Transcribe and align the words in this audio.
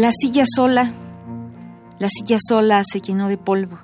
La 0.00 0.12
silla 0.12 0.44
sola, 0.46 0.90
la 1.98 2.08
silla 2.08 2.38
sola 2.40 2.82
se 2.90 3.02
llenó 3.02 3.28
de 3.28 3.36
polvo, 3.36 3.80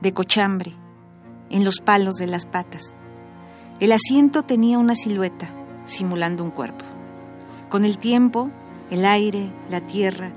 de 0.00 0.12
cochambre, 0.12 0.74
en 1.50 1.64
los 1.64 1.78
palos 1.78 2.16
de 2.16 2.26
las 2.26 2.46
patas. 2.46 2.96
El 3.78 3.92
asiento 3.92 4.42
tenía 4.42 4.78
una 4.78 4.96
silueta, 4.96 5.48
simulando 5.84 6.42
un 6.42 6.50
cuerpo. 6.50 6.84
Con 7.68 7.84
el 7.84 7.98
tiempo, 7.98 8.50
el 8.90 9.04
aire, 9.04 9.52
la 9.70 9.80
tierra, 9.80 10.32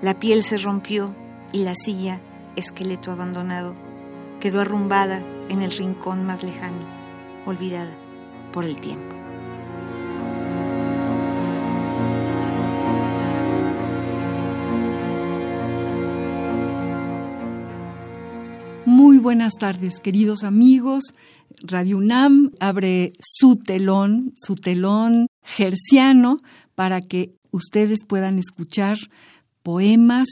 la 0.00 0.16
piel 0.20 0.44
se 0.44 0.58
rompió 0.58 1.12
y 1.50 1.64
la 1.64 1.74
silla, 1.74 2.20
esqueleto 2.54 3.10
abandonado, 3.10 3.74
quedó 4.38 4.60
arrumbada 4.60 5.20
en 5.48 5.60
el 5.60 5.72
rincón 5.72 6.24
más 6.24 6.44
lejano, 6.44 6.86
olvidada 7.46 7.96
por 8.52 8.64
el 8.64 8.80
tiempo. 8.80 9.07
Buenas 19.28 19.56
tardes, 19.60 20.00
queridos 20.00 20.42
amigos. 20.42 21.04
Radio 21.60 21.98
UNAM 21.98 22.52
abre 22.60 23.12
su 23.20 23.56
telón, 23.56 24.32
su 24.34 24.54
telón 24.54 25.26
gerciano, 25.42 26.40
para 26.74 27.02
que 27.02 27.34
ustedes 27.50 28.06
puedan 28.06 28.38
escuchar 28.38 28.96
poemas, 29.62 30.28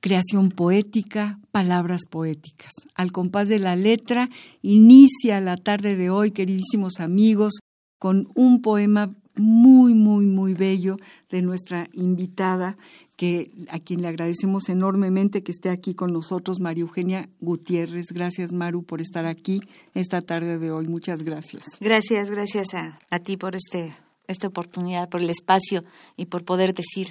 creación 0.00 0.50
poética, 0.50 1.38
palabras 1.52 2.00
poéticas. 2.10 2.72
Al 2.96 3.12
compás 3.12 3.46
de 3.46 3.60
la 3.60 3.76
letra, 3.76 4.28
inicia 4.62 5.40
la 5.40 5.56
tarde 5.56 5.94
de 5.94 6.10
hoy, 6.10 6.32
queridísimos 6.32 6.98
amigos, 6.98 7.60
con 8.00 8.32
un 8.34 8.62
poema 8.62 9.14
muy, 9.36 9.94
muy, 9.94 10.26
muy 10.26 10.54
bello 10.54 10.96
de 11.30 11.42
nuestra 11.42 11.88
invitada, 11.92 12.76
que 13.20 13.50
a 13.68 13.78
quien 13.78 14.00
le 14.00 14.08
agradecemos 14.08 14.70
enormemente 14.70 15.42
que 15.42 15.52
esté 15.52 15.68
aquí 15.68 15.92
con 15.92 16.10
nosotros, 16.10 16.58
María 16.58 16.84
Eugenia 16.84 17.28
Gutiérrez. 17.40 18.06
Gracias, 18.14 18.50
Maru, 18.50 18.82
por 18.82 19.02
estar 19.02 19.26
aquí 19.26 19.60
esta 19.92 20.22
tarde 20.22 20.58
de 20.58 20.70
hoy. 20.70 20.88
Muchas 20.88 21.22
gracias. 21.22 21.64
Gracias, 21.80 22.30
gracias 22.30 22.72
a, 22.72 22.98
a 23.10 23.18
ti 23.18 23.36
por 23.36 23.56
este, 23.56 23.92
esta 24.26 24.48
oportunidad, 24.48 25.10
por 25.10 25.20
el 25.20 25.28
espacio 25.28 25.84
y 26.16 26.24
por 26.24 26.46
poder 26.46 26.72
decir 26.72 27.08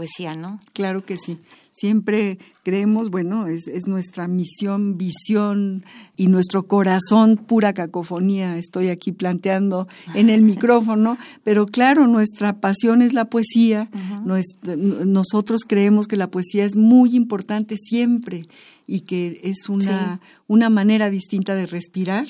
poesía, 0.00 0.34
¿no? 0.34 0.58
Claro 0.72 1.04
que 1.04 1.18
sí. 1.18 1.36
Siempre 1.72 2.38
creemos, 2.62 3.10
bueno, 3.10 3.46
es, 3.46 3.68
es, 3.68 3.86
nuestra 3.86 4.28
misión, 4.28 4.96
visión 4.96 5.84
y 6.16 6.28
nuestro 6.28 6.62
corazón, 6.62 7.36
pura 7.36 7.74
cacofonía, 7.74 8.56
estoy 8.56 8.88
aquí 8.88 9.12
planteando 9.12 9.88
en 10.14 10.30
el 10.30 10.40
micrófono, 10.52 11.18
pero 11.44 11.66
claro, 11.66 12.06
nuestra 12.06 12.60
pasión 12.60 13.02
es 13.02 13.12
la 13.12 13.26
poesía, 13.26 13.90
uh 13.92 14.24
-huh. 14.24 15.04
nosotros 15.04 15.64
creemos 15.68 16.06
que 16.06 16.16
la 16.16 16.30
poesía 16.30 16.64
es 16.64 16.76
muy 16.76 17.14
importante 17.14 17.76
siempre 17.76 18.46
y 18.86 19.00
que 19.00 19.38
es 19.44 19.68
una, 19.68 20.14
sí. 20.14 20.20
una 20.48 20.70
manera 20.70 21.10
distinta 21.10 21.54
de 21.54 21.66
respirar. 21.66 22.26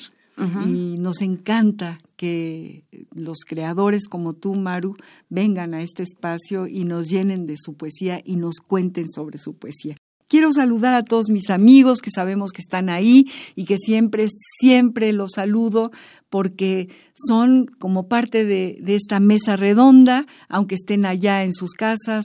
Y 0.65 0.97
nos 0.97 1.21
encanta 1.21 1.99
que 2.15 2.83
los 3.13 3.39
creadores 3.45 4.07
como 4.07 4.33
tú, 4.33 4.55
Maru, 4.55 4.95
vengan 5.29 5.73
a 5.73 5.81
este 5.81 6.01
espacio 6.01 6.67
y 6.67 6.83
nos 6.83 7.09
llenen 7.09 7.45
de 7.45 7.57
su 7.57 7.75
poesía 7.75 8.21
y 8.23 8.37
nos 8.37 8.55
cuenten 8.55 9.07
sobre 9.07 9.37
su 9.37 9.53
poesía. 9.53 9.97
Quiero 10.31 10.53
saludar 10.53 10.93
a 10.93 11.03
todos 11.03 11.29
mis 11.29 11.49
amigos 11.49 11.99
que 11.99 12.09
sabemos 12.09 12.51
que 12.53 12.61
están 12.61 12.87
ahí 12.87 13.29
y 13.53 13.65
que 13.65 13.75
siempre, 13.77 14.29
siempre 14.61 15.11
los 15.11 15.31
saludo 15.35 15.91
porque 16.29 16.87
son 17.13 17.65
como 17.65 18.07
parte 18.07 18.45
de, 18.45 18.77
de, 18.79 18.95
esta 18.95 19.19
mesa 19.19 19.57
redonda, 19.57 20.25
aunque 20.47 20.75
estén 20.75 21.05
allá 21.05 21.43
en 21.43 21.51
sus 21.51 21.71
casas. 21.71 22.23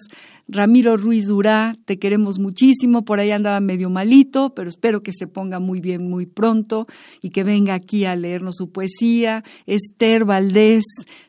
Ramiro 0.48 0.96
Ruiz 0.96 1.26
Durá, 1.26 1.74
te 1.84 1.98
queremos 1.98 2.38
muchísimo, 2.38 3.04
por 3.04 3.18
ahí 3.18 3.32
andaba 3.32 3.58
medio 3.60 3.90
malito, 3.90 4.54
pero 4.54 4.68
espero 4.68 5.02
que 5.02 5.12
se 5.12 5.26
ponga 5.26 5.58
muy 5.58 5.80
bien 5.80 6.08
muy 6.08 6.26
pronto 6.26 6.86
y 7.20 7.30
que 7.30 7.42
venga 7.42 7.74
aquí 7.74 8.04
a 8.04 8.14
leernos 8.14 8.56
su 8.56 8.70
poesía. 8.70 9.42
Esther 9.66 10.24
Valdés, 10.24 10.84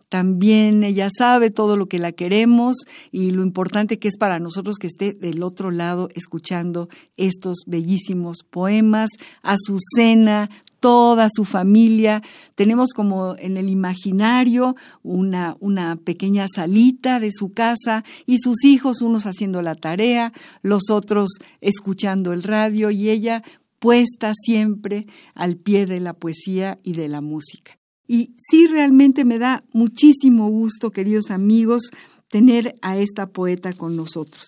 también 0.09 0.83
ella 0.83 1.09
sabe 1.15 1.49
todo 1.49 1.77
lo 1.77 1.87
que 1.87 1.97
la 1.97 2.11
queremos 2.11 2.77
y 3.11 3.31
lo 3.31 3.41
importante 3.41 3.97
que 3.97 4.07
es 4.07 4.17
para 4.17 4.39
nosotros 4.39 4.77
que 4.77 4.87
esté 4.87 5.13
del 5.13 5.41
otro 5.41 5.71
lado 5.71 6.09
escuchando 6.13 6.87
estos 7.17 7.63
bellísimos 7.65 8.43
poemas. 8.47 9.09
Azucena, 9.41 10.49
toda 10.79 11.29
su 11.33 11.45
familia. 11.45 12.21
Tenemos 12.55 12.89
como 12.95 13.35
en 13.37 13.57
el 13.57 13.69
imaginario 13.69 14.75
una, 15.03 15.57
una 15.59 15.95
pequeña 15.95 16.47
salita 16.53 17.19
de 17.19 17.31
su 17.31 17.53
casa 17.53 18.03
y 18.25 18.39
sus 18.39 18.63
hijos, 18.63 19.01
unos 19.01 19.25
haciendo 19.25 19.61
la 19.61 19.75
tarea, 19.75 20.33
los 20.61 20.89
otros 20.89 21.29
escuchando 21.61 22.33
el 22.33 22.43
radio 22.43 22.91
y 22.91 23.09
ella 23.09 23.43
puesta 23.79 24.33
siempre 24.35 25.07
al 25.33 25.57
pie 25.57 25.85
de 25.85 25.99
la 25.99 26.13
poesía 26.13 26.77
y 26.83 26.93
de 26.93 27.07
la 27.07 27.21
música. 27.21 27.77
Y 28.07 28.33
sí, 28.37 28.67
realmente 28.67 29.25
me 29.25 29.37
da 29.37 29.65
muchísimo 29.73 30.49
gusto, 30.49 30.91
queridos 30.91 31.29
amigos, 31.29 31.91
tener 32.29 32.77
a 32.81 32.97
esta 32.97 33.27
poeta 33.27 33.73
con 33.73 33.95
nosotros. 33.95 34.45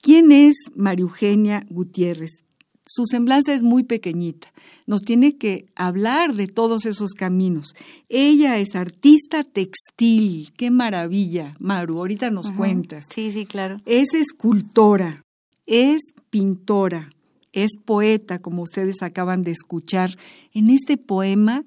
¿Quién 0.00 0.32
es 0.32 0.54
María 0.74 1.02
Eugenia 1.02 1.66
Gutiérrez? 1.68 2.43
Su 2.86 3.04
semblanza 3.06 3.54
es 3.54 3.62
muy 3.62 3.82
pequeñita. 3.84 4.48
Nos 4.86 5.02
tiene 5.02 5.38
que 5.38 5.66
hablar 5.74 6.34
de 6.34 6.46
todos 6.46 6.84
esos 6.84 7.12
caminos. 7.12 7.74
Ella 8.08 8.58
es 8.58 8.74
artista 8.74 9.42
textil. 9.42 10.52
Qué 10.56 10.70
maravilla, 10.70 11.56
Maru. 11.58 11.98
Ahorita 11.98 12.30
nos 12.30 12.48
Ajá. 12.48 12.56
cuentas. 12.56 13.06
Sí, 13.14 13.32
sí, 13.32 13.46
claro. 13.46 13.78
Es 13.86 14.12
escultora, 14.14 15.24
es 15.66 16.00
pintora, 16.28 17.10
es 17.52 17.70
poeta, 17.82 18.40
como 18.40 18.62
ustedes 18.62 19.02
acaban 19.02 19.44
de 19.44 19.52
escuchar 19.52 20.16
en 20.52 20.68
este 20.68 20.98
poema 20.98 21.64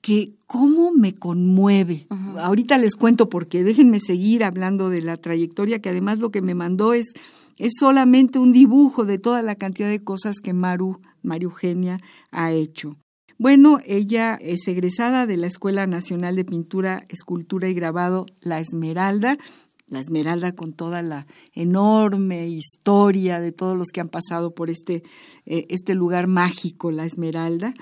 que 0.00 0.32
cómo 0.46 0.92
me 0.92 1.14
conmueve. 1.14 2.06
Ahorita 2.38 2.78
les 2.78 2.94
cuento 2.94 3.28
porque 3.28 3.62
déjenme 3.62 4.00
seguir 4.00 4.42
hablando 4.42 4.90
de 4.90 5.02
la 5.02 5.16
trayectoria, 5.16 5.80
que 5.80 5.90
además 5.90 6.18
lo 6.18 6.30
que 6.30 6.40
me 6.42 6.54
mandó 6.54 6.94
es, 6.94 7.12
es 7.58 7.72
solamente 7.78 8.38
un 8.38 8.52
dibujo 8.52 9.04
de 9.04 9.18
toda 9.18 9.42
la 9.42 9.56
cantidad 9.56 9.88
de 9.88 10.02
cosas 10.02 10.36
que 10.42 10.52
Maru, 10.52 11.00
María 11.22 11.46
Eugenia 11.46 12.00
ha 12.30 12.52
hecho. 12.52 12.96
Bueno, 13.40 13.78
ella 13.86 14.36
es 14.40 14.66
egresada 14.66 15.26
de 15.26 15.36
la 15.36 15.46
Escuela 15.46 15.86
Nacional 15.86 16.34
de 16.34 16.44
Pintura, 16.44 17.04
Escultura 17.08 17.68
y 17.68 17.74
Grabado 17.74 18.26
La 18.40 18.58
Esmeralda, 18.58 19.38
la 19.86 20.00
Esmeralda 20.00 20.52
con 20.52 20.72
toda 20.72 21.02
la 21.02 21.26
enorme 21.54 22.48
historia 22.48 23.40
de 23.40 23.52
todos 23.52 23.76
los 23.76 23.88
que 23.88 24.00
han 24.00 24.08
pasado 24.08 24.54
por 24.54 24.70
este, 24.70 25.02
eh, 25.46 25.66
este 25.70 25.94
lugar 25.94 26.26
mágico, 26.26 26.90
la 26.90 27.06
Esmeralda. 27.06 27.74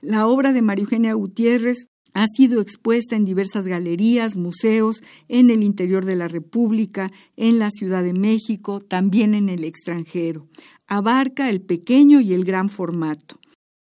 La 0.00 0.26
obra 0.26 0.52
de 0.52 0.62
María 0.62 0.84
Eugenia 0.84 1.12
Gutiérrez 1.12 1.89
ha 2.12 2.26
sido 2.26 2.60
expuesta 2.60 3.16
en 3.16 3.24
diversas 3.24 3.66
galerías, 3.66 4.36
museos, 4.36 5.02
en 5.28 5.50
el 5.50 5.62
interior 5.62 6.04
de 6.04 6.16
la 6.16 6.28
República, 6.28 7.10
en 7.36 7.58
la 7.58 7.70
Ciudad 7.70 8.02
de 8.02 8.12
México, 8.12 8.80
también 8.80 9.34
en 9.34 9.48
el 9.48 9.64
extranjero. 9.64 10.46
Abarca 10.86 11.48
el 11.48 11.60
pequeño 11.60 12.20
y 12.20 12.32
el 12.32 12.44
gran 12.44 12.68
formato. 12.68 13.38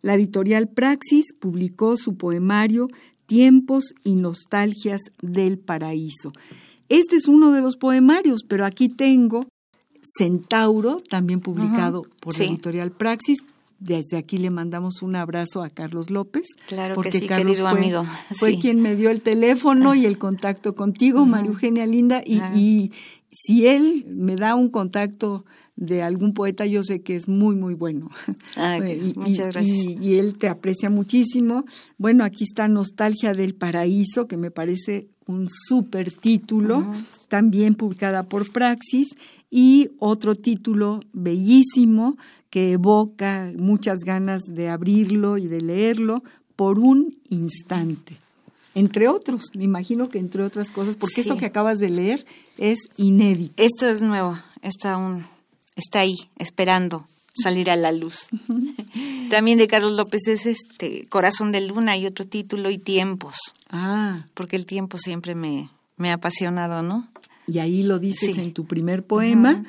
La 0.02 0.16
editorial 0.16 0.70
Praxis 0.70 1.34
publicó 1.40 1.98
su 1.98 2.16
poemario 2.16 2.88
Tiempos 3.26 3.94
y 4.04 4.16
Nostalgias 4.16 5.02
del 5.22 5.60
Paraíso. 5.60 6.34
Este 6.88 7.16
es 7.16 7.28
uno 7.28 7.52
de 7.52 7.62
los 7.62 7.78
poemarios, 7.78 8.42
pero 8.48 8.66
aquí 8.66 8.90
tengo 8.90 9.42
Centauro, 10.18 10.98
también 11.10 11.40
publicado 11.40 12.02
uh 12.02 12.04
-huh. 12.04 12.20
por 12.20 12.38
la 12.38 12.46
editorial 12.46 12.92
Praxis, 12.92 13.40
desde 13.80 14.18
aquí 14.18 14.38
le 14.38 14.50
mandamos 14.50 15.02
un 15.02 15.16
abrazo 15.16 15.64
a 15.64 15.70
Carlos 15.70 16.10
López. 16.10 16.48
Claro 16.68 16.96
porque 16.96 17.12
que 17.12 17.20
sí, 17.20 17.28
Carlos 17.28 17.58
querido 17.58 17.70
fue, 17.70 17.80
amigo. 17.80 18.06
Fue 18.32 18.50
Sí. 18.52 18.58
quien 18.60 18.82
me 18.82 18.96
dio 18.96 19.10
el 19.10 19.22
teléfono 19.22 19.96
y 19.96 20.06
el 20.06 20.18
contacto 20.18 20.76
contigo, 20.76 21.26
María 21.26 21.50
Eugenia 21.52 21.86
Linda, 21.86 22.22
y, 22.26 22.92
si 23.32 23.68
él 23.68 24.06
me 24.08 24.36
da 24.36 24.56
un 24.56 24.70
contacto 24.70 25.46
de 25.76 26.02
algún 26.02 26.34
poeta, 26.34 26.66
yo 26.66 26.82
sé 26.82 27.04
que 27.04 27.16
es 27.16 27.28
muy, 27.28 27.56
muy 27.56 27.76
bueno. 27.76 28.10
Ah, 28.58 28.80
Y- 28.84 29.12
y- 29.12 29.14
muchas 29.16 29.54
gracias. 29.54 29.78
Y, 29.78 29.98
y 30.02 30.16
él 30.16 30.36
te 30.38 30.48
aprecia 30.48 30.90
muchísimo. 30.90 31.64
Bueno, 32.00 32.24
aquí 32.24 32.44
está 32.44 32.68
Nostalgia 32.68 33.36
del 33.36 33.54
Paraíso, 33.54 34.28
que 34.28 34.36
me 34.36 34.50
parece 34.50 35.10
un 35.30 35.48
súper 35.48 36.12
título, 36.12 36.84
también 37.28 37.76
publicada 37.76 38.24
por 38.24 38.52
Praxis, 38.52 39.10
y 39.52 39.92
otro 40.00 40.34
título 40.36 41.02
bellísimo 41.14 42.18
que 42.50 42.72
evoca 42.72 43.52
muchas 43.56 44.00
ganas 44.00 44.42
de 44.48 44.70
abrirlo 44.70 45.38
y 45.38 45.48
de 45.48 45.62
leerlo 45.62 46.24
por 46.56 46.80
un 46.80 47.16
instante. 47.30 48.18
Entre 48.74 49.08
otros, 49.08 49.44
me 49.54 49.64
imagino 49.64 50.10
que 50.10 50.18
entre 50.18 50.44
otras 50.44 50.72
cosas, 50.72 50.98
porque 50.98 51.22
esto 51.22 51.38
que 51.38 51.46
acabas 51.46 51.78
de 51.78 51.90
leer 51.90 52.26
es 52.58 52.80
inédito. 52.98 53.62
Esto 53.62 53.88
es 53.88 54.02
nuevo, 54.02 54.38
está 54.64 54.94
aún, 54.94 55.26
está 55.76 56.00
ahí, 56.00 56.16
esperando 56.38 57.06
salir 57.34 57.70
a 57.70 57.76
la 57.76 57.92
luz. 57.92 58.30
También 59.30 59.58
de 59.58 59.68
Carlos 59.68 59.94
López 59.96 60.28
es 60.28 60.46
este 60.46 61.06
Corazón 61.08 61.52
de 61.52 61.62
Luna 61.62 61.98
y 61.98 62.06
otro 62.06 62.26
título 62.26 62.70
y 62.70 62.78
Tiempos, 62.78 63.36
Ah, 63.70 64.26
porque 64.34 64.56
el 64.56 64.66
tiempo 64.66 64.98
siempre 64.98 65.36
me, 65.36 65.70
me 65.98 66.10
ha 66.12 66.16
apasionado, 66.16 66.82
¿no? 66.84 67.08
y 67.48 67.58
ahí 67.60 67.82
lo 67.82 67.98
dices 67.98 68.36
Sí. 68.36 68.42
en 68.42 68.54
tu 68.54 68.66
primer 68.66 69.04
poema. 69.04 69.64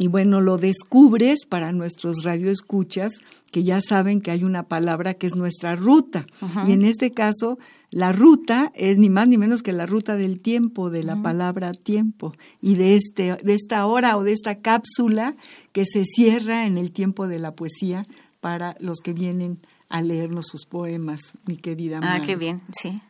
Y 0.00 0.06
bueno, 0.06 0.40
lo 0.40 0.58
descubres 0.58 1.40
para 1.46 1.72
nuestros 1.72 2.22
radioescuchas, 2.22 3.12
que 3.52 3.64
ya 3.64 3.80
saben 3.80 4.20
que 4.20 4.30
hay 4.30 4.44
una 4.44 4.62
palabra 4.62 5.12
que 5.14 5.26
es 5.26 5.34
nuestra 5.34 5.74
ruta. 5.76 6.24
Y 6.66 6.72
en 6.72 6.84
este 6.84 7.10
caso, 7.10 7.58
la 7.90 8.12
ruta 8.12 8.70
es 8.76 8.96
ni 8.96 9.10
más 9.10 9.26
ni 9.28 9.36
menos 9.38 9.62
que 9.64 9.72
la 9.72 9.86
ruta 9.86 10.14
del 10.16 10.38
tiempo, 10.40 10.88
de 10.88 11.02
la 11.02 11.20
palabra 11.20 11.72
tiempo, 11.72 12.32
y 12.62 12.76
de, 12.76 12.94
este, 12.94 13.36
de 13.42 13.54
esta 13.54 13.84
hora 13.86 14.16
o 14.16 14.22
de 14.22 14.32
esta 14.32 14.54
cápsula 14.54 15.34
que 15.72 15.84
se 15.84 16.04
cierra 16.04 16.64
en 16.64 16.78
el 16.78 16.92
tiempo 16.92 17.26
de 17.26 17.40
la 17.40 17.54
poesía 17.56 18.06
para 18.40 18.76
los 18.80 18.98
que 19.00 19.12
vienen 19.12 19.60
a 19.88 20.02
leernos 20.02 20.46
sus 20.46 20.66
poemas, 20.66 21.20
mi 21.46 21.56
querida 21.56 21.98
Ah, 21.98 22.00
Maru. 22.00 22.26
qué 22.26 22.36
bien, 22.36 22.62
sí. 22.72 23.00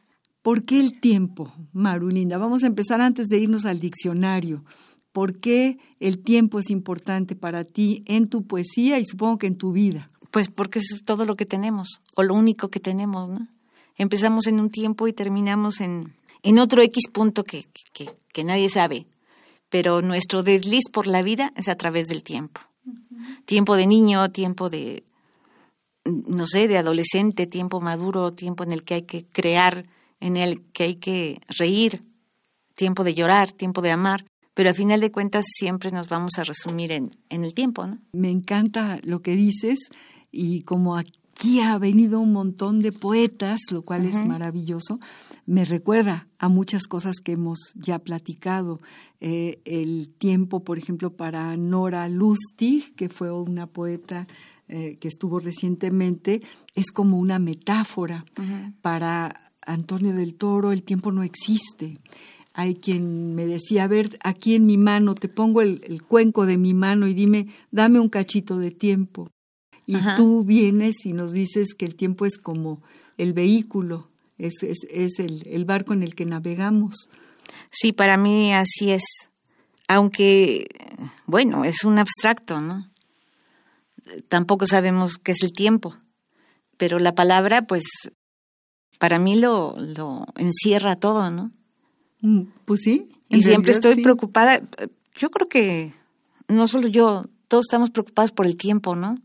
¿Por 0.43 0.65
qué 0.65 0.81
el 0.81 1.01
tiempo, 1.01 1.53
Marulinda? 1.73 2.39
Vamos 2.39 2.63
a 2.63 2.69
empezar 2.69 3.01
antes 3.01 3.27
de 3.27 3.39
irnos 3.39 3.65
al 3.65 3.81
diccionario. 3.81 4.65
¿Por 5.13 5.41
qué 5.41 5.79
el 6.01 6.19
tiempo 6.23 6.59
es 6.59 6.71
importante 6.71 7.35
para 7.35 7.65
ti 7.65 8.03
en 8.07 8.29
tu 8.29 8.47
poesía 8.47 8.99
y 8.99 9.05
supongo 9.05 9.39
que 9.39 9.47
en 9.49 9.57
tu 9.59 9.73
vida? 9.73 10.11
Pues 10.31 10.49
porque 10.49 10.79
es 10.79 11.03
todo 11.05 11.25
lo 11.25 11.37
que 11.37 11.45
tenemos, 11.47 12.01
o 12.15 12.23
lo 12.23 12.35
único 12.35 12.69
que 12.69 12.81
tenemos, 12.81 13.29
¿no? 13.29 13.49
Empezamos 13.97 14.47
en 14.47 14.61
un 14.61 14.71
tiempo 14.71 15.09
y 15.09 15.13
terminamos 15.13 15.81
en, 15.81 16.15
en 16.43 16.59
otro 16.59 16.83
X 16.83 17.09
punto 17.13 17.43
que, 17.43 17.67
que, 17.93 18.09
que 18.33 18.45
nadie 18.45 18.69
sabe, 18.69 19.07
pero 19.71 20.03
nuestro 20.03 20.43
desliz 20.45 20.85
por 20.93 21.07
la 21.09 21.23
vida 21.23 21.53
es 21.57 21.69
a 21.69 21.75
través 21.75 22.07
del 22.07 22.23
tiempo. 22.23 22.61
Tiempo 23.45 23.75
de 23.77 23.87
niño, 23.87 24.31
tiempo 24.31 24.71
de, 24.71 25.03
no 26.27 26.47
sé, 26.47 26.69
de 26.69 26.79
adolescente, 26.79 27.47
tiempo 27.47 27.81
maduro, 27.81 28.33
tiempo 28.33 28.65
en 28.65 28.73
el 28.73 28.85
que 28.85 28.95
hay 28.95 29.03
que 29.03 29.27
crear, 29.27 29.87
en 30.21 30.37
el 30.37 30.63
que 30.73 30.85
hay 30.85 30.95
que 30.97 31.41
reír, 31.59 32.03
tiempo 32.75 33.05
de 33.05 33.15
llorar, 33.15 33.53
tiempo 33.53 33.83
de 33.83 33.91
amar, 33.91 34.25
pero 34.55 34.71
a 34.71 34.75
final 34.75 35.01
de 35.01 35.13
cuentas 35.13 35.45
siempre 35.49 35.91
nos 35.91 36.09
vamos 36.09 36.39
a 36.39 36.45
resumir 36.45 36.93
en, 36.93 37.11
en 37.29 37.45
el 37.45 37.55
tiempo, 37.55 37.87
¿no? 37.87 37.99
Me 38.13 38.31
encanta 38.31 38.99
lo 39.05 39.23
que 39.23 39.37
dices 39.37 39.79
y 40.33 40.63
como 40.63 40.97
aquí 40.97 41.61
ha 41.61 41.79
venido 41.79 42.19
un 42.19 42.33
montón 42.33 42.81
de 42.81 42.91
poetas, 42.91 43.61
lo 43.71 43.83
cual 43.83 44.05
es 44.05 44.17
maravilloso, 44.27 44.99
me 45.47 45.65
recuerda 45.65 46.27
a 46.39 46.49
muchas 46.49 46.89
cosas 46.89 47.21
que 47.21 47.33
hemos 47.33 47.73
ya 47.77 48.01
platicado. 48.01 48.81
Eh, 49.21 49.61
el 49.65 50.11
tiempo, 50.11 50.65
por 50.65 50.79
ejemplo, 50.79 51.13
para 51.13 51.57
Nora 51.57 52.09
Lustig, 52.09 52.95
que 52.97 53.09
fue 53.09 53.31
una 53.31 53.69
poeta 53.69 54.27
eh, 54.69 54.97
que 55.01 55.09
estuvo 55.09 55.41
recientemente, 55.41 56.43
es 56.75 56.91
como 56.93 57.19
una 57.19 57.39
metáfora. 57.39 58.25
Para 58.83 59.53
Antonio 59.63 60.15
del 60.15 60.35
Toro, 60.35 60.73
el 60.73 60.83
tiempo 60.83 61.13
no 61.13 61.23
existe. 61.23 61.99
Hay 62.55 62.77
quien 62.77 63.35
me 63.35 63.47
decía, 63.47 63.85
a 63.85 63.89
ver, 63.89 64.19
aquí 64.23 64.55
en 64.55 64.67
mi 64.67 64.77
mano, 64.77 65.15
te 65.15 65.29
pongo 65.29 65.61
el, 65.61 65.81
el 65.85 66.03
cuenco 66.03 66.45
de 66.45 66.59
mi 66.59 66.75
mano 66.75 67.07
y 67.07 67.15
dime, 67.15 67.47
dame 67.71 68.01
un 68.01 68.09
cachito 68.09 68.59
de 68.59 68.71
tiempo. 68.71 69.31
Y 69.87 69.97
Ajá. 69.97 70.17
tú 70.17 70.45
vienes 70.45 71.07
y 71.07 71.13
nos 71.13 71.33
dices 71.33 71.75
que 71.75 71.87
el 71.87 71.95
tiempo 71.95 72.27
es 72.27 72.37
como 72.37 72.83
el 73.17 73.33
vehículo, 73.33 74.11
es, 74.37 74.63
es, 74.63 74.79
es 74.91 75.19
el, 75.19 75.47
el 75.47 75.65
barco 75.65 75.93
en 75.93 76.03
el 76.03 76.15
que 76.15 76.27
navegamos. 76.27 77.09
Sí, 77.71 77.93
para 77.93 78.17
mí 78.17 78.53
así 78.53 78.91
es. 78.91 79.03
Aunque, 79.89 80.67
bueno, 81.27 81.65
es 81.65 81.85
un 81.85 81.99
abstracto, 81.99 82.61
¿no? 82.61 82.91
Tampoco 84.29 84.67
sabemos 84.67 85.19
qué 85.19 85.33
es 85.33 85.43
el 85.43 85.53
tiempo. 85.53 85.95
Pero 86.77 86.99
la 86.99 87.15
palabra, 87.15 87.63
pues, 87.67 87.85
para 88.99 89.19
mí 89.19 89.37
lo, 89.37 89.75
lo 89.79 90.27
encierra 90.37 90.97
todo, 90.97 91.31
¿no? 91.31 91.51
Mm, 92.21 92.43
Pues 92.65 92.81
sí. 92.83 93.11
Y 93.29 93.43
siempre 93.43 93.73
estoy 93.73 93.97
sí. 93.97 94.03
preocupada. 94.03 94.63
Yo 95.15 95.31
creo 95.31 95.49
que 95.49 95.93
no 96.49 96.67
solo 96.67 96.89
yo, 96.89 97.27
todos 97.49 97.67
estamos 97.67 97.91
preocupados 97.91 98.33
por 98.33 98.47
el 98.47 98.57
tiempo, 98.57 98.97
¿no? 98.97 99.19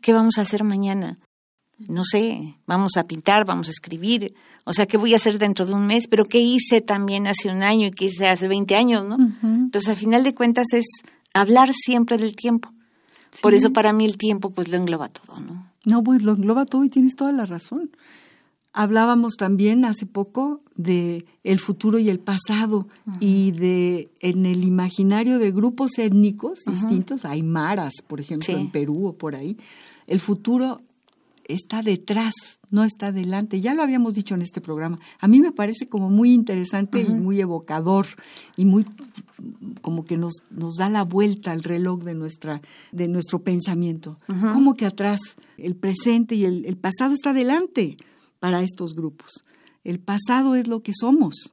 ¿Qué 0.00 0.12
vamos 0.12 0.38
a 0.38 0.42
hacer 0.42 0.64
mañana? 0.64 1.18
No 1.88 2.04
sé, 2.04 2.56
vamos 2.66 2.96
a 2.96 3.04
pintar, 3.04 3.44
vamos 3.44 3.68
a 3.68 3.72
escribir, 3.72 4.32
o 4.64 4.72
sea, 4.72 4.86
¿qué 4.86 4.96
voy 4.96 5.12
a 5.12 5.16
hacer 5.16 5.38
dentro 5.38 5.66
de 5.66 5.74
un 5.74 5.86
mes? 5.86 6.06
Pero 6.08 6.24
¿qué 6.26 6.38
hice 6.38 6.80
también 6.80 7.26
hace 7.26 7.50
un 7.50 7.62
año 7.62 7.88
y 7.88 7.90
qué 7.90 8.06
hice 8.06 8.28
hace 8.28 8.48
20 8.48 8.76
años, 8.76 9.04
no? 9.04 9.16
Entonces, 9.42 9.88
a 9.90 9.96
final 9.96 10.22
de 10.24 10.34
cuentas 10.34 10.72
es 10.72 10.86
hablar 11.34 11.72
siempre 11.74 12.16
del 12.16 12.34
tiempo. 12.36 12.70
Por 13.42 13.54
eso 13.54 13.72
para 13.72 13.92
mí 13.92 14.04
el 14.04 14.16
tiempo 14.16 14.50
pues 14.50 14.68
lo 14.68 14.76
engloba 14.76 15.08
todo, 15.08 15.40
¿no? 15.40 15.66
No, 15.84 16.02
pues 16.02 16.22
lo 16.22 16.32
engloba 16.32 16.64
todo 16.66 16.84
y 16.84 16.88
tienes 16.88 17.14
toda 17.16 17.32
la 17.32 17.46
razón. 17.46 17.90
Hablábamos 18.72 19.34
también 19.36 19.84
hace 19.84 20.04
poco 20.04 20.58
de 20.74 21.24
el 21.44 21.60
futuro 21.60 22.00
y 22.00 22.08
el 22.10 22.18
pasado 22.18 22.88
y 23.20 23.52
de 23.52 24.08
en 24.18 24.46
el 24.46 24.64
imaginario 24.64 25.38
de 25.38 25.52
grupos 25.52 25.96
étnicos 25.98 26.60
distintos, 26.66 27.24
hay 27.24 27.44
maras, 27.44 27.92
por 28.06 28.20
ejemplo, 28.20 28.46
Sí. 28.46 28.52
en 28.52 28.70
Perú 28.70 29.06
o 29.06 29.12
por 29.12 29.36
ahí, 29.36 29.56
el 30.08 30.18
futuro 30.18 30.80
está 31.48 31.82
detrás, 31.82 32.34
no 32.70 32.84
está 32.84 33.12
delante. 33.12 33.60
Ya 33.60 33.74
lo 33.74 33.82
habíamos 33.82 34.14
dicho 34.14 34.34
en 34.34 34.42
este 34.42 34.60
programa. 34.60 34.98
A 35.20 35.28
mí 35.28 35.40
me 35.40 35.52
parece 35.52 35.88
como 35.88 36.10
muy 36.10 36.32
interesante 36.32 37.00
y 37.02 37.14
muy 37.14 37.40
evocador 37.40 38.06
y 38.56 38.64
muy 38.64 38.84
como 39.82 40.04
que 40.04 40.16
nos, 40.16 40.34
nos 40.50 40.74
da 40.76 40.88
la 40.88 41.02
vuelta 41.04 41.52
al 41.52 41.62
reloj 41.62 42.02
de 42.02 42.14
nuestra 42.14 42.60
de 42.92 43.08
nuestro 43.08 43.42
pensamiento. 43.42 44.16
Como 44.26 44.74
que 44.74 44.86
atrás 44.86 45.20
el 45.58 45.76
presente 45.76 46.34
y 46.34 46.44
el, 46.44 46.64
el 46.66 46.76
pasado 46.76 47.14
está 47.14 47.32
delante 47.32 47.96
para 48.40 48.62
estos 48.62 48.94
grupos. 48.94 49.30
El 49.84 50.00
pasado 50.00 50.54
es 50.54 50.66
lo 50.66 50.82
que 50.82 50.92
somos 50.98 51.52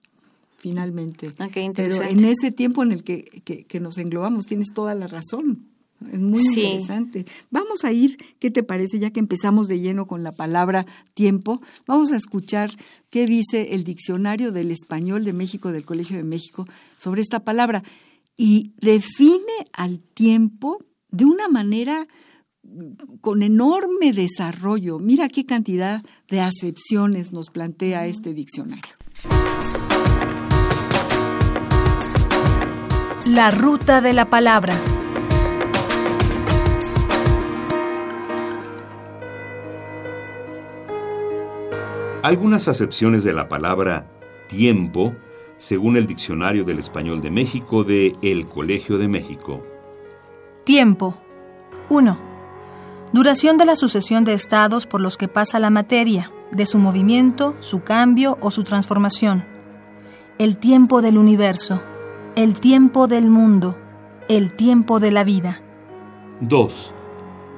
finalmente. 0.58 1.34
Ah, 1.40 1.48
qué 1.48 1.70
Pero 1.76 1.96
interesante. 1.96 2.12
en 2.12 2.26
ese 2.26 2.52
tiempo 2.52 2.84
en 2.84 2.92
el 2.92 3.04
que, 3.04 3.24
que- 3.44 3.64
que 3.64 3.80
nos 3.80 3.98
englobamos 3.98 4.46
tienes 4.46 4.68
toda 4.74 4.94
la 4.96 5.08
razón. 5.08 5.66
Es 6.12 6.20
muy 6.20 6.40
Sí. 6.40 6.62
interesante. 6.62 7.26
Vamos 7.50 7.84
a 7.84 7.92
ir, 7.92 8.18
¿qué 8.40 8.50
te 8.52 8.64
parece? 8.64 9.00
Ya 9.00 9.12
que 9.12 9.20
empezamos 9.20 9.68
de 9.68 9.80
lleno 9.80 10.08
con 10.08 10.24
la 10.24 10.32
palabra 10.32 10.86
tiempo, 11.14 11.62
vamos 11.88 12.12
a 12.12 12.18
escuchar 12.18 12.72
qué 13.10 13.28
dice 13.28 13.74
el 13.76 13.84
diccionario 13.84 14.52
del 14.52 14.72
español 14.72 15.24
de 15.26 15.34
México, 15.34 15.72
del 15.72 15.86
Colegio 15.86 16.18
de 16.18 16.24
México, 16.24 16.68
sobre 16.98 17.22
esta 17.22 17.44
palabra. 17.44 17.84
Y 18.38 18.74
define 18.82 19.68
al 19.74 20.00
tiempo 20.00 20.84
de 21.10 21.26
una 21.26 21.48
manera 21.50 22.08
con 23.22 23.44
enorme 23.44 24.14
desarrollo. 24.14 25.00
Mira 25.00 25.28
qué 25.28 25.46
cantidad 25.46 26.02
de 26.30 26.40
acepciones 26.42 27.32
nos 27.32 27.50
plantea 27.50 28.08
este 28.08 28.34
diccionario. 28.34 28.96
La 33.26 33.52
ruta 33.52 34.02
de 34.02 34.14
la 34.14 34.30
palabra. 34.30 34.76
Algunas 42.24 42.68
acepciones 42.68 43.24
de 43.24 43.34
la 43.34 43.50
palabra 43.50 44.06
tiempo, 44.48 45.16
según 45.58 45.98
el 45.98 46.06
Diccionario 46.06 46.64
del 46.64 46.78
Español 46.78 47.20
de 47.20 47.32
México 47.32 47.84
de 47.84 48.16
El 48.22 48.46
Colegio 48.46 49.00
de 49.00 49.08
México. 49.08 49.66
Tiempo. 50.64 51.18
1. 51.90 52.20
Duración 53.12 53.58
de 53.58 53.66
la 53.66 53.76
sucesión 53.76 54.24
de 54.24 54.34
estados 54.34 54.86
por 54.86 55.02
los 55.02 55.18
que 55.18 55.28
pasa 55.28 55.60
la 55.60 55.72
materia, 55.72 56.32
de 56.52 56.68
su 56.68 56.78
movimiento, 56.78 57.56
su 57.60 57.82
cambio 57.82 58.38
o 58.40 58.52
su 58.52 58.64
transformación. 58.64 59.44
El 60.38 60.58
tiempo 60.58 61.02
del 61.02 61.18
universo, 61.18 61.82
el 62.36 62.60
tiempo 62.60 63.08
del 63.08 63.30
mundo, 63.30 63.78
el 64.30 64.54
tiempo 64.54 65.00
de 65.00 65.12
la 65.12 65.24
vida. 65.24 65.62
2. 66.42 66.94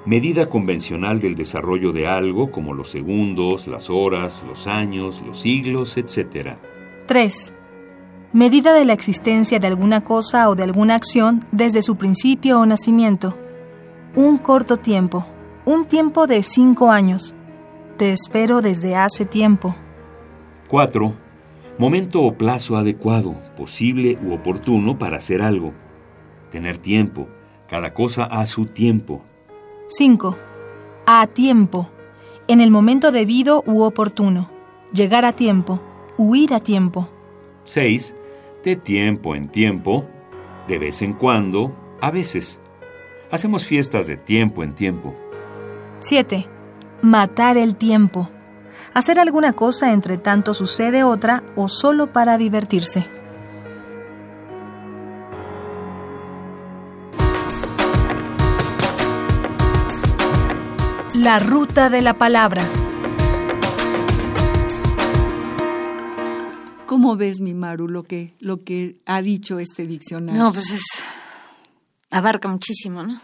Medida 0.05 0.50
convencional 0.50 1.19
del 1.19 1.36
desarrollo 1.36 1.91
de 1.91 2.07
algo 2.07 2.51
como 2.51 2.74
los 2.74 2.89
segundos, 2.89 3.67
las 3.67 3.89
horas, 3.89 4.43
los 4.48 4.67
años, 4.67 5.22
los 5.25 5.39
siglos, 5.39 5.98
etc. 5.98 6.57
3. 7.07 7.53
Medida 8.33 8.74
de 8.74 8.86
la 8.86 8.93
existencia 8.93 9.60
de 9.60 9.67
alguna 9.67 10.03
cosa 10.03 10.50
o 10.50 10.55
de 10.55 10.63
alguna 10.63 10.95
acción 10.95 11.45
desde 11.51 11.81
su 11.81 11.95
principio 11.95 12.60
o 12.60 12.65
nacimiento. 12.65 13.38
Un 14.15 14.38
corto 14.38 14.77
tiempo, 14.77 15.25
un 15.65 15.86
tiempo 15.86 16.27
de 16.27 16.43
cinco 16.43 16.89
años. 16.89 17.36
Te 17.98 18.12
espero 18.12 18.62
desde 18.62 18.95
hace 18.95 19.25
tiempo. 19.25 19.75
4. 20.67 21.13
Momento 21.77 22.22
o 22.24 22.33
plazo 22.33 22.75
adecuado, 22.75 23.36
posible 23.55 24.17
u 24.24 24.33
oportuno 24.33 24.98
para 24.98 25.17
hacer 25.17 25.41
algo. 25.41 25.74
Tener 26.51 26.77
tiempo, 26.77 27.27
cada 27.67 27.93
cosa 27.93 28.25
a 28.25 28.45
su 28.45 28.65
tiempo. 28.65 29.24
5. 29.95 30.35
A 31.05 31.27
tiempo, 31.27 31.88
en 32.47 32.62
el 32.62 32.71
momento 32.71 33.12
debido 33.12 33.63
u 33.67 33.83
oportuno. 33.83 34.50
Llegar 34.91 35.23
a 35.23 35.33
tiempo, 35.33 35.81
huir 36.17 36.55
a 36.55 36.59
tiempo. 36.59 37.09
6. 37.65 38.15
De 38.63 38.75
tiempo 38.75 39.35
en 39.35 39.50
tiempo, 39.50 40.07
de 40.67 40.79
vez 40.79 41.03
en 41.03 41.13
cuando, 41.13 41.75
a 42.01 42.09
veces. 42.09 42.59
Hacemos 43.29 43.65
fiestas 43.65 44.07
de 44.07 44.17
tiempo 44.17 44.63
en 44.63 44.73
tiempo. 44.73 45.13
7. 46.00 46.47
Matar 47.03 47.57
el 47.57 47.75
tiempo. 47.75 48.31
Hacer 48.95 49.19
alguna 49.19 49.53
cosa 49.53 49.93
entre 49.93 50.17
tanto 50.17 50.55
sucede 50.55 51.03
otra 51.03 51.43
o 51.55 51.67
solo 51.67 52.12
para 52.12 52.39
divertirse. 52.39 53.07
La 61.24 61.39
ruta 61.39 61.89
de 61.89 62.01
la 62.01 62.18
palabra. 62.18 62.70
¿Cómo 66.86 67.15
ves, 67.15 67.39
mi 67.39 67.53
Maru, 67.53 67.88
lo 67.88 68.03
que, 68.03 68.34
lo 68.42 68.65
que 68.65 68.98
ha 69.06 69.22
dicho 69.22 69.58
este 69.58 69.88
diccionario? 69.88 70.44
No, 70.44 70.51
pues 70.51 70.72
es. 70.72 70.84
abarca 72.10 72.50
muchísimo, 72.50 73.03
¿no? 73.03 73.22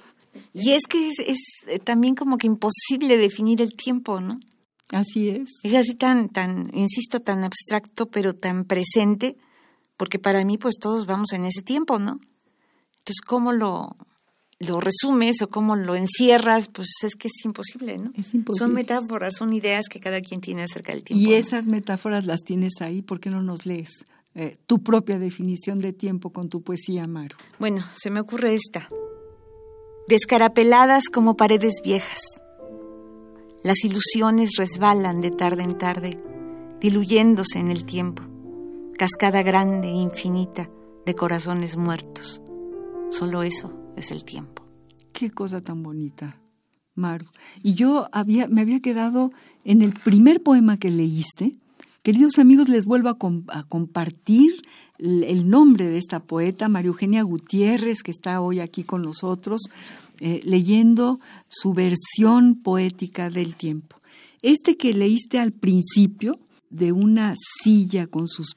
Y 0.54 0.72
es 0.72 0.84
que 0.88 1.10
es, 1.10 1.20
es 1.20 1.84
también 1.84 2.16
como 2.16 2.38
que 2.38 2.48
imposible 2.48 3.18
definir 3.18 3.62
el 3.62 3.76
tiempo, 3.76 4.22
¿no? 4.22 4.40
Así 4.94 5.28
es. 5.28 5.50
Es 5.64 5.74
así 5.74 5.94
tan, 5.96 6.30
tan, 6.30 6.70
insisto, 6.74 7.20
tan 7.20 7.44
abstracto, 7.44 8.06
pero 8.06 8.34
tan 8.34 8.64
presente, 8.64 9.36
porque 9.98 10.20
para 10.20 10.46
mí, 10.46 10.58
pues 10.58 10.76
todos 10.80 11.06
vamos 11.06 11.34
en 11.34 11.44
ese 11.44 11.64
tiempo, 11.64 12.00
¿no? 12.00 12.22
Entonces, 13.00 13.20
¿cómo 13.28 13.52
lo, 13.52 13.98
lo 14.60 14.82
resumes 14.82 15.42
o 15.42 15.50
cómo 15.50 15.76
lo 15.76 15.96
encierras? 15.96 16.70
Pues 16.70 16.90
es 17.04 17.16
que 17.16 17.30
es 17.30 17.46
imposible, 17.46 17.98
¿no? 17.98 18.12
Es 18.16 18.34
imposible. 18.34 18.68
Son 18.68 18.74
metáforas, 18.74 19.36
son 19.38 19.54
ideas 19.54 19.88
que 19.90 20.00
cada 20.00 20.22
quien 20.22 20.42
tiene 20.42 20.64
acerca 20.64 20.92
del 20.92 21.04
tiempo. 21.04 21.28
Y 21.28 21.34
esas 21.34 21.66
metáforas 21.66 22.26
las 22.26 22.42
tienes 22.42 22.74
ahí, 22.82 23.02
¿por 23.02 23.20
qué 23.20 23.30
no 23.30 23.42
nos 23.42 23.66
lees? 23.66 24.04
Eh, 24.36 24.58
tu 24.68 24.84
propia 24.84 25.18
definición 25.18 25.80
de 25.80 25.94
tiempo 25.94 26.32
con 26.32 26.50
tu 26.50 26.62
poesía, 26.62 27.08
Maru. 27.08 27.38
Bueno, 27.58 27.84
se 27.96 28.10
me 28.10 28.20
ocurre 28.20 28.54
esta. 28.54 28.90
Descarapeladas 30.08 31.06
como 31.12 31.36
paredes 31.36 31.76
viejas. 31.84 32.42
Las 33.64 33.84
ilusiones 33.84 34.52
resbalan 34.58 35.22
de 35.22 35.32
tarde 35.32 35.64
en 35.64 35.78
tarde, 35.78 36.18
diluyéndose 36.80 37.60
en 37.60 37.70
el 37.70 37.86
tiempo. 37.86 38.24
Cascada 38.98 39.42
grande 39.42 39.88
e 39.88 39.96
infinita 39.96 40.70
de 41.06 41.16
corazones 41.16 41.78
muertos. 41.78 42.42
Solo 43.10 43.44
eso 43.44 43.80
es 44.00 44.12
el 44.12 44.24
tiempo. 44.24 44.66
Qué 45.14 45.32
cosa 45.32 45.62
tan 45.62 45.84
bonita, 45.84 46.42
Maru. 46.96 47.28
Y 47.62 47.74
yo 47.74 48.10
había, 48.12 48.48
me 48.48 48.62
había 48.62 48.80
quedado 48.80 49.32
en 49.64 49.82
el 49.82 49.94
primer 49.94 50.42
poema 50.42 50.78
que 50.78 50.90
leíste. 50.90 51.54
Queridos 52.02 52.40
amigos, 52.40 52.70
les 52.70 52.86
vuelvo 52.86 53.10
a, 53.10 53.18
com 53.18 53.44
a 53.50 53.64
compartir 53.64 54.64
el 54.98 55.50
nombre 55.50 55.88
de 55.88 55.98
esta 55.98 56.20
poeta, 56.22 56.70
María 56.70 56.90
Eugenia 56.90 57.24
Gutiérrez, 57.24 58.04
que 58.04 58.12
está 58.12 58.42
hoy 58.42 58.60
aquí 58.60 58.84
con 58.84 59.02
nosotros, 59.02 59.62
eh, 60.20 60.42
leyendo 60.44 61.20
su 61.48 61.74
versión 61.74 62.56
poética 62.56 63.30
del 63.30 63.56
tiempo. 63.56 63.98
Este 64.42 64.78
que 64.78 64.94
leíste 64.94 65.40
al 65.40 65.52
principio, 65.52 66.38
de 66.70 66.92
una 66.92 67.34
silla 67.62 68.08
con 68.08 68.28
sus 68.28 68.56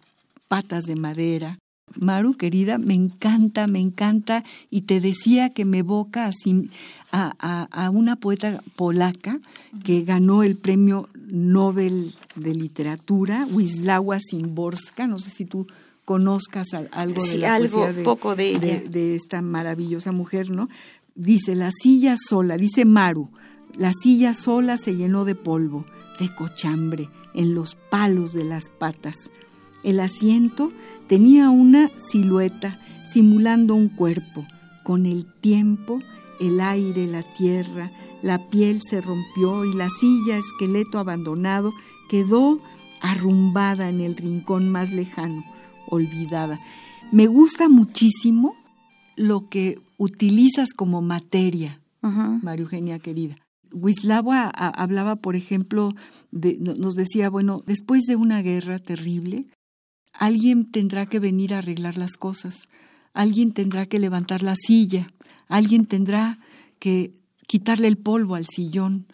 patas 0.49 0.85
de 0.85 0.97
madera, 0.97 1.59
Maru, 2.01 2.35
querida, 2.35 2.79
me 2.79 2.95
encanta, 2.95 3.67
me 3.67 3.81
encanta, 3.81 4.45
y 4.71 4.83
te 4.83 5.01
decía 5.01 5.51
que 5.51 5.65
me 5.65 5.79
evoca 5.79 6.31
a, 7.11 7.33
a, 7.39 7.63
a, 7.71 7.91
una 7.91 8.17
poeta 8.17 8.63
polaca 8.77 9.41
que 9.85 10.03
ganó 10.03 10.43
el 10.43 10.57
premio 10.57 11.09
Nobel 11.31 12.13
de 12.37 12.55
Literatura, 12.55 13.47
Wisława 13.51 14.19
Szymborska, 14.21 15.07
no 15.07 15.19
sé 15.19 15.31
si 15.31 15.45
tú 15.45 15.67
conozcas 16.05 16.69
algo 16.91 17.23
sí, 17.23 17.33
de 17.33 17.39
la 17.39 17.55
algo, 17.55 17.93
de, 17.93 18.03
poco 18.03 18.35
de, 18.35 18.59
de, 18.59 18.81
de, 18.81 19.15
esta 19.15 19.41
maravillosa 19.41 20.13
mujer, 20.13 20.51
¿no? 20.51 20.69
Dice, 21.15 21.55
la 21.55 21.71
silla 21.71 22.17
sola, 22.19 22.57
dice 22.57 22.85
Maru, 22.85 23.29
la 23.77 23.93
silla 23.93 24.35
sola 24.35 24.79
se 24.79 24.97
llenó 24.97 25.25
de 25.25 25.35
polvo, 25.35 25.87
de 26.19 26.35
cochambre, 26.35 27.09
en 27.35 27.55
los 27.55 27.75
palos 27.75 28.33
de 28.33 28.45
las 28.45 28.69
patas. 28.69 29.31
El 29.85 30.01
asiento 30.01 30.73
tenía 31.09 31.51
una 31.51 31.91
silueta 31.97 32.81
simulando 33.05 33.75
un 33.75 33.89
cuerpo. 33.89 34.47
Con 34.85 35.07
el 35.07 35.27
tiempo, 35.27 36.01
el 36.41 36.61
aire, 36.61 37.07
la 37.07 37.23
tierra, 37.23 37.91
la 38.23 38.51
piel 38.51 38.81
se 38.83 39.01
rompió 39.01 39.65
y 39.65 39.73
la 39.75 39.89
silla, 39.91 40.39
esqueleto 40.39 40.99
abandonado, 40.99 41.73
quedó 42.09 42.61
arrumbada 43.01 43.89
en 43.89 44.01
el 44.01 44.17
rincón 44.17 44.69
más 44.69 44.93
lejano, 44.93 45.45
olvidada. 45.89 46.61
Me 47.11 47.27
gusta 47.27 47.69
muchísimo 47.69 48.55
lo 49.17 49.49
que 49.49 49.77
utilizas 49.99 50.73
como 50.73 51.03
materia, 51.03 51.81
uh 52.03 52.09
-huh. 52.09 52.43
María 52.43 52.63
Eugenia 52.63 52.99
querida. 52.99 53.37
Wisława 53.73 54.49
hablaba, 54.49 55.17
por 55.17 55.35
ejemplo, 55.37 55.95
de, 56.31 56.59
nos 56.61 56.95
decía, 56.95 57.31
bueno, 57.31 57.63
después 57.67 58.03
de 58.03 58.17
una 58.17 58.43
guerra 58.43 58.79
terrible, 58.79 59.47
alguien 60.23 60.71
tendrá 60.71 61.07
que 61.07 61.19
venir 61.19 61.53
a 61.53 61.59
arreglar 61.59 61.99
las 61.99 62.13
cosas, 62.13 62.69
alguien 63.13 63.51
tendrá 63.51 63.87
que 63.87 63.99
levantar 63.99 64.45
la 64.45 64.55
silla, 64.55 65.13
alguien 65.49 65.85
tendrá 65.85 66.39
que 66.79 67.11
quitarle 67.49 67.89
el 67.89 67.99
polvo 67.99 68.37
al 68.37 68.47
sillón, 68.47 69.07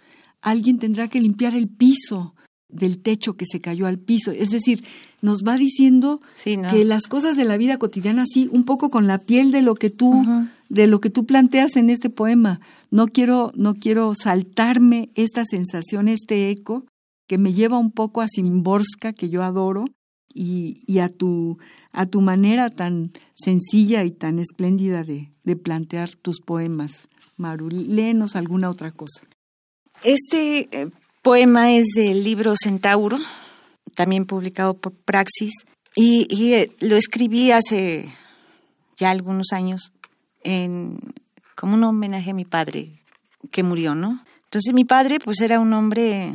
alguien 0.42 0.78
tendrá 0.78 1.08
que 1.08 1.22
limpiar 1.22 1.56
el 1.56 1.66
piso 1.66 2.34
del 2.68 2.98
techo 2.98 3.38
que 3.38 3.46
se 3.46 3.62
cayó 3.62 3.86
al 3.86 3.98
piso. 3.98 4.32
Es 4.32 4.50
decir, 4.50 4.84
nos 5.22 5.38
va 5.44 5.56
diciendo 5.56 6.20
sí, 6.36 6.58
¿no? 6.58 6.68
que 6.68 6.84
las 6.84 7.04
cosas 7.04 7.38
de 7.38 7.46
la 7.46 7.56
vida 7.56 7.78
cotidiana, 7.78 8.26
sí, 8.30 8.46
un 8.52 8.64
poco 8.64 8.90
con 8.90 9.06
la 9.06 9.16
piel 9.16 9.50
de 9.50 9.62
lo 9.62 9.76
que 9.76 9.88
tú, 9.88 10.10
uh 10.10 10.24
-huh. 10.24 10.50
de 10.68 10.88
lo 10.88 11.00
que 11.00 11.08
tú 11.08 11.24
planteas 11.24 11.76
en 11.76 11.88
este 11.88 12.10
poema. 12.10 12.60
No 12.90 13.06
quiero, 13.06 13.52
no 13.56 13.74
quiero 13.74 14.12
saltarme 14.14 15.08
esta 15.14 15.46
sensación, 15.46 16.06
este 16.06 16.50
eco 16.50 16.84
que 17.26 17.38
me 17.38 17.54
lleva 17.54 17.78
un 17.78 17.92
poco 17.92 18.20
a 18.20 18.28
Simborska, 18.28 19.14
que 19.14 19.30
yo 19.30 19.42
adoro, 19.42 19.86
y, 20.32 20.98
a, 20.98 21.08
tu, 21.08 21.58
a 21.92 22.06
tu 22.06 22.20
manera 22.20 22.70
tan 22.70 23.12
sencilla 23.34 24.04
y 24.04 24.10
tan 24.10 24.38
espléndida 24.38 25.04
de, 25.04 25.30
de 25.44 25.56
plantear 25.56 26.10
tus 26.10 26.40
poemas. 26.40 27.08
Maru, 27.36 27.68
léenos 27.70 28.36
alguna 28.36 28.70
otra 28.70 28.90
cosa. 28.90 29.22
Este 30.04 30.68
eh, 30.70 30.90
poema 31.22 31.72
es 31.72 31.88
del 31.94 32.22
libro 32.22 32.54
Centauro, 32.56 33.18
también 33.94 34.26
publicado 34.26 34.74
por 34.74 34.92
Praxis, 34.92 35.52
y, 35.94 36.26
y 36.30 36.54
eh, 36.54 36.70
lo 36.80 36.96
escribí 36.96 37.50
hace 37.50 38.08
ya 38.96 39.10
algunos 39.10 39.52
años 39.52 39.92
en, 40.44 41.00
como 41.56 41.74
un 41.74 41.84
homenaje 41.84 42.30
a 42.30 42.34
mi 42.34 42.44
padre 42.44 42.90
que 43.50 43.62
murió, 43.62 43.94
¿no? 43.94 44.24
Entonces 44.44 44.72
mi 44.72 44.84
padre 44.84 45.18
pues 45.18 45.40
era 45.40 45.60
un 45.60 45.72
hombre 45.72 46.34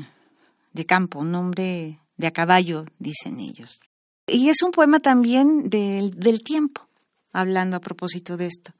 de 0.74 0.86
campo, 0.86 1.20
un 1.20 1.34
hombre 1.36 2.00
de 2.18 2.28
a 2.28 2.32
caballo, 2.32 2.86
dicen 3.00 3.40
ellos. 3.40 3.80
Y 4.28 4.50
es 4.50 4.64
un 4.64 4.72
poema 4.72 5.00
también 5.00 5.70
del, 5.70 6.44
tiempo, 6.44 6.88
hablando 7.34 7.78
a 7.78 7.82
propósito 7.82 8.38
de 8.38 8.48
esto. 8.48 8.72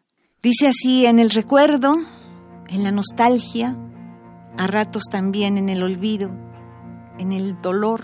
Dice 0.42 0.68
así, 0.68 1.06
en 1.06 1.20
el 1.20 1.30
recuerdo, 1.32 1.96
en 2.68 2.84
la 2.84 2.92
nostalgia, 2.92 3.78
a 4.58 4.68
ratos 4.68 5.04
también 5.12 5.58
en 5.58 5.70
el 5.70 5.84
olvido, 5.84 6.30
en 7.20 7.32
el 7.32 7.62
dolor, 7.62 8.02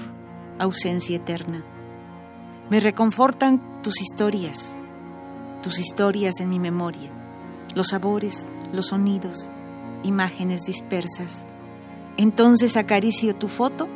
ausencia 0.60 1.16
eterna. 1.16 1.66
Me 2.70 2.80
reconfortan 2.80 3.82
tus 3.82 4.02
historias, 4.02 4.76
tus 5.62 5.80
historias 5.80 6.40
en 6.40 6.50
mi 6.50 6.60
memoria, 6.60 7.12
los 7.74 7.88
sabores, 7.88 8.48
los 8.74 8.88
sonidos, 8.88 9.50
imágenes 10.04 10.66
dispersas. 10.66 11.46
Entonces 12.18 12.76
acaricio 12.78 13.36
tu 13.36 13.48
foto 13.48 13.88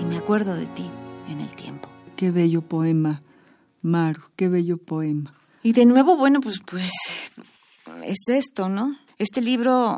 y 0.00 0.04
me 0.04 0.16
acuerdo 0.16 0.54
de 0.54 0.66
ti 0.66 0.90
en 1.28 1.40
el 1.40 1.54
tiempo. 1.54 1.89
Qué 2.20 2.30
bello 2.30 2.60
poema, 2.60 3.22
Maru, 3.80 4.20
qué 4.36 4.50
bello 4.50 4.76
poema. 4.76 5.32
Y 5.62 5.72
de 5.72 5.86
nuevo, 5.86 6.16
bueno, 6.16 6.42
pues, 6.42 6.60
pues, 6.70 6.92
es 8.04 8.18
esto, 8.28 8.68
¿no? 8.68 8.94
Este 9.16 9.40
libro 9.40 9.96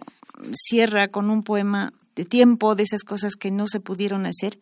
cierra 0.54 1.08
con 1.08 1.30
un 1.30 1.42
poema 1.42 1.92
de 2.14 2.24
tiempo, 2.24 2.76
de 2.76 2.84
esas 2.84 3.02
cosas 3.02 3.34
que 3.34 3.50
no 3.50 3.66
se 3.66 3.80
pudieron 3.80 4.24
hacer 4.24 4.60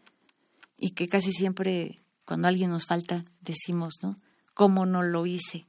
y 0.79 0.93
que 0.93 1.07
casi 1.07 1.33
siempre 1.33 1.99
cuando 2.25 2.49
alguien 2.49 2.71
nos 2.71 2.87
falta 2.87 3.27
decimos, 3.43 3.97
¿no? 4.03 4.17
¿Cómo 4.55 4.87
no 4.87 5.03
lo 5.03 5.27
hice? 5.27 5.67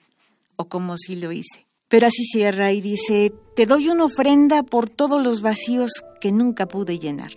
O 0.55 0.69
cómo 0.69 0.95
sí 0.95 1.17
lo 1.17 1.33
hice. 1.33 1.67
Pero 1.89 2.07
así 2.07 2.23
cierra 2.23 2.71
y 2.71 2.79
dice, 2.79 3.33
te 3.53 3.65
doy 3.65 3.89
una 3.89 4.05
ofrenda 4.05 4.63
por 4.63 4.89
todos 4.89 5.21
los 5.21 5.41
vacíos 5.41 5.91
que 6.21 6.31
nunca 6.31 6.69
pude 6.69 6.99
llenar. 6.99 7.33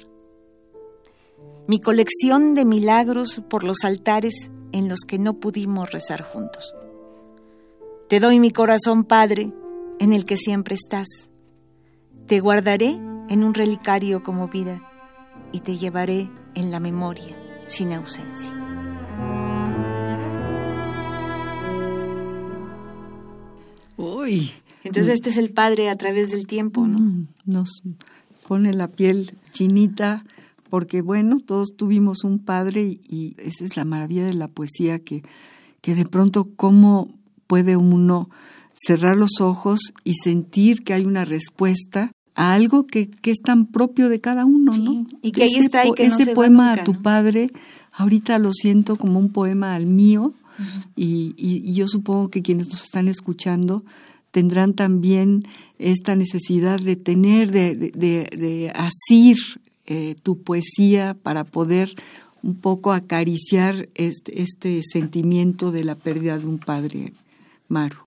Mi 1.67 1.79
colección 1.79 2.55
de 2.55 2.67
milagros 2.67 3.41
por 3.49 3.65
los 3.65 3.85
altares 3.85 4.51
en 4.73 4.87
los 4.89 5.01
que 5.01 5.19
no 5.19 5.41
pudimos 5.41 5.93
rezar 5.93 6.23
juntos. 6.23 6.75
Te 8.07 8.21
doy 8.21 8.39
mi 8.39 8.51
corazón, 8.51 9.05
Padre, 9.05 9.51
en 9.99 10.13
el 10.13 10.27
que 10.27 10.37
siempre 10.37 10.75
estás. 10.75 11.07
Te 12.27 12.41
guardaré 12.41 12.89
en 13.31 13.45
un 13.45 13.55
relicario 13.55 14.23
como 14.23 14.49
vida 14.49 14.87
y 15.53 15.61
te 15.61 15.79
llevaré 15.79 16.31
en 16.55 16.71
la 16.71 16.81
memoria 16.81 17.35
sin 17.67 17.95
ausencia. 17.95 18.53
Uy. 23.97 24.51
Entonces 24.83 25.15
este 25.15 25.31
es 25.31 25.39
el 25.39 25.51
Padre 25.51 25.89
a 25.89 25.97
través 25.97 26.31
del 26.31 26.47
tiempo, 26.47 26.87
¿no? 26.87 26.99
Mm, 26.99 27.29
nos 27.47 27.83
pone 28.47 28.75
la 28.75 28.89
piel 28.89 29.33
chinita 29.51 30.25
porque 30.71 31.03
bueno, 31.03 31.39
todos 31.39 31.77
tuvimos 31.77 32.25
un 32.25 32.39
padre 32.39 32.83
y, 32.83 33.35
esa 33.39 33.65
es 33.65 33.77
la 33.77 33.85
maravilla 33.85 34.25
de 34.25 34.35
la 34.35 34.49
poesía 34.49 34.99
que, 34.99 35.23
que 35.81 35.95
de 35.95 36.05
pronto 36.05 36.49
cómo 36.57 37.09
puede 37.47 37.77
uno 37.77 38.29
cerrar 38.75 39.17
los 39.17 39.41
ojos 39.41 39.81
y 40.03 40.15
sentir 40.15 40.83
que 40.83 40.95
hay 40.95 41.05
una 41.05 41.25
respuesta 41.25 42.11
a 42.35 42.55
algo 42.55 42.87
que, 42.87 43.09
que 43.09 43.31
es 43.31 43.39
tan 43.39 43.67
propio 43.67 44.09
de 44.09 44.21
cada 44.21 44.45
uno, 44.45 44.73
¿no? 44.73 45.07
Y 45.23 45.31
que 45.31 45.45
ahí 45.45 45.55
está 45.55 45.87
y 45.87 45.93
que 45.93 46.07
ese 46.07 46.35
poema 46.35 46.73
a 46.73 46.85
tu 46.85 47.01
padre, 47.01 47.51
ahorita 47.93 48.39
lo 48.41 48.53
siento 48.53 48.97
como 48.97 49.21
un 49.21 49.31
poema 49.31 49.75
al 49.75 49.87
mío 49.87 50.35
y, 50.97 51.35
y, 51.37 51.75
yo 51.75 51.89
supongo 51.89 52.31
que 52.31 52.43
quienes 52.43 52.69
nos 52.69 52.85
están 52.85 53.09
escuchando 53.09 53.85
tendrán 54.31 54.75
también 54.75 55.47
esta 55.79 56.17
necesidad 56.17 56.81
de 56.81 56.97
tener, 56.97 57.51
de, 57.51 57.75
de, 57.75 58.29
de, 58.37 58.73
asir 58.75 59.37
eh, 59.87 60.15
tu 60.23 60.43
poesía 60.43 61.15
para 61.15 61.45
poder 61.45 61.95
un 62.43 62.61
poco 62.61 62.93
acariciar 62.93 63.89
este, 63.95 64.43
este 64.43 64.83
sentimiento 64.83 65.73
de 65.73 65.85
la 65.85 65.95
pérdida 65.95 66.39
de 66.39 66.47
un 66.47 66.59
padre, 66.59 67.13
Maru. 67.69 68.05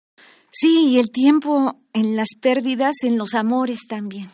Sí, 0.51 0.89
y 0.89 0.99
el 0.99 1.11
tiempo 1.11 1.79
en 1.93 2.15
las 2.15 2.29
pérdidas, 2.39 2.95
en 3.03 3.17
los 3.17 3.33
amores 3.33 3.81
también, 3.87 4.29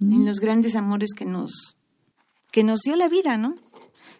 en 0.00 0.24
los 0.24 0.38
grandes 0.38 0.76
amores 0.76 1.10
que 1.14 1.24
nos, 1.24 1.76
que 2.50 2.64
nos 2.64 2.80
dio 2.80 2.96
la 2.96 3.08
vida, 3.08 3.36
¿no? 3.36 3.54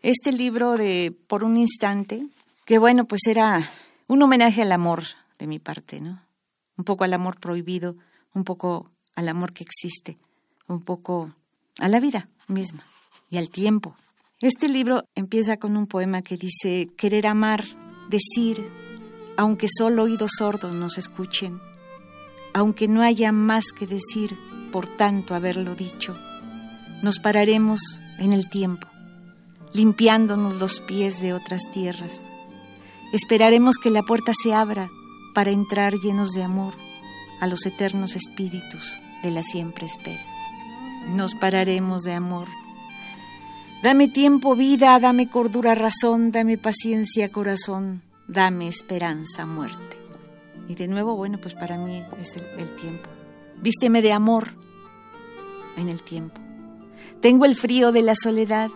Este 0.02 0.32
libro 0.32 0.76
de 0.76 1.16
Por 1.26 1.44
un 1.44 1.56
instante, 1.56 2.26
que 2.64 2.78
bueno, 2.78 3.06
pues 3.06 3.26
era 3.26 3.68
un 4.08 4.22
homenaje 4.22 4.62
al 4.62 4.72
amor 4.72 5.04
de 5.38 5.46
mi 5.46 5.58
parte, 5.58 6.00
¿no? 6.00 6.22
Un 6.76 6.84
poco 6.84 7.04
al 7.04 7.14
amor 7.14 7.38
prohibido, 7.38 7.96
un 8.32 8.44
poco 8.44 8.90
al 9.14 9.28
amor 9.28 9.52
que 9.52 9.64
existe, 9.64 10.18
un 10.66 10.82
poco 10.82 11.34
a 11.78 11.88
la 11.88 12.00
vida 12.00 12.28
misma 12.48 12.84
y 13.30 13.38
al 13.38 13.48
tiempo. 13.50 13.94
Este 14.40 14.68
libro 14.68 15.04
empieza 15.14 15.56
con 15.56 15.76
un 15.76 15.86
poema 15.86 16.22
que 16.22 16.36
dice, 16.36 16.88
querer 16.96 17.26
amar, 17.26 17.64
decir, 18.10 18.70
aunque 19.36 19.68
solo 19.68 20.04
oídos 20.04 20.32
sordos 20.38 20.74
nos 20.74 20.98
escuchen, 20.98 21.60
aunque 22.52 22.88
no 22.88 23.02
haya 23.02 23.32
más 23.32 23.72
que 23.72 23.86
decir 23.86 24.38
por 24.70 24.86
tanto 24.86 25.34
haberlo 25.34 25.74
dicho, 25.74 26.18
nos 27.02 27.18
pararemos 27.20 27.80
en 28.18 28.32
el 28.32 28.48
tiempo, 28.48 28.88
limpiándonos 29.72 30.58
los 30.58 30.80
pies 30.80 31.20
de 31.20 31.32
otras 31.32 31.70
tierras. 31.72 32.22
Esperaremos 33.12 33.76
que 33.78 33.90
la 33.90 34.02
puerta 34.02 34.32
se 34.34 34.52
abra 34.52 34.90
para 35.34 35.50
entrar 35.50 35.94
llenos 35.94 36.30
de 36.30 36.42
amor 36.42 36.74
a 37.40 37.46
los 37.46 37.66
eternos 37.66 38.16
espíritus 38.16 39.00
de 39.22 39.30
la 39.30 39.42
siempre 39.42 39.86
espera. 39.86 40.33
Nos 41.08 41.34
pararemos 41.34 42.02
de 42.02 42.14
amor. 42.14 42.48
Dame 43.82 44.08
tiempo, 44.08 44.56
vida, 44.56 44.98
dame 44.98 45.28
cordura, 45.28 45.74
razón, 45.74 46.32
dame 46.32 46.56
paciencia, 46.58 47.30
corazón 47.30 48.02
dame 48.26 48.68
esperanza, 48.68 49.46
muerte. 49.46 49.98
Y 50.68 50.74
de 50.74 50.88
nuevo, 50.88 51.16
bueno, 51.16 51.38
pues 51.40 51.54
para 51.54 51.76
mí 51.76 52.02
es 52.20 52.36
el, 52.36 52.76
tiempo. 52.76 53.08
Vísteme 53.60 54.02
de 54.02 54.12
amor 54.12 54.48
en 55.76 55.88
el 55.88 56.02
tiempo. 56.02 56.40
Tengo 57.20 57.44
el 57.44 57.54
frío 57.54 57.92
de 57.92 58.02
la 58.02 58.14
soledad. 58.14 58.70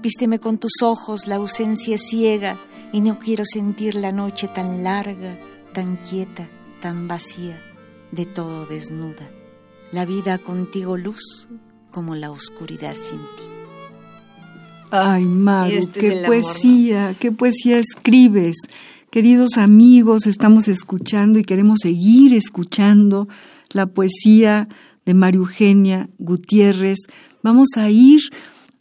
Vísteme 0.00 0.38
con 0.38 0.58
tus 0.58 0.82
ojos, 0.82 1.26
la 1.26 1.36
ausencia 1.36 1.98
ciega, 1.98 2.58
y 2.92 3.00
no 3.00 3.18
quiero 3.18 3.44
sentir 3.44 3.94
la 3.94 4.12
noche 4.12 4.48
tan 4.48 4.82
larga, 4.82 5.38
tan 5.74 5.96
quieta, 5.96 6.48
tan 6.80 7.06
vacía, 7.06 7.60
de 8.10 8.24
todo 8.24 8.66
desnuda. 8.66 9.39
La 9.92 10.04
vida 10.04 10.38
contigo 10.38 10.96
luz 10.96 11.48
como 11.90 12.14
la 12.14 12.30
oscuridad 12.30 12.94
sin 12.94 13.18
ti. 13.18 13.42
Ay, 14.92 15.26
Maru, 15.26 15.76
este 15.76 16.00
qué 16.00 16.22
poesía, 16.26 17.14
qué 17.18 17.32
poesía 17.32 17.78
escribes. 17.78 18.56
Queridos 19.10 19.58
amigos, 19.58 20.26
estamos 20.26 20.68
escuchando 20.68 21.40
y 21.40 21.44
queremos 21.44 21.80
seguir 21.82 22.34
escuchando 22.34 23.26
la 23.72 23.86
poesía 23.86 24.68
de 25.04 25.14
María 25.14 25.38
Eugenia 25.38 26.08
Gutiérrez. 26.18 26.98
Vamos 27.42 27.70
a 27.76 27.90
ir 27.90 28.20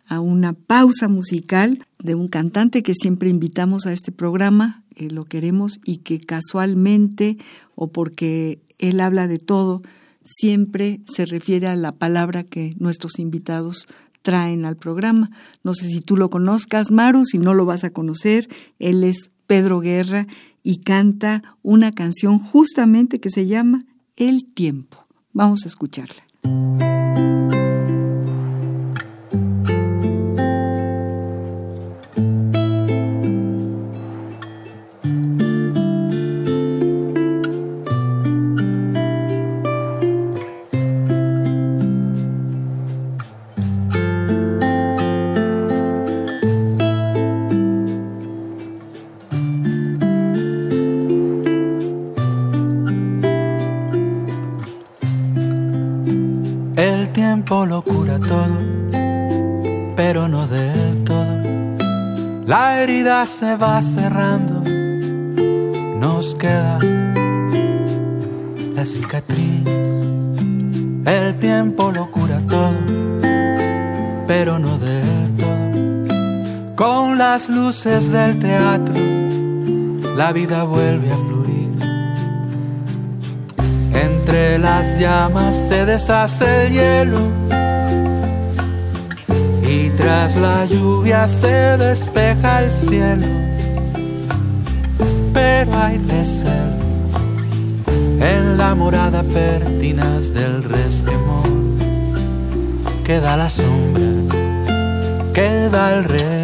a 0.08 0.19
una 0.19 0.54
pausa 0.54 1.08
musical 1.08 1.84
de 1.98 2.13
un 2.13 2.28
cantante 2.28 2.84
que 2.84 2.93
siempre 2.93 3.30
invitamos 3.30 3.88
a 3.88 3.93
este 3.93 4.12
programa, 4.12 4.84
que 4.95 5.10
lo 5.10 5.26
queremos 5.26 5.80
y 5.86 5.98
que 5.98 6.19
casualmente 6.19 7.38
o 7.74 7.91
porque 7.91 8.62
él 8.78 9.00
habla 9.02 9.28
de 9.28 9.39
todo, 9.39 9.82
siempre 10.23 11.01
se 11.05 11.25
refiere 11.25 11.67
a 11.67 11.75
la 11.75 11.91
palabra 11.91 12.43
que 12.43 12.75
nuestros 12.77 13.19
invitados 13.19 13.88
traen 14.21 14.65
al 14.65 14.77
programa. 14.77 15.29
No 15.63 15.73
sé 15.73 15.86
si 15.86 16.01
tú 16.01 16.17
lo 16.17 16.29
conozcas, 16.29 16.91
Maru, 16.91 17.25
si 17.25 17.39
no 17.39 17.53
lo 17.53 17.65
vas 17.65 17.84
a 17.84 17.91
conocer, 17.91 18.47
él 18.79 19.03
es 19.03 19.32
Pedro 19.47 19.79
Guerra 19.79 20.27
y 20.63 20.77
canta 20.77 21.55
una 21.63 21.91
canción 21.91 22.39
justamente 22.39 23.19
que 23.19 23.29
se 23.29 23.47
llama 23.47 23.79
El 24.15 24.45
tiempo. 24.45 25.05
Vamos 25.34 25.65
a 25.65 25.69
escucharla. 25.69 26.88
Se 63.49 63.55
va 63.55 63.81
cerrando, 63.81 64.62
nos 65.99 66.35
queda 66.35 66.77
la 68.75 68.85
cicatriz. 68.85 69.65
El 71.05 71.35
tiempo 71.38 71.91
lo 71.91 72.12
cura 72.12 72.39
todo, 72.47 72.79
pero 74.27 74.59
no 74.59 74.77
del 74.77 75.35
todo. 75.41 76.75
Con 76.75 77.17
las 77.17 77.49
luces 77.49 78.12
del 78.12 78.38
teatro, 78.38 78.93
la 80.15 80.31
vida 80.31 80.63
vuelve 80.65 81.12
a 81.12 81.17
fluir. 81.25 81.73
Entre 84.07 84.59
las 84.59 84.99
llamas 84.99 85.55
se 85.69 85.85
deshace 85.88 86.67
el 86.67 86.73
hielo 86.73 87.39
tras 89.99 90.35
la 90.38 90.65
lluvia 90.65 91.27
se 91.27 91.77
despeja 91.77 92.63
el 92.63 92.71
cielo, 92.71 93.27
pero 95.65 95.78
hay 95.78 96.00
en 98.22 98.58
la 98.58 98.76
morada 98.76 99.24
pertinaz 99.24 100.34
del 100.34 100.63
resquemor. 100.63 101.50
Queda 103.04 103.36
la 103.36 103.50
sombra, 103.50 104.08
queda 105.34 105.98
el 105.98 106.06
reflejo, 106.06 106.38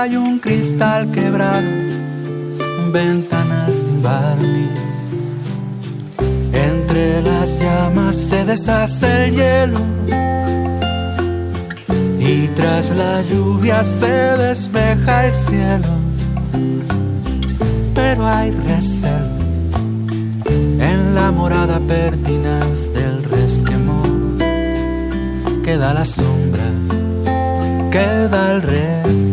hay 0.00 0.16
un 0.16 0.38
cristal 0.38 1.10
quebrado, 1.10 1.68
ventanas 2.90 3.70
sin 3.76 4.02
barniz. 4.02 4.70
Entre 6.54 7.20
las 7.20 7.60
llamas 7.60 8.16
se 8.16 8.44
deshace 8.46 9.26
el 9.26 9.34
hielo 9.34 9.80
y 12.18 12.48
tras 12.48 12.90
la 12.96 13.20
lluvia 13.20 13.84
se 13.84 14.38
despeja 14.38 15.26
el 15.26 15.32
cielo. 15.34 15.92
Pero 17.94 18.26
hay 18.26 18.52
recelo 18.52 19.36
en 20.90 21.14
la 21.14 21.30
morada 21.30 21.78
pertinaz 21.78 22.90
del 22.94 23.22
resquemor. 23.24 24.08
Queda 25.62 25.92
la 25.92 26.06
sombra, 26.06 26.68
queda 27.90 28.52
el 28.52 28.62
reflejo, 28.62 29.29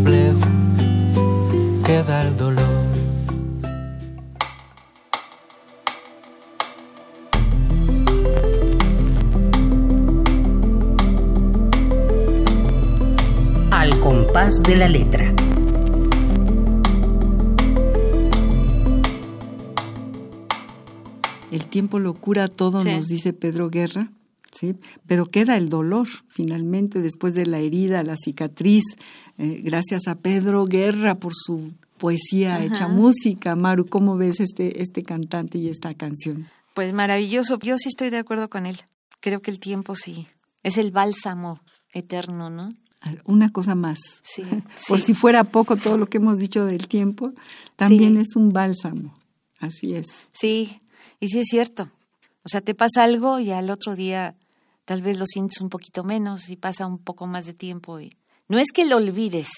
compás 14.38 14.62
de 14.62 14.76
la 14.76 14.88
letra. 14.88 15.34
El 21.52 21.66
tiempo 21.68 21.98
lo 21.98 22.14
cura 22.14 22.48
todo, 22.48 22.84
nos 22.84 23.08
dice 23.08 23.34
Pedro 23.34 23.72
Guerra. 23.72 24.12
¿sí? 24.52 24.76
Pero 25.08 25.26
queda 25.26 25.58
el 25.58 25.70
dolor, 25.70 26.08
finalmente, 26.28 27.02
después 27.02 27.34
de 27.34 27.48
la 27.48 27.58
herida, 27.58 28.04
la 28.04 28.16
cicatriz. 28.16 28.84
Eh, 29.40 29.62
gracias 29.64 30.08
a 30.08 30.16
Pedro 30.16 30.66
Guerra 30.66 31.16
por 31.16 31.34
su 31.34 31.74
poesía 31.98 32.64
hecha 32.64 32.88
música. 32.88 33.56
Maru, 33.56 33.88
¿cómo 33.88 34.18
ves 34.18 34.40
este, 34.40 34.84
este 34.84 35.02
cantante 35.02 35.58
y 35.58 35.68
esta 35.68 35.96
canción? 35.96 36.48
Pues 36.76 36.94
maravilloso. 36.94 37.58
Yo 37.58 37.78
sí 37.80 37.90
estoy 37.90 38.12
de 38.12 38.20
acuerdo 38.20 38.52
con 38.52 38.68
él. 38.68 38.78
Creo 39.20 39.42
que 39.42 39.50
el 39.50 39.60
tiempo 39.60 39.96
sí. 39.96 40.28
Es 40.62 40.78
el 40.78 40.92
bálsamo 40.92 41.60
eterno, 41.92 42.52
¿no? 42.52 42.70
Una 43.26 43.52
cosa 43.52 43.76
más. 43.76 44.00
Sí, 44.24 44.44
Por 44.88 45.02
si 45.02 45.14
fuera 45.14 45.44
poco 45.44 45.78
todo 45.78 45.98
lo 45.98 46.08
que 46.08 46.18
hemos 46.18 46.40
dicho 46.40 46.66
del 46.66 46.88
tiempo, 46.88 47.32
también 47.76 48.18
es 48.18 48.36
un 48.36 48.52
bálsamo. 48.52 49.14
Así 49.60 49.94
es. 49.96 50.30
Sí, 50.34 50.78
y 51.20 51.30
sí 51.30 51.40
es 51.40 51.48
cierto. 51.50 51.92
O 52.44 52.50
sea, 52.50 52.62
te 52.62 52.76
pasa 52.76 53.04
algo 53.04 53.40
y 53.40 53.52
al 53.52 53.70
otro 53.70 53.96
día 53.96 54.36
tal 54.86 55.02
vez 55.02 55.18
lo 55.18 55.26
sientes 55.26 55.60
un 55.60 55.70
poquito 55.70 56.04
menos 56.04 56.50
y 56.50 56.56
pasa 56.56 56.86
un 56.86 56.98
poco 56.98 57.28
más 57.28 57.46
de 57.46 57.54
tiempo. 57.54 58.00
Y... 58.00 58.14
No 58.48 58.58
es 58.58 58.72
que 58.72 58.86
lo 58.86 58.98
olvides, 58.98 59.50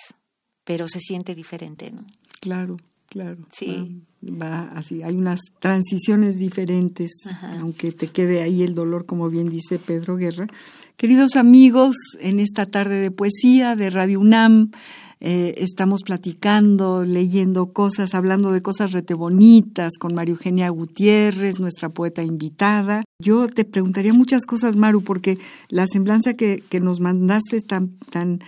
pero 0.64 0.88
se 0.88 1.00
siente 1.00 1.36
diferente, 1.36 1.92
¿no? 1.92 2.06
Claro, 2.42 2.78
claro. 3.08 3.46
Sí. 3.52 4.04
Va, 4.24 4.64
así, 4.70 5.04
hay 5.04 5.16
unas 5.16 5.40
transiciones 5.60 6.38
diferentes, 6.38 7.12
aunque 7.60 7.92
te 7.92 8.08
quede 8.08 8.42
ahí 8.42 8.64
el 8.64 8.74
dolor, 8.74 9.06
como 9.06 9.30
bien 9.30 9.50
dice 9.50 9.78
Pedro 9.78 10.18
Guerra. 10.18 10.48
Queridos 11.00 11.38
amigos, 11.38 11.96
en 12.20 12.42
esta 12.42 12.66
tarde 12.66 13.00
de 13.00 13.10
poesía 13.10 13.78
de 13.78 13.90
Radio 13.90 14.20
UNAM, 14.20 14.72
eh, 15.22 15.54
estamos 15.56 16.04
platicando, 16.04 17.06
leyendo 17.06 17.72
cosas, 17.72 18.14
hablando 18.14 18.52
de 18.52 18.62
cosas 18.62 18.92
rete 18.92 19.14
bonitas 19.14 19.94
con 19.98 20.14
María 20.14 20.34
Eugenia 20.34 20.68
Gutiérrez, 20.68 21.58
nuestra 21.62 21.88
poeta 21.88 22.22
invitada. 22.22 23.06
Yo 23.18 23.48
te 23.48 23.64
preguntaría 23.64 24.14
muchas 24.14 24.46
cosas, 24.46 24.76
Maru, 24.76 25.02
porque 25.02 25.38
la 25.70 25.88
semblanza 25.88 26.34
que, 26.34 26.62
nos 26.82 27.00
mandaste 27.00 27.56
es 27.56 27.64
tan, 27.64 27.92
tan, 28.12 28.42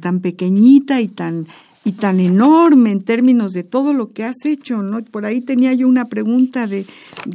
tan 0.00 0.20
pequeñita 0.20 1.02
y 1.02 1.08
tan 1.08 1.44
y 1.84 1.92
tan 1.92 2.20
enorme 2.20 2.90
en 2.90 3.02
términos 3.02 3.52
de 3.52 3.64
todo 3.64 3.94
lo 3.94 4.08
que 4.10 4.24
has 4.24 4.44
hecho, 4.44 4.82
¿no? 4.82 5.02
Por 5.04 5.24
ahí 5.24 5.40
tenía 5.40 5.72
yo 5.72 5.88
una 5.88 6.06
pregunta 6.06 6.66
de 6.66 6.84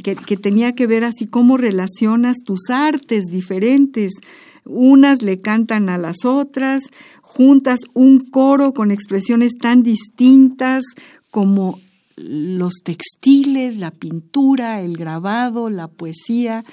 que 0.02 0.36
tenía 0.36 0.72
que 0.72 0.86
ver 0.86 1.02
así 1.02 1.26
cómo 1.26 1.56
relacionas 1.56 2.38
tus 2.44 2.70
artes 2.70 3.24
diferentes. 3.24 4.12
Unas 4.64 5.22
le 5.22 5.40
cantan 5.40 5.88
a 5.88 5.98
las 5.98 6.24
otras, 6.24 6.84
juntas 7.22 7.80
un 7.94 8.26
coro 8.30 8.72
con 8.72 8.90
expresiones 8.90 9.52
tan 9.60 9.82
distintas 9.82 10.84
como 11.30 11.78
los 12.16 12.74
textiles, 12.82 13.76
la 13.76 13.90
pintura, 13.90 14.80
el 14.80 14.96
grabado, 14.96 15.70
la 15.70 15.88
poesía. 15.88 16.64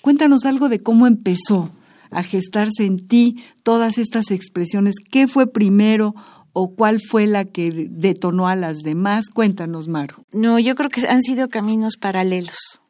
Cuéntanos 0.00 0.44
algo 0.44 0.68
de 0.68 0.80
cómo 0.80 1.06
empezó 1.06 1.70
a 2.10 2.22
gestarse 2.22 2.84
en 2.84 3.08
ti 3.08 3.42
todas 3.62 3.98
estas 3.98 4.30
expresiones. 4.30 4.94
¿Qué 5.10 5.28
fue 5.28 5.46
primero 5.46 6.14
o 6.52 6.74
cuál 6.74 7.00
fue 7.00 7.26
la 7.26 7.44
que 7.44 7.88
detonó 7.90 8.48
a 8.48 8.56
las 8.56 8.78
demás? 8.78 9.26
Cuéntanos, 9.28 9.88
Maru. 9.88 10.24
No, 10.32 10.58
yo 10.58 10.74
creo 10.74 10.88
que 10.88 11.06
han 11.06 11.22
sido 11.22 11.48
caminos 11.48 11.96
paralelos, 11.96 12.80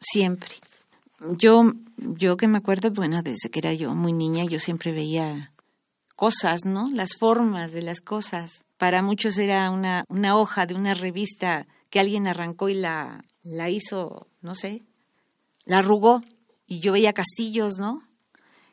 siempre. 0.00 0.50
Yo, 1.36 1.72
yo 2.00 2.36
que 2.36 2.48
me 2.48 2.58
acuerdo, 2.58 2.90
bueno, 2.90 3.22
desde 3.22 3.50
que 3.50 3.58
era 3.58 3.72
yo 3.72 3.94
muy 3.94 4.12
niña, 4.12 4.44
yo 4.44 4.58
siempre 4.58 4.92
veía 4.92 5.52
cosas, 6.16 6.64
¿no? 6.64 6.90
Las 6.90 7.16
formas 7.18 7.72
de 7.72 7.82
las 7.82 8.00
cosas. 8.00 8.64
Para 8.76 9.02
muchos 9.02 9.38
era 9.38 9.70
una, 9.70 10.04
una 10.08 10.36
hoja 10.36 10.66
de 10.66 10.74
una 10.74 10.94
revista 10.94 11.66
que 11.90 12.00
alguien 12.00 12.26
arrancó 12.26 12.68
y 12.68 12.74
la, 12.74 13.24
la 13.42 13.70
hizo, 13.70 14.28
no 14.40 14.54
sé, 14.54 14.82
la 15.64 15.78
arrugó 15.78 16.20
y 16.66 16.80
yo 16.80 16.92
veía 16.92 17.12
castillos, 17.12 17.78
¿no? 17.78 18.02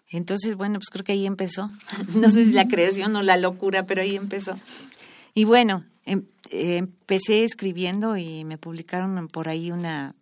Entonces, 0.09 0.55
bueno, 0.55 0.79
pues 0.79 0.89
creo 0.89 1.03
que 1.03 1.11
ahí 1.13 1.25
empezó. 1.25 1.69
No 2.15 2.29
sé 2.29 2.45
si 2.45 2.51
la 2.51 2.67
creación 2.67 3.15
o 3.15 3.23
la 3.23 3.37
locura, 3.37 3.85
pero 3.85 4.01
ahí 4.01 4.15
empezó. 4.15 4.55
Y 5.33 5.43
bueno, 5.43 5.83
em, 6.05 6.25
empecé 6.49 7.43
escribiendo 7.43 8.17
y 8.17 8.45
me 8.45 8.57
publicaron 8.57 9.27
por 9.27 9.49
ahí 9.49 9.71
una, 9.71 10.15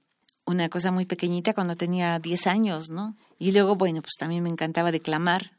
una 0.45 0.69
cosa 0.69 0.91
muy 0.91 1.05
pequeñita 1.05 1.53
cuando 1.53 1.75
tenía 1.75 2.19
10 2.19 2.47
años, 2.47 2.89
¿no? 2.89 3.15
Y 3.39 3.51
luego, 3.51 3.75
bueno, 3.75 4.01
pues 4.01 4.13
también 4.17 4.43
me 4.43 4.49
encantaba 4.49 4.91
declamar. 4.91 5.57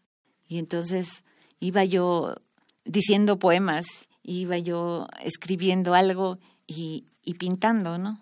Y 0.48 0.58
entonces 0.58 1.24
iba 1.60 1.84
yo 1.84 2.34
diciendo 2.84 3.38
poemas, 3.38 3.86
iba 4.22 4.58
yo 4.58 5.08
escribiendo 5.22 5.94
algo 5.94 6.38
y, 6.66 7.06
y 7.24 7.34
pintando, 7.34 7.98
¿no? 7.98 8.20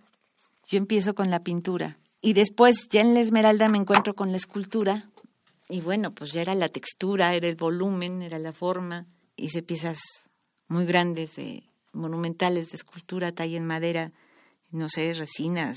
Yo 0.66 0.79
empiezo 0.79 1.14
con 1.14 1.31
la 1.31 1.42
pintura 1.42 1.98
y 2.20 2.33
después 2.33 2.88
ya 2.88 3.03
en 3.03 3.12
la 3.12 3.20
Esmeralda 3.20 3.68
me 3.68 3.77
encuentro 3.77 4.14
con 4.14 4.31
la 4.31 4.38
escultura 4.38 5.05
y 5.68 5.81
bueno, 5.81 6.14
pues 6.14 6.33
ya 6.33 6.42
era 6.42 6.55
la 6.55 6.68
textura, 6.68 7.35
era 7.35 7.48
el 7.48 7.57
volumen, 7.57 8.22
era 8.22 8.38
la 8.38 8.53
forma. 8.53 9.07
Hice 9.37 9.62
piezas 9.62 9.98
muy 10.68 10.87
grandes, 10.87 11.37
de, 11.37 11.64
monumentales 11.92 12.70
de 12.70 12.77
escultura, 12.77 13.33
talla 13.33 13.57
en 13.57 13.66
madera, 13.66 14.12
no 14.70 14.88
sé, 14.88 15.12
resinas, 15.12 15.77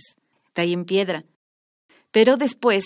talla 0.57 0.73
en 0.73 0.85
piedra. 0.85 1.23
Pero 2.09 2.35
después, 2.35 2.83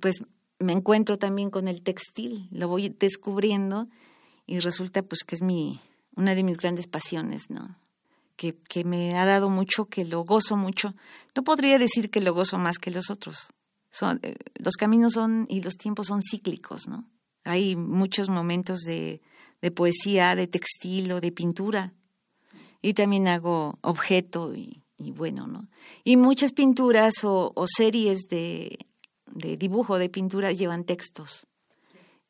pues 0.00 0.24
me 0.58 0.72
encuentro 0.72 1.18
también 1.18 1.48
con 1.48 1.68
el 1.68 1.82
textil, 1.82 2.48
lo 2.50 2.66
voy 2.66 2.88
descubriendo 2.88 3.86
y 4.44 4.58
resulta 4.58 5.02
pues 5.02 5.20
que 5.22 5.36
es 5.36 5.42
mi 5.42 5.78
una 6.16 6.34
de 6.34 6.42
mis 6.42 6.56
grandes 6.56 6.88
pasiones, 6.88 7.48
¿no? 7.48 7.78
Que, 8.34 8.56
que 8.68 8.82
me 8.82 9.16
ha 9.16 9.24
dado 9.24 9.50
mucho, 9.50 9.84
que 9.84 10.04
lo 10.04 10.24
gozo 10.24 10.56
mucho. 10.56 10.96
No 11.36 11.44
podría 11.44 11.78
decir 11.78 12.10
que 12.10 12.20
lo 12.20 12.34
gozo 12.34 12.58
más 12.58 12.78
que 12.78 12.90
los 12.90 13.08
otros. 13.08 13.52
Son, 13.90 14.18
eh, 14.24 14.34
los 14.56 14.74
caminos 14.74 15.12
son 15.12 15.44
y 15.46 15.62
los 15.62 15.76
tiempos 15.76 16.08
son 16.08 16.20
cíclicos, 16.20 16.88
¿no? 16.88 17.08
Hay 17.44 17.76
muchos 17.76 18.28
momentos 18.28 18.80
de, 18.80 19.22
de 19.62 19.70
poesía, 19.70 20.34
de 20.34 20.48
textil 20.48 21.12
o 21.12 21.20
de 21.20 21.30
pintura. 21.30 21.92
Y 22.82 22.94
también 22.94 23.28
hago 23.28 23.78
objeto 23.82 24.56
y, 24.56 24.82
y 25.00 25.10
bueno, 25.12 25.46
¿no? 25.46 25.68
Y 26.04 26.16
muchas 26.16 26.52
pinturas 26.52 27.24
o, 27.24 27.52
o 27.54 27.66
series 27.66 28.28
de, 28.28 28.78
de 29.26 29.56
dibujo, 29.56 29.98
de 29.98 30.08
pintura, 30.08 30.52
llevan 30.52 30.84
textos. 30.84 31.46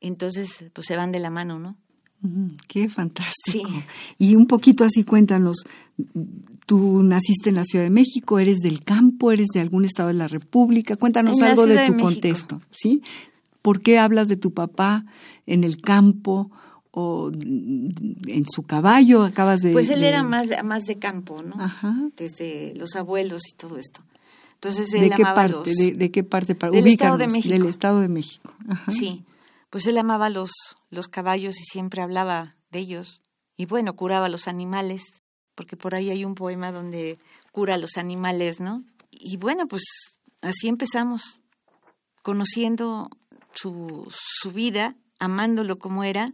Entonces, 0.01 0.65
pues 0.73 0.87
se 0.87 0.97
van 0.97 1.13
de 1.13 1.19
la 1.19 1.31
mano, 1.31 1.59
¿no? 1.59 1.77
Qué 2.69 2.89
fantástico. 2.89 3.71
Y 4.19 4.35
un 4.35 4.47
poquito 4.47 4.85
así 4.85 5.05
cuéntanos, 5.05 5.65
tú 6.67 7.03
naciste 7.03 7.49
en 7.49 7.57
la 7.57 7.65
Ciudad 7.65 7.85
de 7.85 7.91
México, 7.91 8.39
eres 8.39 8.59
del 8.59 8.85
campo, 8.85 9.33
eres 9.33 9.49
de 9.55 9.61
algún 9.61 9.87
estado 9.87 10.09
de 10.09 10.15
la 10.15 10.29
República, 10.29 10.97
cuéntanos 10.97 11.41
algo 11.41 11.67
de 11.67 11.87
tu 11.87 11.97
contexto, 11.97 12.61
¿sí? 12.71 13.03
¿Por 13.63 13.81
qué 13.81 13.99
hablas 13.99 14.29
de 14.29 14.37
tu 14.37 14.53
papá 14.53 15.07
en 15.47 15.65
el 15.65 15.81
campo 15.81 16.51
o 16.93 17.31
en 17.33 18.45
su 18.51 18.63
caballo? 18.63 19.23
Acabas 19.23 19.61
de 19.61 19.73
Pues 19.73 19.91
él 19.91 20.05
era 20.05 20.23
más 20.23 20.49
más 20.65 20.85
de 20.85 20.99
campo, 20.99 21.43
¿no? 21.43 21.57
Ajá. 21.61 21.95
Desde 22.17 22.75
los 22.77 22.97
abuelos 22.97 23.43
y 23.49 23.57
todo 23.57 23.77
esto. 23.77 24.03
Entonces 24.55 24.93
él 24.93 25.09
¿De 25.09 25.11
qué 25.11 25.23
parte? 25.23 25.95
de, 25.95 26.11
qué 26.11 26.25
parte? 26.25 26.55
Del 26.55 26.87
Estado 26.87 27.17
de 27.17 27.29
México. 27.29 27.53
Del 27.53 27.67
Estado 27.67 28.01
de 28.01 28.09
México. 28.09 28.53
Ajá. 28.69 28.93
Sí. 28.93 29.25
Pues 29.71 29.87
él 29.87 29.97
amaba 29.99 30.29
los 30.29 30.51
los 30.91 31.09
caballos 31.09 31.59
y 31.59 31.65
siempre 31.65 32.03
hablaba 32.03 32.57
de 32.71 32.81
ellos. 32.81 33.23
Y 33.57 33.67
bueno, 33.67 33.95
curaba 33.95 34.29
los 34.29 34.49
animales, 34.49 35.03
porque 35.55 35.77
por 35.77 35.95
ahí 35.95 36.11
hay 36.11 36.25
un 36.25 36.35
poema 36.35 36.73
donde 36.73 37.19
cura 37.53 37.75
a 37.75 37.79
los 37.79 37.97
animales, 37.97 38.61
¿no? 38.61 38.83
Y 39.11 39.37
bueno, 39.37 39.67
pues 39.67 39.83
así 40.43 40.69
empezamos, 40.69 41.43
conociendo 42.23 43.11
su, 43.55 44.07
su 44.11 44.53
vida, 44.53 44.97
amándolo 45.19 45.79
como 45.79 46.05
era, 46.05 46.33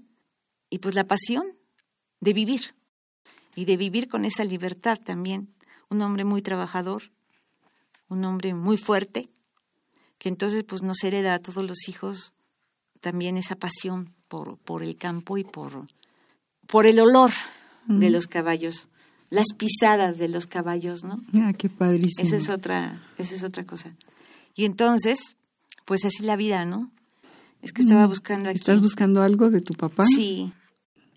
y 0.70 0.78
pues 0.78 0.94
la 0.94 1.06
pasión 1.06 1.44
de 2.20 2.32
vivir. 2.32 2.74
y 3.54 3.64
de 3.64 3.76
vivir 3.78 4.08
con 4.08 4.24
esa 4.26 4.44
libertad 4.44 4.98
también. 5.02 5.54
Un 5.88 6.02
hombre 6.02 6.24
muy 6.24 6.42
trabajador, 6.42 7.10
un 8.08 8.24
hombre 8.24 8.52
muy 8.52 8.76
fuerte, 8.76 9.30
que 10.18 10.28
entonces 10.28 10.62
pues 10.64 10.82
nos 10.82 11.02
hereda 11.04 11.34
a 11.34 11.38
todos 11.38 11.66
los 11.66 11.88
hijos 11.88 12.34
también 13.00 13.36
esa 13.36 13.56
pasión 13.56 14.14
por, 14.28 14.58
por 14.58 14.82
el 14.82 14.96
campo 14.96 15.38
y 15.38 15.44
por, 15.44 15.86
por 16.66 16.86
el 16.86 16.98
olor 17.00 17.30
de 17.86 18.10
los 18.10 18.26
caballos, 18.26 18.88
las 19.30 19.46
pisadas 19.56 20.18
de 20.18 20.28
los 20.28 20.46
caballos, 20.46 21.04
¿no? 21.04 21.20
Ah, 21.34 21.52
qué 21.56 21.68
padrísimo. 21.68 22.26
Esa 22.26 22.36
es 22.36 22.48
otra, 22.48 23.00
esa 23.16 23.34
es 23.34 23.44
otra 23.44 23.64
cosa. 23.64 23.94
Y 24.54 24.64
entonces, 24.64 25.36
pues 25.84 26.04
así 26.04 26.24
la 26.24 26.36
vida, 26.36 26.64
¿no? 26.64 26.90
Es 27.62 27.72
que 27.72 27.82
estaba 27.82 28.06
buscando 28.06 28.48
aquí. 28.48 28.58
¿Estás 28.58 28.80
buscando 28.80 29.22
algo 29.22 29.50
de 29.50 29.60
tu 29.60 29.74
papá? 29.74 30.04
Sí. 30.06 30.52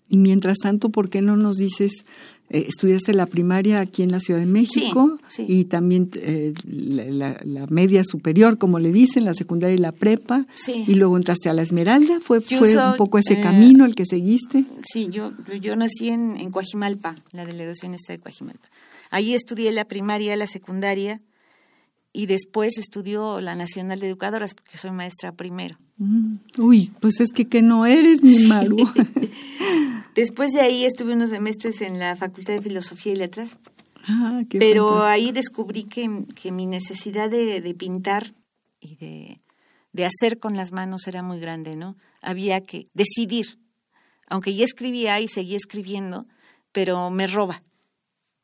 Y 0.08 0.16
mientras 0.18 0.58
tanto, 0.58 0.90
¿por 0.90 1.08
qué 1.08 1.22
no 1.22 1.36
nos 1.36 1.56
dices, 1.56 2.04
eh, 2.48 2.64
estudiaste 2.66 3.14
la 3.14 3.26
primaria 3.26 3.78
aquí 3.78 4.02
en 4.02 4.10
la 4.10 4.18
Ciudad 4.18 4.40
de 4.40 4.46
México 4.46 5.18
Sí, 5.28 5.44
sí. 5.46 5.52
y 5.60 5.64
también 5.66 6.10
eh, 6.16 6.52
la, 6.64 7.04
la- 7.04 7.40
la 7.44 7.66
media 7.68 8.02
superior, 8.02 8.58
como 8.58 8.80
le 8.80 8.90
dicen, 8.90 9.24
la 9.24 9.34
secundaria 9.34 9.76
y 9.76 9.78
la 9.78 9.92
prepa? 9.92 10.46
Sí. 10.56 10.84
Y 10.88 10.94
luego 10.96 11.16
entraste 11.16 11.48
a 11.48 11.52
la 11.52 11.62
Esmeralda, 11.62 12.18
¿fue, 12.20 12.40
Yo 12.40 12.58
fue 12.58 12.72
soy, 12.74 12.90
un 12.90 12.96
poco 12.96 13.18
ese 13.18 13.34
eh, 13.34 13.40
camino 13.40 13.84
el 13.84 13.94
que 13.94 14.04
seguiste? 14.04 14.64
Sí, 14.84 15.08
yo, 15.12 15.32
yo- 15.46 15.54
yo 15.54 15.76
nací 15.76 16.08
en, 16.08 16.36
en 16.36 16.50
Coajimalpa, 16.50 17.14
la 17.32 17.44
delegación 17.44 17.94
está 17.94 18.12
de 18.12 18.18
Coajimalpa. 18.18 18.66
Ahí 19.12 19.34
estudié 19.34 19.70
la 19.70 19.84
primaria, 19.84 20.34
la 20.36 20.48
secundaria 20.48 21.20
y 22.12 22.26
después 22.26 22.76
estudió 22.78 23.40
la 23.40 23.54
Nacional 23.54 24.00
de 24.00 24.08
Educadoras 24.08 24.54
porque 24.54 24.76
soy 24.78 24.90
maestra 24.90 25.32
primero. 25.32 25.76
Mm, 25.98 26.36
Uy, 26.58 26.92
pues 27.00 27.20
es 27.20 27.30
que 27.30 27.48
que 27.48 27.62
no 27.62 27.86
eres 27.86 28.22
mi 28.22 28.46
Maru. 28.46 28.76
Después 30.14 30.50
de 30.52 30.60
ahí 30.60 30.84
estuve 30.84 31.12
unos 31.12 31.30
semestres 31.30 31.80
en 31.82 31.98
la 31.98 32.16
Facultad 32.16 32.54
de 32.54 32.62
Filosofía 32.62 33.12
y 33.12 33.16
Letras, 33.16 33.58
ah, 34.08 34.42
qué 34.50 34.58
pero 34.58 34.86
fantástico. 34.88 35.06
ahí 35.06 35.32
descubrí 35.32 35.84
que, 35.84 36.24
que 36.34 36.50
mi 36.50 36.66
necesidad 36.66 37.30
de, 37.30 37.60
de 37.60 37.74
pintar 37.74 38.34
y 38.80 38.96
de, 38.96 39.40
de 39.92 40.04
hacer 40.06 40.38
con 40.40 40.56
las 40.56 40.72
manos 40.72 41.06
era 41.06 41.22
muy 41.22 41.38
grande, 41.38 41.76
¿no? 41.76 41.96
Había 42.22 42.60
que 42.62 42.88
decidir, 42.92 43.58
aunque 44.26 44.54
ya 44.54 44.64
escribía 44.64 45.20
y 45.20 45.28
seguía 45.28 45.56
escribiendo, 45.56 46.26
pero 46.72 47.08
me 47.10 47.28
roba, 47.28 47.62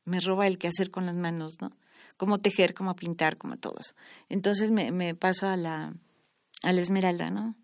me 0.05 0.21
roba 0.21 0.47
el 0.47 0.59
que 0.59 0.69
hacer 0.69 0.91
con 0.93 1.05
las 1.05 1.17
manos, 1.17 1.57
¿no? 1.61 1.73
Cómo 2.17 2.39
tejer, 2.39 2.75
cómo 2.75 2.97
pintar, 2.97 3.37
como 3.37 3.57
todo 3.57 3.77
eso. 3.79 3.95
Entonces 4.29 4.71
me, 4.71 4.91
me 4.91 5.15
paso 5.15 5.49
a 5.49 5.57
la, 5.57 5.95
a 6.63 6.73
la 6.73 6.81
Esmeralda, 6.81 7.31
¿no? 7.31 7.57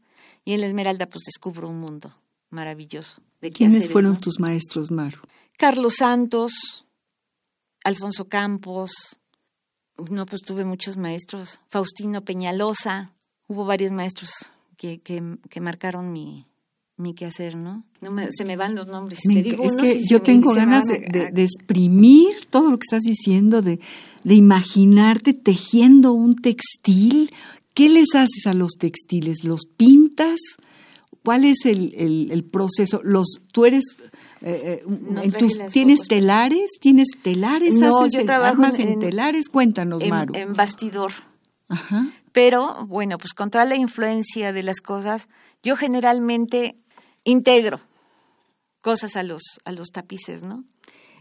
Y 0.44 0.52
en 0.52 0.60
la 0.60 0.66
Esmeralda 0.66 1.06
pues 1.06 1.22
descubro 1.24 1.68
un 1.68 1.80
mundo 1.80 2.14
maravilloso. 2.50 3.22
De 3.40 3.50
¿Quiénes 3.50 3.90
fueron 3.90 4.14
¿no? 4.14 4.20
tus 4.20 4.38
maestros, 4.38 4.90
Maru? 4.90 5.20
Carlos 5.56 5.96
Santos, 5.96 6.86
Alfonso 7.84 8.28
Campos, 8.28 8.92
no, 10.10 10.26
pues 10.26 10.42
tuve 10.42 10.64
muchos 10.64 10.96
maestros, 10.96 11.60
Faustino 11.68 12.24
Peñalosa, 12.24 13.12
hubo 13.46 13.64
varios 13.64 13.92
maestros 13.92 14.30
que, 14.76 15.00
que, 15.00 15.38
que 15.48 15.60
marcaron 15.60 16.12
mi, 16.12 16.46
mi 16.96 17.14
quehacer, 17.14 17.56
¿no? 17.56 17.84
no 18.00 18.10
me- 18.10 18.28
se 18.30 18.44
me 18.44 18.56
van 18.56 18.74
los 18.74 18.86
nombres. 18.88 19.20
Me 19.26 19.34
te 19.34 19.42
digo 19.42 19.64
es 19.64 19.76
que 19.76 20.02
yo 20.08 20.22
tengo 20.22 20.52
ganas 20.54 20.84
de, 20.84 20.98
de- 21.00 21.30
de 21.30 21.42
exprimir 21.42 22.28
todo 22.50 22.70
lo 22.70 22.78
que 22.78 22.84
estás 22.86 23.02
diciendo, 23.02 23.62
de, 23.62 23.80
de 24.24 24.34
imaginarte 24.34 25.32
tejiendo 25.34 26.12
un 26.12 26.34
textil. 26.34 27.30
¿Qué 27.74 27.88
les 27.88 28.14
haces 28.14 28.46
a 28.46 28.54
los 28.54 28.72
textiles? 28.72 29.44
¿Los 29.44 29.62
pintas? 29.66 30.38
¿Cuál 31.24 31.44
es 31.44 31.64
el, 31.64 31.94
el- 31.96 32.30
el 32.32 32.44
proceso? 32.44 33.00
Los, 33.04 33.40
¿Tú 33.52 33.64
eres... 33.64 33.84
eh, 34.42 34.80
eh, 34.80 34.82
No 34.86 35.22
tus- 35.38 35.58
¿Tienes 35.72 36.02
telares? 36.02 36.70
¿Tienes 36.80 37.08
telares? 37.22 37.74
No, 37.76 38.00
¿Haces 38.00 38.12
yo 38.12 38.20
el- 38.20 38.26
trabajo 38.26 38.52
armas 38.52 38.78
en- 38.78 38.88
en, 38.88 38.98
telares? 38.98 39.48
Cuéntanos, 39.48 40.06
Maru. 40.06 40.34
en, 40.34 40.42
en 40.48 40.52
bastidor. 40.54 41.12
Ajá. 41.68 42.06
Pero, 42.32 42.86
bueno, 42.86 43.18
pues 43.18 43.32
con 43.32 43.50
toda 43.50 43.64
la 43.64 43.76
influencia 43.76 44.52
de 44.52 44.62
las 44.62 44.80
cosas, 44.80 45.28
yo 45.62 45.76
generalmente 45.76 46.76
integro 47.24 47.80
cosas 48.80 49.16
a 49.16 49.22
los, 49.22 49.42
a 49.64 49.72
los 49.72 49.88
tapices, 49.90 50.42
¿no? 50.42 50.64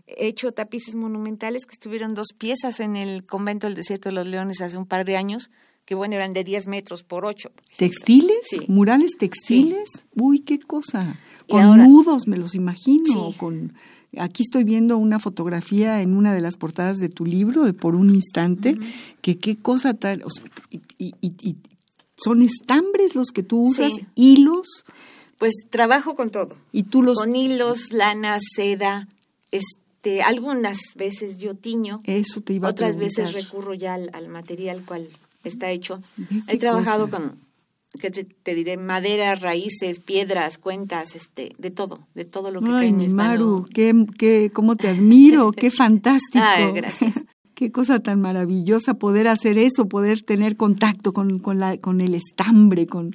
He 0.08 0.28
hecho 0.28 0.52
tapices 0.52 0.96
monumentales 0.96 1.66
que 1.66 1.74
estuvieron 1.74 2.16
dos 2.16 2.30
piezas 2.38 2.80
en 2.80 2.96
el 2.96 3.26
convento 3.26 3.68
del 3.68 3.76
Desierto 3.76 4.10
de 4.10 4.16
los 4.16 4.28
Leones 4.28 4.60
hace 4.62 4.78
un 4.78 4.86
par 4.88 5.06
de 5.06 5.16
años, 5.16 5.52
que 5.86 5.96
bueno, 5.96 6.16
eran 6.16 6.34
de 6.34 6.44
10 6.44 6.68
metros 6.68 7.04
por 7.04 7.24
8. 7.26 7.52
¿Textiles? 7.78 8.38
Sí. 8.50 8.62
¿Murales 8.68 9.12
textiles? 9.18 9.90
Uy, 10.16 10.40
qué 10.40 10.60
cosa. 10.60 11.18
Con 11.48 11.62
ahora- 11.62 11.86
nudos, 11.88 12.28
me 12.28 12.38
los 12.38 12.56
imagino. 12.56 13.06
Sí. 13.32 13.38
Con, 13.38 13.74
aquí 14.18 14.44
estoy 14.44 14.64
viendo 14.64 14.98
una 14.98 15.20
fotografía 15.20 16.02
en 16.02 16.16
una 16.16 16.34
de 16.34 16.42
las 16.42 16.58
portadas 16.58 16.98
de 16.98 17.10
tu 17.10 17.26
libro, 17.26 17.64
de 17.64 17.74
Por 17.74 17.96
un 17.96 18.10
Instante, 18.10 18.78
que 19.22 19.38
qué 19.38 19.56
cosa 19.56 19.92
o 20.02 20.30
sea, 20.30 20.44
y, 20.72 20.82
y- 20.98 21.12
y- 21.22 21.36
y 21.50 21.56
son 22.18 22.42
estambres 22.42 23.16
los 23.16 23.28
que 23.30 23.44
tú 23.44 23.62
usas, 23.70 23.94
hilos, 24.16 24.84
Pues 25.42 25.56
trabajo 25.72 26.14
con 26.14 26.30
todo. 26.30 26.56
y 26.72 26.84
tú 26.84 27.02
los... 27.02 27.18
Con 27.18 27.36
hilos, 27.36 27.92
lana, 27.94 28.38
seda, 28.56 29.08
este, 29.50 30.22
algunas 30.22 30.78
veces 30.96 31.40
yo 31.40 31.56
tiño, 31.56 32.00
Eso 32.04 32.42
te 32.42 32.54
iba 32.54 32.68
a 32.68 32.72
otras 32.72 32.96
veces 32.96 33.34
recurro 33.34 33.74
ya 33.74 33.96
al, 33.96 34.12
al 34.14 34.28
material 34.28 34.84
cual 34.86 35.08
está 35.44 35.72
hecho. 35.72 36.00
He 36.48 36.60
trabajado 36.60 37.10
cosa. 37.10 37.24
con, 37.24 37.40
que 38.00 38.12
te, 38.12 38.24
te 38.24 38.54
diré, 38.54 38.78
madera, 38.78 39.34
raíces, 39.34 40.00
piedras, 40.00 40.60
cuentas, 40.60 41.16
este, 41.16 41.56
de 41.58 41.72
todo, 41.72 42.08
de 42.14 42.26
todo 42.26 42.52
lo 42.52 42.60
que 42.60 42.68
cae 42.68 42.76
Ay, 42.82 42.90
en 42.90 42.98
mi 42.98 43.06
mis 43.06 43.14
Maru, 43.16 43.52
manos. 43.62 43.70
qué, 43.74 44.06
qué, 44.20 44.52
cómo 44.54 44.76
te 44.76 44.90
admiro, 44.90 45.52
qué 45.54 45.72
fantástico. 45.72 46.46
Ay, 46.46 46.72
gracias. 46.72 47.26
Qué 47.62 47.72
cosa 47.72 48.00
tan 48.00 48.20
maravillosa 48.20 48.96
poder 48.96 49.28
hacer 49.28 49.60
eso, 49.60 49.88
poder 49.88 50.24
tener 50.24 50.58
contacto 50.58 51.14
con, 51.14 51.38
con, 51.38 51.60
la, 51.60 51.78
con 51.78 52.02
el 52.02 52.16
estambre, 52.16 52.88
con 52.88 53.12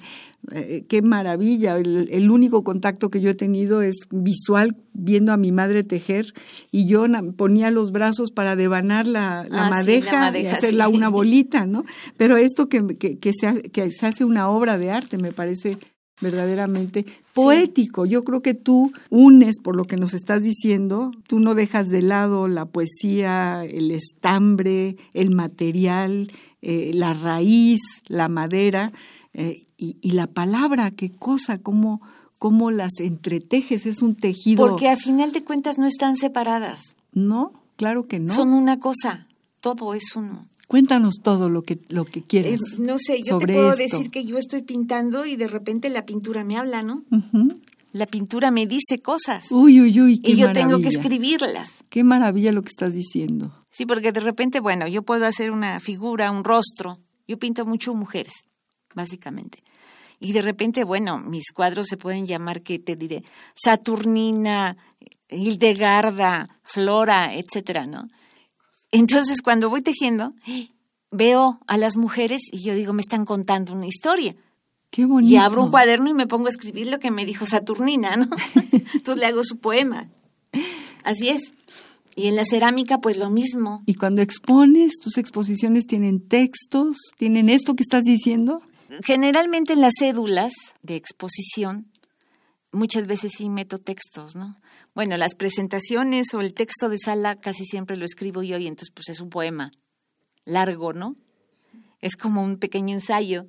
eh, 0.52 0.84
qué 0.88 1.02
maravilla. 1.02 1.76
El, 1.76 2.06
el 2.12 2.30
único 2.30 2.62
contacto 2.62 3.10
que 3.10 3.20
yo 3.20 3.30
he 3.30 3.34
tenido 3.34 3.82
es 3.82 3.96
visual, 4.12 4.76
viendo 4.92 5.32
a 5.32 5.36
mi 5.36 5.50
madre 5.50 5.82
tejer, 5.82 6.32
y 6.70 6.86
yo 6.86 7.06
ponía 7.36 7.72
los 7.72 7.90
brazos 7.90 8.30
para 8.30 8.54
devanar 8.54 9.08
la, 9.08 9.44
la, 9.50 9.62
Ah, 9.62 9.64
sí, 9.66 9.70
madeja, 9.70 10.12
la 10.12 10.20
madeja, 10.20 10.48
y 10.48 10.52
hacerla 10.52 10.86
sí. 10.86 10.94
una 10.94 11.08
bolita, 11.18 11.66
¿no? 11.66 11.84
Pero 12.16 12.36
esto 12.36 12.68
que, 12.68 12.86
que, 12.96 13.18
que 13.18 13.32
se, 13.32 13.62
que 13.72 13.90
se 13.90 14.06
hace 14.06 14.24
una 14.24 14.48
obra 14.48 14.78
de 14.78 14.92
arte 14.92 15.18
me 15.18 15.32
parece 15.32 15.76
verdaderamente 16.20 17.04
poético. 17.34 18.06
Yo 18.06 18.24
creo 18.24 18.40
que 18.42 18.54
tú 18.54 18.92
unes, 19.10 19.56
por 19.62 19.76
lo 19.76 19.84
que 19.84 19.96
nos 19.96 20.14
estás 20.14 20.42
diciendo, 20.42 21.12
tú 21.26 21.40
no 21.40 21.54
dejas 21.54 21.88
de 21.88 22.02
lado 22.02 22.48
la 22.48 22.66
poesía, 22.66 23.64
el 23.64 23.90
estambre, 23.90 24.96
el 25.12 25.30
material, 25.34 26.30
eh, 26.62 26.92
la 26.94 27.12
raíz, 27.14 27.80
la 28.08 28.28
madera 28.28 28.92
eh, 29.34 29.66
y, 29.76 29.96
y 30.00 30.12
la 30.12 30.26
palabra, 30.26 30.90
qué 30.90 31.10
cosa, 31.10 31.58
cómo, 31.58 32.00
cómo 32.38 32.70
las 32.70 32.98
entretejes, 33.00 33.84
es 33.86 34.00
un 34.02 34.14
tejido. 34.14 34.66
Porque 34.66 34.88
a 34.88 34.96
final 34.96 35.32
de 35.32 35.44
cuentas 35.44 35.78
no 35.78 35.86
están 35.86 36.16
separadas, 36.16 36.80
No, 37.12 37.52
claro 37.76 38.06
que 38.06 38.18
no. 38.20 38.32
son 38.34 38.54
una 38.54 38.78
cosa, 38.78 39.26
todo 39.60 39.92
es 39.94 40.16
uno. 40.16 40.46
Cuéntanos 40.66 41.16
todo 41.22 41.48
lo 41.48 41.62
que, 41.62 41.78
lo 41.88 42.04
que 42.04 42.20
Eh, 42.20 42.24
quieras. 42.26 42.60
no 42.78 42.98
sé, 42.98 43.18
yo 43.18 43.34
sobre 43.38 43.54
te 43.54 43.58
puedo 43.60 43.72
esto. 43.72 43.82
decir 43.98 44.10
que 44.10 44.24
yo 44.24 44.36
estoy 44.38 44.62
pintando 44.62 45.24
y 45.24 45.36
de 45.36 45.46
repente 45.48 45.88
la 45.90 46.04
pintura 46.04 46.42
me 46.44 46.56
habla, 46.56 46.82
¿no? 46.82 47.04
La 47.92 48.06
pintura 48.06 48.50
me 48.50 48.66
dice 48.66 48.98
cosas 48.98 49.46
Uy, 49.50 49.80
uy, 49.80 50.00
uy, 50.00 50.18
qué 50.18 50.32
y 50.32 50.36
yo 50.36 50.48
maravilla. 50.48 50.66
tengo 50.68 50.82
que 50.82 50.88
escribirlas. 50.88 51.70
Qué 51.88 52.02
maravilla 52.04 52.52
lo 52.52 52.62
que 52.62 52.68
estás 52.70 52.92
diciendo. 52.94 53.52
Sí, 53.70 53.86
porque 53.86 54.10
de 54.12 54.20
repente, 54.20 54.60
bueno, 54.60 54.86
yo 54.88 55.02
puedo 55.02 55.24
hacer 55.26 55.50
una 55.50 55.78
figura, 55.80 56.30
un 56.30 56.42
rostro. 56.44 56.98
Yo 57.28 57.38
pinto 57.38 57.64
mucho 57.64 57.94
mujeres, 57.94 58.32
básicamente. 58.94 59.62
Y 60.18 60.32
de 60.32 60.42
repente, 60.42 60.82
bueno, 60.84 61.18
mis 61.18 61.52
cuadros 61.52 61.86
se 61.88 61.96
pueden 61.96 62.26
llamar, 62.26 62.62
que 62.62 62.78
te 62.78 62.96
diré, 62.96 63.22
Saturnina, 63.54 64.76
Hildegarda, 65.28 66.48
Flora, 66.62 67.34
etcétera, 67.34 67.86
¿no? 67.86 68.08
Entonces, 68.90 69.42
cuando 69.42 69.68
voy 69.68 69.82
tejiendo, 69.82 70.34
veo 71.10 71.60
a 71.66 71.76
las 71.76 71.96
mujeres 71.96 72.42
y 72.52 72.62
yo 72.62 72.74
digo, 72.74 72.92
me 72.92 73.02
están 73.02 73.24
contando 73.24 73.72
una 73.72 73.86
historia. 73.86 74.36
Qué 74.90 75.04
bonito. 75.04 75.32
Y 75.32 75.36
abro 75.36 75.64
un 75.64 75.70
cuaderno 75.70 76.08
y 76.08 76.14
me 76.14 76.26
pongo 76.26 76.46
a 76.46 76.50
escribir 76.50 76.88
lo 76.88 76.98
que 76.98 77.10
me 77.10 77.24
dijo 77.24 77.44
Saturnina, 77.46 78.16
¿no? 78.16 78.28
Entonces 78.94 79.16
le 79.16 79.26
hago 79.26 79.42
su 79.44 79.58
poema. 79.58 80.08
Así 81.04 81.28
es. 81.28 81.52
Y 82.14 82.28
en 82.28 82.36
la 82.36 82.44
cerámica, 82.44 82.98
pues 82.98 83.18
lo 83.18 83.28
mismo. 83.28 83.82
Y 83.84 83.94
cuando 83.94 84.22
expones, 84.22 84.94
tus 85.02 85.18
exposiciones 85.18 85.86
tienen 85.86 86.26
textos, 86.26 86.96
tienen 87.18 87.50
esto 87.50 87.74
que 87.74 87.82
estás 87.82 88.04
diciendo. 88.04 88.62
Generalmente 89.04 89.74
en 89.74 89.82
las 89.82 89.94
cédulas 89.98 90.52
de 90.82 90.96
exposición, 90.96 91.92
muchas 92.72 93.06
veces 93.06 93.32
sí 93.36 93.50
meto 93.50 93.78
textos, 93.78 94.34
¿no? 94.34 94.56
Bueno, 94.96 95.16
las 95.16 95.36
presentaciones 95.36 96.34
o 96.34 96.40
el 96.40 96.54
texto 96.54 96.88
de 96.88 96.98
sala 96.98 97.36
casi 97.36 97.64
siempre 97.64 97.96
lo 97.96 98.04
escribo 98.04 98.42
yo 98.42 98.58
y 98.58 98.66
entonces 98.66 98.92
pues 98.92 99.08
es 99.08 99.20
un 99.20 99.30
poema 99.30 99.70
largo, 100.44 100.92
¿no? 100.92 101.14
Es 102.00 102.16
como 102.16 102.42
un 102.42 102.58
pequeño 102.58 102.92
ensayo. 102.92 103.46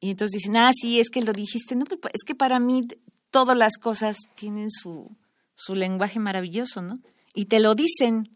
Y 0.00 0.10
entonces 0.10 0.40
dicen, 0.40 0.56
ah, 0.56 0.72
sí, 0.74 0.98
es 0.98 1.10
que 1.10 1.20
lo 1.20 1.32
dijiste. 1.32 1.76
No, 1.76 1.84
es 2.12 2.24
que 2.26 2.34
para 2.34 2.58
mí 2.58 2.82
todas 3.30 3.56
las 3.56 3.76
cosas 3.76 4.16
tienen 4.34 4.70
su, 4.70 5.16
su 5.54 5.76
lenguaje 5.76 6.18
maravilloso, 6.18 6.82
¿no? 6.82 6.98
y 7.38 7.46
te 7.46 7.60
lo 7.60 7.76
dicen. 7.76 8.30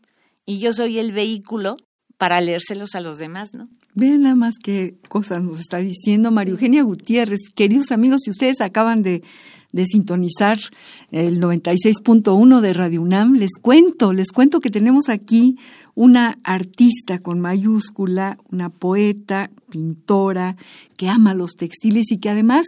Y 0.46 0.60
yo 0.60 0.72
soy 0.72 1.00
el 1.00 1.10
vehículo 1.10 1.76
para 2.18 2.40
leérselos 2.40 2.94
a 2.94 3.00
los 3.00 3.18
demás, 3.18 3.52
¿no? 3.52 3.68
Vean 3.94 4.22
nada 4.22 4.36
más 4.36 4.54
qué 4.62 4.96
cosas 5.08 5.42
nos 5.42 5.58
está 5.58 5.78
diciendo 5.78 6.30
María 6.30 6.52
Eugenia 6.52 6.84
Gutiérrez. 6.84 7.40
Queridos 7.52 7.90
amigos, 7.90 8.20
si 8.22 8.30
ustedes 8.30 8.60
acaban 8.60 9.02
de, 9.02 9.24
de 9.72 9.86
sintonizar 9.86 10.58
el 11.10 11.40
96.1 11.40 12.60
de 12.60 12.72
Radio 12.72 13.02
UNAM, 13.02 13.34
les 13.34 13.52
cuento, 13.60 14.12
les 14.12 14.30
cuento 14.30 14.60
que 14.60 14.70
tenemos 14.70 15.08
aquí 15.08 15.56
una 15.94 16.38
artista 16.44 17.18
con 17.18 17.40
mayúscula, 17.40 18.38
una 18.50 18.68
poeta, 18.68 19.50
pintora, 19.70 20.56
que 20.96 21.08
ama 21.08 21.34
los 21.34 21.52
textiles 21.56 22.12
y 22.12 22.18
que 22.18 22.30
además 22.30 22.66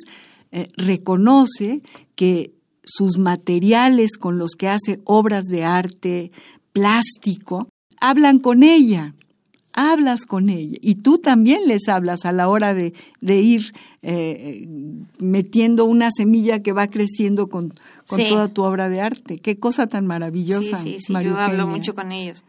eh, 0.50 0.68
reconoce 0.76 1.82
que 2.14 2.52
sus 2.82 3.18
materiales 3.18 4.16
con 4.18 4.38
los 4.38 4.52
que 4.52 4.68
hace 4.68 5.00
obras 5.04 5.44
de 5.44 5.64
arte, 5.64 6.30
plástico, 6.72 7.68
hablan 8.00 8.38
con 8.38 8.62
ella, 8.62 9.14
hablas 9.74 10.24
con 10.24 10.48
ella 10.48 10.78
y 10.80 10.96
tú 10.96 11.18
también 11.18 11.66
les 11.66 11.88
hablas 11.88 12.24
a 12.24 12.32
la 12.32 12.48
hora 12.48 12.72
de, 12.72 12.94
ir 13.20 13.74
eh, 14.02 14.66
metiendo 15.18 15.84
una 15.84 16.10
semilla 16.16 16.62
que 16.62 16.72
va 16.72 16.86
creciendo 16.86 17.48
con, 17.48 17.74
toda 18.06 18.48
tu 18.48 18.62
obra 18.62 18.88
de 18.88 19.00
arte. 19.00 19.38
Qué 19.38 19.58
cosa 19.58 19.86
tan 19.88 20.06
maravillosa. 20.06 20.78
Sí, 20.78 20.98
sí, 21.00 21.14
sí 21.14 21.24
yo 21.24 21.36
hablo 21.36 21.66
mucho 21.66 21.94
con 21.94 22.12
ellos. 22.12 22.44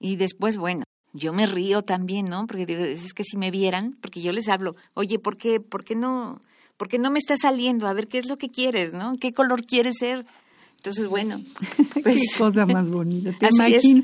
Y 0.00 0.16
después, 0.16 0.56
bueno, 0.56 0.84
yo 1.12 1.32
me 1.32 1.46
río 1.46 1.82
también, 1.82 2.24
¿no? 2.24 2.46
Porque 2.46 2.66
digo, 2.66 2.82
es 2.82 3.12
que 3.12 3.22
si 3.22 3.36
me 3.36 3.50
vieran, 3.50 3.96
porque 4.00 4.22
yo 4.22 4.32
les 4.32 4.48
hablo, 4.48 4.74
oye, 4.94 5.18
¿por 5.18 5.36
qué, 5.36 5.60
por 5.60 5.84
qué 5.84 5.94
no, 5.94 6.40
por 6.76 6.88
qué 6.88 6.98
no 6.98 7.10
me 7.10 7.18
está 7.18 7.36
saliendo? 7.36 7.86
A 7.86 7.92
ver, 7.92 8.08
¿qué 8.08 8.18
es 8.18 8.26
lo 8.26 8.36
que 8.36 8.48
quieres, 8.48 8.94
no? 8.94 9.16
¿Qué 9.20 9.32
color 9.32 9.66
quieres 9.66 9.96
ser? 9.98 10.24
Entonces, 10.82 11.06
bueno. 11.06 11.40
Pues, 12.02 12.16
Qué 12.16 12.38
cosa 12.38 12.66
más 12.66 12.90
bonita. 12.90 13.32
Te 13.38 13.48
imagino, 13.54 14.02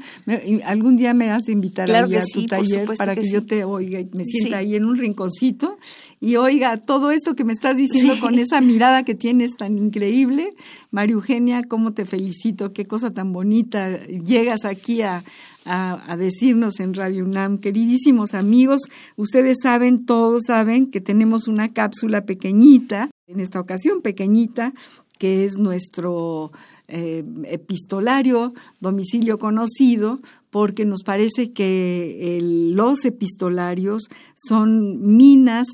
algún 0.64 0.96
día 0.96 1.14
me 1.14 1.26
vas 1.26 1.48
a 1.48 1.50
invitar 1.50 1.90
a, 1.90 2.06
tu 2.32 2.46
taller 2.46 2.88
para 2.96 3.16
que, 3.16 3.28
yo 3.28 3.44
te 3.44 3.64
oiga 3.64 3.98
y 3.98 4.08
me 4.12 4.24
sienta 4.24 4.58
ahí 4.58 4.76
en 4.76 4.84
un 4.84 4.96
rinconcito 4.96 5.78
y 6.20 6.36
oiga 6.36 6.80
todo 6.80 7.10
esto 7.10 7.34
que 7.34 7.42
me 7.42 7.52
estás 7.52 7.76
diciendo 7.76 8.14
con 8.20 8.34
esa 8.38 8.60
mirada 8.60 9.02
que 9.02 9.16
tienes 9.16 9.56
tan 9.56 9.78
increíble. 9.78 10.52
María 10.92 11.14
Eugenia, 11.14 11.64
cómo 11.64 11.92
te 11.92 12.06
felicito, 12.06 12.72
qué 12.72 12.84
cosa 12.86 13.10
tan 13.10 13.32
bonita. 13.32 13.98
Llegas 14.06 14.64
aquí 14.64 15.02
a, 15.02 15.24
a, 15.64 16.16
decirnos 16.16 16.78
en 16.78 16.94
Radio 16.94 17.24
UNAM. 17.24 17.58
Queridísimos 17.58 18.34
amigos, 18.34 18.82
ustedes 19.16 19.56
saben, 19.62 20.06
todos 20.06 20.44
saben 20.46 20.90
que 20.90 21.00
tenemos 21.00 21.48
una 21.48 21.72
cápsula 21.72 22.24
pequeñita, 22.24 23.10
en 23.26 23.40
esta 23.40 23.60
ocasión 23.60 24.00
pequeñita, 24.00 24.72
que 25.18 25.44
es 25.44 25.58
nuestro 25.58 26.52
eh, 26.88 27.24
epistolario, 27.44 28.54
domicilio 28.80 29.38
conocido, 29.38 30.18
porque 30.50 30.84
nos 30.84 31.02
parece 31.02 31.52
que 31.52 32.38
los 32.74 33.04
epistolarios 33.04 34.04
son 34.36 35.16
minas, 35.16 35.66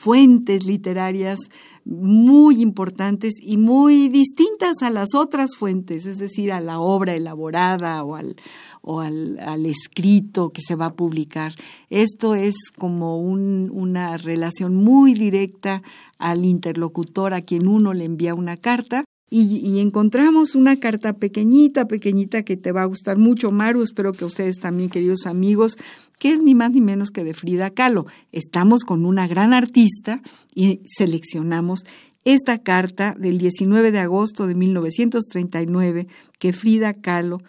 fuentes 0.00 0.64
literarias 0.64 1.38
muy 1.84 2.62
importantes 2.62 3.34
y 3.40 3.58
muy 3.58 4.08
distintas 4.08 4.82
a 4.82 4.88
las 4.88 5.14
otras 5.14 5.56
fuentes, 5.56 6.06
es 6.06 6.18
decir, 6.18 6.52
a 6.52 6.60
la 6.60 6.80
obra 6.80 7.14
elaborada 7.14 8.02
o 8.04 8.16
al, 8.16 8.36
o 8.82 9.00
al, 9.00 9.38
escrito 9.66 10.50
que 10.50 10.62
se 10.62 10.74
va 10.74 10.86
a 10.86 10.94
publicar. 10.94 11.54
Esto 11.90 12.34
es 12.34 12.54
como 12.76 13.18
una 13.18 14.16
relación 14.16 14.74
muy 14.74 15.14
directa 15.14 15.82
al 16.18 16.44
interlocutor 16.44 17.34
a 17.34 17.42
quien 17.42 17.68
uno 17.68 17.94
le 17.94 18.04
envía 18.04 18.34
una 18.34 18.56
carta. 18.56 19.04
Y, 19.32 19.78
encontramos 19.78 20.56
una 20.56 20.76
carta 20.76 21.12
pequeñita, 21.12 21.86
pequeñita 21.86 22.42
que 22.42 22.56
te 22.56 22.72
va 22.72 22.82
a 22.82 22.86
gustar 22.86 23.16
mucho, 23.16 23.52
Maru. 23.52 23.82
Espero 23.82 24.10
que 24.10 24.24
ustedes 24.24 24.56
también, 24.56 24.90
queridos 24.90 25.24
amigos, 25.26 25.78
que 26.18 26.32
es 26.32 26.42
ni 26.42 26.56
más 26.56 26.72
ni 26.72 26.80
menos 26.80 27.10
que 27.12 27.22
de 27.22 27.32
Frida 27.32 27.70
Kahlo. 27.70 28.06
Estamos 28.32 28.82
con 28.82 29.06
una 29.06 29.28
gran 29.28 29.52
artista 29.52 30.20
y 30.52 30.80
seleccionamos 30.84 31.84
esta 32.24 32.58
carta 32.58 33.14
del 33.16 33.38
19 33.38 33.92
de 33.92 34.00
agosto 34.00 34.48
de 34.48 34.56
1939 34.56 36.08
que 36.40 36.52
Frida 36.52 36.94
Kahlo 36.94 37.40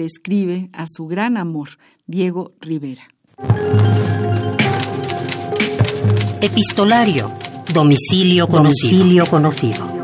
le 0.00 0.06
escribe 0.06 0.70
a 0.72 0.86
su 0.88 1.06
gran 1.06 1.36
amor, 1.36 1.68
Diego 2.06 2.52
Rivera. 2.58 3.02
Epistolario. 6.40 7.30
Domicilio 7.74 8.48
conocido. 8.48 8.98
Domicilio 8.98 9.26
conocido. 9.26 10.00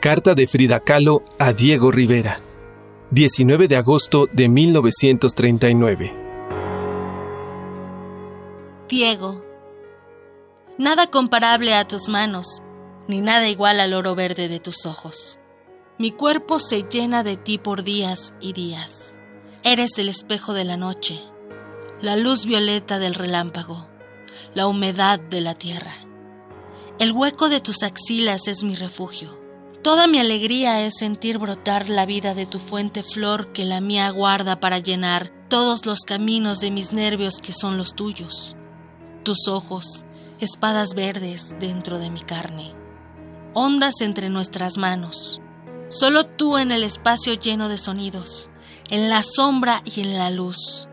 Carta 0.00 0.34
de 0.34 0.46
Frida 0.46 0.80
Kahlo 0.80 1.22
a 1.38 1.54
Diego 1.54 1.90
Rivera. 1.90 2.40
19 3.10 3.68
de 3.68 3.76
agosto 3.76 4.28
de 4.30 4.48
1939. 4.50 6.14
Diego, 8.88 9.42
nada 10.78 11.06
comparable 11.10 11.74
a 11.74 11.86
tus 11.86 12.08
manos 12.08 12.60
ni 13.08 13.20
nada 13.20 13.48
igual 13.48 13.80
al 13.80 13.94
oro 13.94 14.14
verde 14.14 14.48
de 14.48 14.60
tus 14.60 14.86
ojos. 14.86 15.38
Mi 15.98 16.10
cuerpo 16.10 16.58
se 16.58 16.82
llena 16.82 17.22
de 17.22 17.36
ti 17.36 17.58
por 17.58 17.82
días 17.82 18.34
y 18.40 18.52
días. 18.52 19.18
Eres 19.62 19.98
el 19.98 20.08
espejo 20.08 20.52
de 20.52 20.64
la 20.64 20.76
noche, 20.76 21.22
la 22.00 22.16
luz 22.16 22.44
violeta 22.46 22.98
del 22.98 23.14
relámpago, 23.14 23.88
la 24.54 24.66
humedad 24.66 25.18
de 25.18 25.40
la 25.40 25.54
tierra. 25.54 25.94
El 26.98 27.12
hueco 27.12 27.48
de 27.48 27.60
tus 27.60 27.82
axilas 27.82 28.48
es 28.48 28.64
mi 28.64 28.74
refugio. 28.74 29.38
Toda 29.82 30.06
mi 30.06 30.18
alegría 30.18 30.84
es 30.84 30.94
sentir 30.98 31.38
brotar 31.38 31.88
la 31.88 32.06
vida 32.06 32.34
de 32.34 32.46
tu 32.46 32.58
fuente 32.58 33.02
flor 33.02 33.52
que 33.52 33.64
la 33.64 33.80
mía 33.80 34.10
guarda 34.10 34.58
para 34.58 34.78
llenar 34.78 35.32
todos 35.48 35.86
los 35.86 36.00
caminos 36.00 36.58
de 36.58 36.70
mis 36.70 36.92
nervios 36.92 37.40
que 37.40 37.52
son 37.52 37.78
los 37.78 37.94
tuyos. 37.94 38.56
Tus 39.22 39.48
ojos, 39.48 40.04
espadas 40.40 40.94
verdes 40.94 41.54
dentro 41.60 41.98
de 41.98 42.10
mi 42.10 42.20
carne 42.20 42.85
ondas 43.58 44.02
entre 44.02 44.28
nuestras 44.28 44.76
manos. 44.76 45.40
Solo 45.88 46.24
tú 46.24 46.58
en 46.58 46.70
el 46.70 46.82
espacio 46.82 47.32
lleno 47.32 47.70
de 47.70 47.78
sonidos, 47.78 48.50
en 48.90 49.08
la 49.08 49.22
sombra 49.22 49.80
y 49.82 50.02
en 50.02 50.18
la 50.18 50.30
luz. 50.30 50.88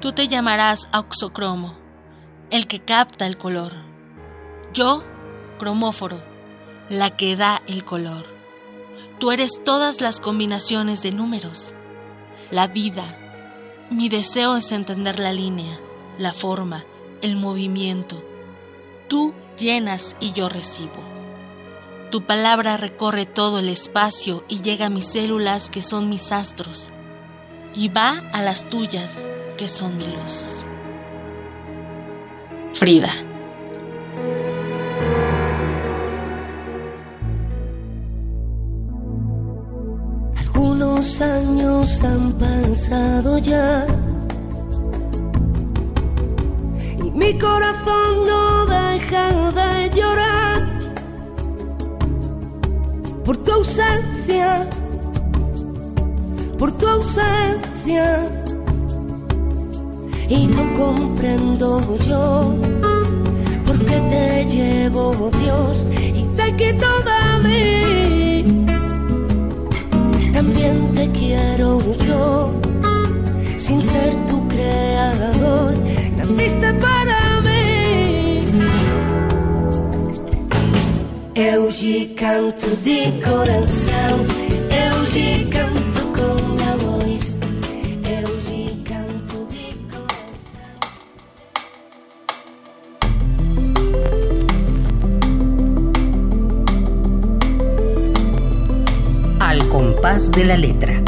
Tú 0.00 0.12
te 0.12 0.28
llamarás 0.28 0.86
auxocromo, 0.92 1.76
el 2.50 2.68
que 2.68 2.78
capta 2.78 3.26
el 3.26 3.36
color. 3.36 3.72
Yo, 4.72 5.02
cromóforo, 5.58 6.22
la 6.88 7.16
que 7.16 7.34
da 7.34 7.60
el 7.66 7.84
color. 7.84 8.28
Tú 9.18 9.32
eres 9.32 9.60
todas 9.64 10.00
las 10.00 10.20
combinaciones 10.20 11.02
de 11.02 11.10
números. 11.10 11.74
La 12.52 12.68
vida. 12.68 13.18
Mi 13.90 14.08
deseo 14.08 14.54
es 14.54 14.70
entender 14.70 15.18
la 15.18 15.32
línea, 15.32 15.80
la 16.18 16.32
forma, 16.32 16.84
el 17.20 17.34
movimiento. 17.34 18.22
Tú 19.08 19.34
llenas 19.58 20.14
y 20.20 20.30
yo 20.30 20.48
recibo. 20.48 21.05
Tu 22.10 22.22
palabra 22.22 22.76
recorre 22.76 23.26
todo 23.26 23.58
el 23.58 23.68
espacio 23.68 24.44
y 24.48 24.60
llega 24.60 24.86
a 24.86 24.90
mis 24.90 25.06
células 25.06 25.68
que 25.68 25.82
son 25.82 26.08
mis 26.08 26.30
astros 26.30 26.92
y 27.74 27.88
va 27.88 28.22
a 28.32 28.42
las 28.42 28.68
tuyas 28.68 29.28
que 29.58 29.66
son 29.66 29.98
mi 29.98 30.06
luz. 30.06 30.66
Frida. 32.74 33.10
Algunos 40.36 41.20
años 41.20 42.04
han 42.04 42.32
pasado 42.34 43.38
ya 43.38 43.84
y 47.04 47.10
mi 47.10 47.36
corazón 47.36 48.26
no 48.26 48.66
deja 48.66 49.50
de 49.50 49.90
llorar 49.90 50.45
por 53.26 53.36
tu 53.38 53.52
ausencia, 53.54 54.70
por 56.56 56.70
tu 56.70 56.86
ausencia. 56.86 58.30
Y 60.28 60.46
no 60.46 60.62
comprendo 60.78 61.82
yo 62.08 62.54
por 63.66 63.78
qué 63.80 63.96
te 64.12 64.44
llevo 64.46 65.30
Dios 65.42 65.86
y 65.92 66.22
te 66.36 66.56
quito 66.56 66.88
de 67.10 67.22
mí. 67.48 68.64
También 70.32 70.92
te 70.94 71.10
quiero 71.10 71.80
yo, 72.06 72.52
sin 73.56 73.82
ser 73.82 74.14
tu 74.28 74.46
creador, 74.46 75.74
naciste 76.16 76.72
para 76.74 76.95
Eu 81.38 81.68
lhe 81.68 82.14
canto 82.14 82.74
de 82.78 83.12
coração, 83.22 84.24
eu 84.72 85.02
lhe 85.12 85.44
canto 85.50 86.00
com 86.16 86.34
minha 86.54 86.76
voz, 86.78 87.38
eu 88.08 88.26
lhe 88.48 88.82
canto 88.82 89.46
de 89.50 89.66
coração. 89.92 90.80
compás 99.70 100.30
de 100.30 100.42
la 100.42 100.54
letra. 100.54 101.05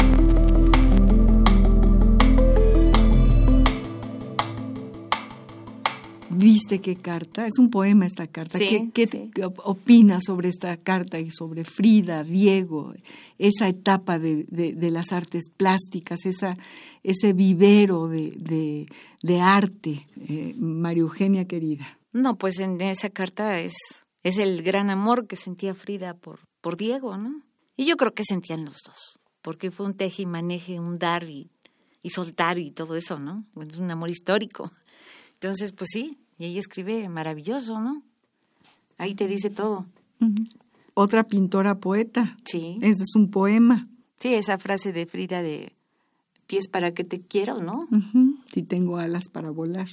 ¿Viste 6.69 6.81
qué 6.95 7.01
carta? 7.01 7.47
Es 7.47 7.57
un 7.57 7.71
poema 7.71 8.05
esta 8.05 8.27
carta. 8.27 8.59
Sí, 8.59 8.91
¿Qué, 8.93 9.07
qué 9.07 9.07
sí. 9.07 9.31
opinas 9.63 10.23
sobre 10.25 10.49
esta 10.49 10.77
carta 10.77 11.19
y 11.19 11.29
sobre 11.31 11.65
Frida, 11.65 12.23
Diego, 12.23 12.93
esa 13.39 13.67
etapa 13.67 14.19
de, 14.19 14.43
de- 14.43 14.73
de 14.73 14.91
las 14.91 15.11
artes 15.11 15.49
plásticas, 15.49 16.25
esa, 16.27 16.57
ese 17.01 17.33
vivero 17.33 18.07
de, 18.07 18.87
de- 19.23 19.39
arte, 19.41 20.07
eh, 20.27 20.53
María 20.59 21.01
Eugenia 21.01 21.45
querida? 21.45 21.97
No, 22.13 22.37
pues 22.37 22.59
en 22.59 22.79
esa 22.81 23.09
carta 23.09 23.59
es, 23.59 23.73
es 24.21 24.37
el 24.37 24.61
gran 24.61 24.91
amor 24.91 25.25
que 25.25 25.35
sentía 25.37 25.73
Frida 25.73 26.13
por, 26.13 26.39
por 26.61 26.77
Diego, 26.77 27.17
¿no? 27.17 27.41
Y 27.77 27.85
yo 27.85 27.97
creo 27.97 28.13
que 28.13 28.23
sentían 28.23 28.65
los 28.65 28.77
dos, 28.85 29.19
porque 29.41 29.71
fue 29.71 29.87
un 29.87 29.95
teje 29.95 30.21
y 30.23 30.25
maneje, 30.27 30.79
un 30.79 30.99
dar 30.99 31.23
y, 31.23 31.49
y 32.03 32.09
soltar 32.11 32.59
y 32.59 32.69
todo 32.69 32.95
eso, 32.95 33.17
¿no? 33.17 33.45
Es 33.67 33.77
un 33.79 33.89
amor 33.89 34.09
histórico. 34.11 34.71
Entonces, 35.33 35.71
pues 35.71 35.89
sí, 35.93 36.17
y 36.39 36.45
ella 36.45 36.59
escribe 36.59 37.07
maravilloso, 37.09 37.79
¿no? 37.79 38.01
Ahí 38.97 39.13
te 39.13 39.27
dice 39.27 39.49
todo. 39.51 39.85
Otra 40.93 41.23
pintora 41.27 41.79
poeta. 41.79 42.37
Sí. 42.45 42.77
Este 42.81 43.03
es 43.03 43.15
un 43.15 43.29
poema. 43.29 43.87
Sí, 44.19 44.33
esa 44.33 44.57
frase 44.57 44.91
de 44.91 45.05
Frida 45.05 45.41
de 45.41 45.73
pies 46.47 46.67
para 46.67 46.93
que 46.93 47.03
te 47.03 47.21
quiero, 47.21 47.59
¿no? 47.59 47.87
Si 48.51 48.63
tengo 48.63 48.97
alas 48.97 49.29
para 49.29 49.51
volar. 49.51 49.87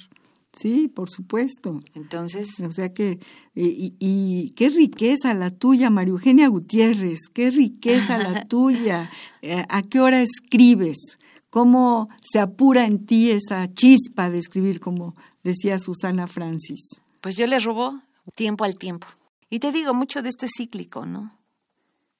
Sí, 0.56 0.88
por 0.88 1.10
supuesto. 1.10 1.80
Entonces, 1.94 2.58
O 2.60 2.72
sea 2.72 2.92
que, 2.94 3.20
y, 3.54 3.66
y- 3.66 3.94
y 4.00 4.50
qué 4.56 4.70
riqueza 4.70 5.34
la 5.34 5.50
tuya, 5.50 5.90
María 5.90 6.12
Eugenia 6.12 6.48
Gutiérrez, 6.48 7.28
qué 7.32 7.50
riqueza 7.50 8.16
la 8.18 8.44
tuya. 8.48 9.10
Eh, 9.42 9.62
¿A 9.68 9.82
qué 9.82 10.00
hora 10.00 10.22
escribes? 10.22 11.18
¿Cómo 11.50 12.08
se 12.22 12.38
apura 12.40 12.86
en 12.86 13.04
ti 13.06 13.30
esa 13.30 13.68
chispa 13.68 14.30
de 14.30 14.38
escribir, 14.38 14.80
como 14.80 15.14
decía 15.46 15.78
Susana 15.78 16.26
Francis? 16.26 17.00
pues 17.26 17.36
yo 17.36 17.48
le 17.48 17.58
robó 17.58 18.00
tiempo 18.36 18.62
al 18.62 18.78
tiempo. 18.78 19.08
Y 19.50 19.58
te 19.58 19.72
digo, 19.72 19.94
mucho 19.94 20.22
de 20.22 20.28
esto 20.28 20.46
es 20.46 20.52
cíclico, 20.56 21.06
¿no? 21.06 21.36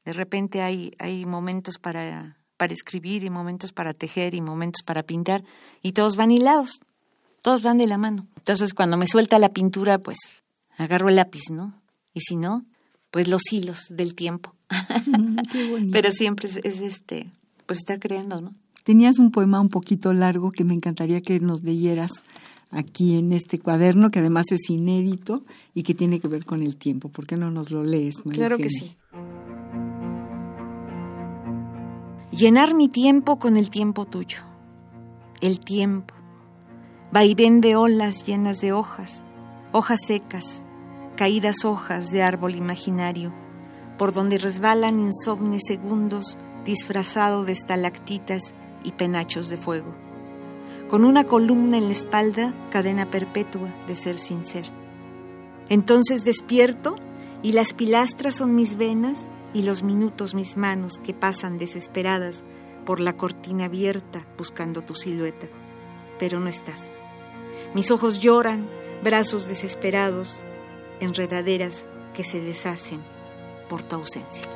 De 0.05 0.12
repente 0.12 0.62
hay, 0.62 0.91
hay 0.99 1.24
momentos 1.27 1.79
para, 1.79 2.39
para 2.57 2.72
escribir 2.72 3.22
y 3.22 3.31
momentos 3.31 3.72
para 3.72 3.95
tejer 3.95 4.35
y 4.35 4.41
momentos 4.41 4.83
para 4.85 5.05
pintar 5.05 5.45
y 5.81 5.93
todos 5.93 6.16
van 6.16 6.33
hilados, 6.33 6.81
todos 7.41 7.62
van 7.62 7.79
de 7.79 7.87
la 7.87 7.99
mano. 7.99 8.27
Entonces 8.37 8.74
cuando 8.74 8.97
me 8.97 9.07
suelta 9.07 9.39
la 9.39 9.51
pintura, 9.51 10.01
pues 10.01 10.18
agarro 10.77 11.09
el 11.09 11.14
lápiz, 11.14 11.51
¿no? 11.53 11.81
Y 12.12 12.22
si 12.22 12.35
no, 12.35 12.64
pues 13.12 13.29
los 13.29 13.53
hilos 13.53 13.87
del 13.91 14.16
tiempo. 14.16 14.57
qué 15.53 15.68
bonito. 15.70 15.93
Pero 15.93 16.11
siempre 16.11 16.49
es, 16.49 16.57
es 16.57 16.81
este, 16.81 17.31
pues 17.66 17.79
estar 17.79 18.01
creando, 18.01 18.41
¿no? 18.41 18.57
Tenías 18.83 19.20
un 19.20 19.31
poema 19.31 19.61
un 19.61 19.68
poquito 19.68 20.12
largo 20.12 20.51
que 20.51 20.64
me 20.64 20.74
encantaría 20.74 21.20
que 21.20 21.39
nos 21.39 21.62
leyeras 21.62 22.11
aquí 22.70 23.18
en 23.18 23.32
este 23.32 23.58
cuaderno, 23.58 24.10
que 24.10 24.18
además 24.18 24.46
es 24.50 24.68
inédito 24.70 25.44
y 25.74 25.82
que 25.82 25.94
tiene 25.94 26.20
que 26.20 26.28
ver 26.28 26.44
con 26.44 26.62
el 26.62 26.76
tiempo. 26.76 27.08
¿Por 27.08 27.26
qué 27.26 27.36
no 27.36 27.50
nos 27.50 27.70
lo 27.70 27.84
lees, 27.84 28.24
María 28.24 28.40
Claro 28.40 28.58
que 28.58 28.70
sí. 28.70 28.96
Llenar 32.30 32.74
mi 32.74 32.88
tiempo 32.88 33.38
con 33.38 33.56
el 33.56 33.70
tiempo 33.70 34.04
tuyo. 34.04 34.40
El 35.40 35.60
tiempo. 35.60 36.14
Vaivén 37.12 37.60
de 37.60 37.76
olas 37.76 38.26
llenas 38.26 38.60
de 38.60 38.72
hojas, 38.72 39.24
hojas 39.72 40.00
secas, 40.06 40.66
caídas 41.16 41.64
hojas 41.64 42.10
de 42.10 42.22
árbol 42.22 42.56
imaginario, 42.56 43.32
por 43.96 44.12
donde 44.12 44.38
resbalan 44.38 44.98
insomnes 44.98 45.62
segundos 45.66 46.36
disfrazado 46.64 47.44
de 47.44 47.52
estalactitas 47.52 48.54
y 48.84 48.92
penachos 48.92 49.48
de 49.48 49.56
fuego. 49.56 50.05
Con 50.89 51.05
una 51.05 51.24
columna 51.24 51.78
en 51.78 51.87
la 51.87 51.93
espalda, 51.93 52.55
cadena 52.70 53.11
perpetua 53.11 53.74
de 53.89 53.97
ser 53.97 54.18
sin 54.18 54.45
ser. 54.45 54.66
Entonces 55.68 56.24
despierto 56.24 56.95
y 57.43 57.53
las 57.53 57.72
pilastras 57.72 58.37
son 58.37 58.55
mis 58.55 58.76
venas 58.76 59.28
y 59.53 59.62
los 59.62 59.82
minutos 59.82 60.34
mis 60.34 60.57
manos 60.57 60.99
que 60.99 61.12
pasan 61.12 61.59
desesperadas 61.59 62.45
por 62.84 63.01
la 63.01 63.16
cortina 63.16 63.64
abierta 63.64 64.24
buscando 64.39 64.82
tu 64.82 64.95
silueta. 64.95 65.49
Pero 66.20 66.39
no 66.39 66.49
estás. 66.49 66.97
Mis 67.74 67.91
ojos 67.91 68.20
lloran, 68.20 68.68
brazos 69.03 69.49
desesperados, 69.49 70.45
enredaderas 71.01 71.89
que 72.14 72.22
se 72.22 72.41
deshacen 72.41 73.03
por 73.68 73.82
tu 73.82 73.97
ausencia. 73.97 74.49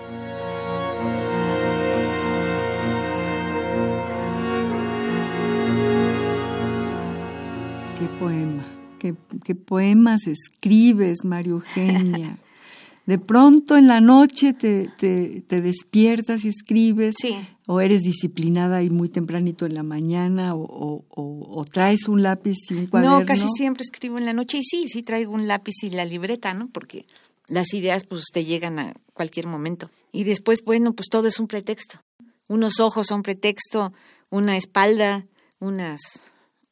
Qué 8.00 8.08
poema, 8.18 8.64
qué, 8.98 9.14
qué 9.44 9.54
poemas 9.54 10.26
escribes, 10.26 11.18
María 11.24 11.52
Eugenia. 11.52 12.38
De 13.06 13.18
pronto 13.18 13.76
en 13.76 13.88
la 13.88 14.00
noche 14.00 14.52
te, 14.52 14.86
te, 14.96 15.40
te 15.40 15.60
despiertas 15.60 16.44
y 16.44 16.48
escribes, 16.48 17.16
Sí. 17.20 17.34
o 17.66 17.80
eres 17.80 18.00
disciplinada 18.02 18.82
y 18.82 18.90
muy 18.90 19.08
tempranito 19.08 19.66
en 19.66 19.74
la 19.74 19.82
mañana, 19.82 20.54
o, 20.54 20.62
o- 20.62 21.04
o- 21.08 21.58
o 21.60 21.64
traes 21.64 22.08
un 22.08 22.22
lápiz 22.22 22.56
y 22.70 22.74
un 22.74 22.86
cuaderno. 22.86 23.20
No, 23.20 23.26
casi 23.26 23.46
siempre 23.56 23.82
escribo 23.82 24.16
en 24.18 24.24
la 24.26 24.32
noche 24.32 24.58
y 24.58 24.62
sí, 24.62 24.86
sí 24.88 25.02
traigo 25.02 25.32
un 25.32 25.46
lápiz 25.48 25.74
y 25.82 25.90
la 25.90 26.04
libreta, 26.04 26.54
¿no? 26.54 26.68
Porque 26.68 27.04
las 27.48 27.74
ideas 27.74 28.04
pues 28.04 28.24
te 28.32 28.44
llegan 28.44 28.78
a 28.78 28.94
cualquier 29.12 29.46
momento. 29.48 29.90
Y 30.12 30.24
después, 30.24 30.62
bueno, 30.64 30.92
pues 30.94 31.08
todo 31.10 31.26
es 31.26 31.38
un 31.40 31.48
pretexto. 31.48 32.00
Unos 32.48 32.78
ojos 32.80 33.08
son 33.08 33.22
pretexto, 33.22 33.92
una 34.30 34.56
espalda, 34.56 35.26
unas, 35.58 36.00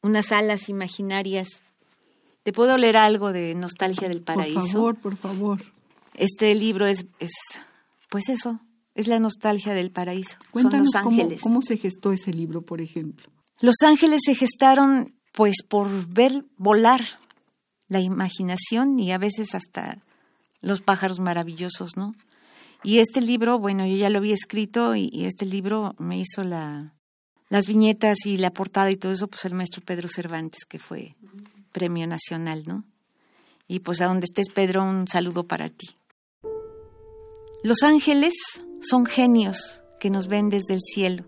unas 0.01 0.31
alas 0.31 0.69
imaginarias. 0.69 1.47
¿Te 2.43 2.53
puedo 2.53 2.77
leer 2.77 2.97
algo 2.97 3.31
de 3.31 3.55
Nostalgia 3.55 4.07
del 4.07 4.21
Paraíso? 4.21 4.59
Por 4.59 4.69
favor, 4.69 4.97
por 4.97 5.15
favor. 5.17 5.63
Este 6.15 6.55
libro 6.55 6.85
es, 6.85 7.05
es, 7.19 7.31
pues 8.09 8.29
eso, 8.29 8.59
es 8.95 9.07
la 9.07 9.19
nostalgia 9.19 9.73
del 9.73 9.91
paraíso. 9.91 10.37
Cuéntanos 10.51 10.91
Son 10.91 11.01
los 11.01 11.03
cómo, 11.03 11.21
ángeles. 11.21 11.41
cómo 11.41 11.61
se 11.61 11.77
gestó 11.77 12.11
ese 12.11 12.33
libro, 12.33 12.61
por 12.61 12.81
ejemplo. 12.81 13.29
Los 13.61 13.75
ángeles 13.85 14.21
se 14.25 14.35
gestaron 14.35 15.13
pues 15.31 15.63
por 15.67 15.89
ver 16.07 16.45
volar 16.57 17.01
la 17.87 17.99
imaginación 17.99 18.99
y 18.99 19.11
a 19.11 19.17
veces 19.17 19.55
hasta 19.55 20.03
los 20.61 20.81
pájaros 20.81 21.19
maravillosos, 21.19 21.95
¿no? 21.95 22.15
Y 22.83 22.99
este 22.99 23.21
libro, 23.21 23.59
bueno, 23.59 23.85
yo 23.85 23.95
ya 23.95 24.09
lo 24.09 24.19
había 24.19 24.33
escrito 24.33 24.95
y, 24.95 25.09
y 25.11 25.25
este 25.25 25.45
libro 25.45 25.95
me 25.97 26.17
hizo 26.17 26.43
la, 26.43 26.93
las 27.49 27.65
viñetas 27.67 28.25
y 28.25 28.37
la 28.37 28.51
portada 28.51 28.91
y 28.91 28.95
todo 28.95 29.11
eso, 29.11 29.27
pues 29.27 29.45
el 29.45 29.53
maestro 29.53 29.81
Pedro 29.83 30.07
Cervantes, 30.07 30.65
que 30.65 30.79
fue 30.79 31.15
premio 31.71 32.07
nacional, 32.07 32.63
¿no? 32.67 32.83
Y 33.67 33.79
pues 33.79 34.01
a 34.01 34.05
donde 34.05 34.25
estés, 34.25 34.53
Pedro, 34.53 34.83
un 34.83 35.07
saludo 35.07 35.43
para 35.43 35.69
ti. 35.69 35.89
Los 37.63 37.83
ángeles 37.83 38.33
son 38.81 39.05
genios 39.05 39.83
que 39.99 40.09
nos 40.09 40.27
ven 40.27 40.49
desde 40.49 40.75
el 40.75 40.79
cielo, 40.81 41.25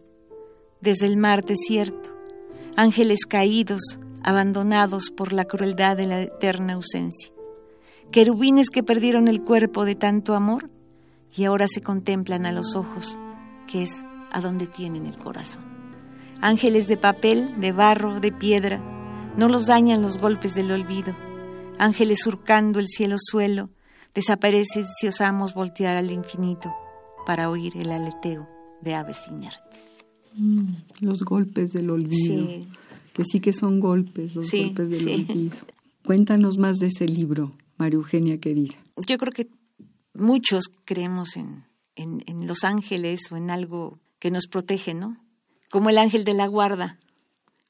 desde 0.80 1.06
el 1.06 1.18
mar 1.18 1.44
desierto, 1.44 2.16
ángeles 2.76 3.26
caídos, 3.28 4.00
abandonados 4.24 5.12
por 5.16 5.34
la 5.34 5.46
crueldad 5.46 5.98
de 5.98 6.08
la 6.08 6.22
eterna 6.22 6.74
ausencia, 6.74 7.32
querubines 8.12 8.70
que 8.70 8.84
perdieron 8.84 9.28
el 9.28 9.42
cuerpo 9.42 9.86
de 9.86 9.96
tanto 9.96 10.36
amor 10.36 10.70
y 11.36 11.46
ahora 11.46 11.68
se 11.68 11.82
contemplan 11.82 12.46
a 12.46 12.52
los 12.52 12.76
ojos, 12.76 13.18
que 13.68 13.84
es 13.84 14.04
a 14.32 14.42
donde 14.42 14.68
tienen 14.68 15.06
el 15.06 15.18
corazón. 15.18 15.81
Ángeles 16.42 16.88
de 16.88 16.98
papel, 16.98 17.60
de 17.60 17.72
barro, 17.72 18.20
de 18.20 18.32
piedra, 18.32 18.82
no 19.38 19.48
los 19.48 19.68
dañan 19.68 20.02
los 20.02 20.18
golpes 20.18 20.56
del 20.56 20.72
olvido. 20.72 21.16
Ángeles 21.78 22.20
surcando 22.20 22.80
el 22.80 22.88
cielo 22.88 23.18
suelo, 23.20 23.70
desaparecen 24.14 24.86
si 25.00 25.08
osamos 25.08 25.54
voltear 25.54 25.96
al 25.98 26.12
infinito 26.12 26.74
para 27.26 27.50
oír 27.50 27.74
el 27.78 27.92
aleteo 27.92 28.48
de 28.82 28.96
aves 28.96 29.28
inertes. 29.30 29.86
Mm, 30.36 30.72
los 31.02 31.24
golpes 31.24 31.72
del 31.74 31.90
olvido. 31.90 32.44
Sí. 32.44 32.68
Que 33.14 33.24
sí 33.24 33.40
que 33.40 33.54
son 33.54 33.80
golpes, 33.80 34.36
los 34.36 34.48
Sí, 34.48 34.66
golpes 34.66 34.90
del 34.90 35.00
sí. 35.00 35.26
olvido. 35.30 35.56
Cuéntanos 36.06 36.58
más 36.58 36.78
de 36.78 36.88
ese 36.88 37.08
libro, 37.08 37.52
María 37.78 37.98
Eugenia 37.98 38.40
querida. 38.40 38.74
Yo 39.08 39.18
creo 39.18 39.32
que 39.32 39.48
muchos 40.14 40.66
creemos 40.86 41.36
en, 41.38 41.66
en, 41.96 42.24
en 42.26 42.48
los 42.48 42.64
ángeles 42.64 43.32
o 43.32 43.38
en 43.38 43.52
algo 43.52 44.00
que 44.20 44.32
nos 44.32 44.48
protege, 44.48 44.94
¿no? 44.94 45.18
Como 45.72 45.90
el 45.90 45.98
ángel 45.98 46.24
de 46.24 46.34
la 46.36 46.46
guarda, 46.46 47.00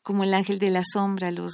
como 0.03 0.23
el 0.23 0.33
ángel 0.33 0.59
de 0.59 0.71
la 0.71 0.81
sombra, 0.83 1.31
los, 1.31 1.53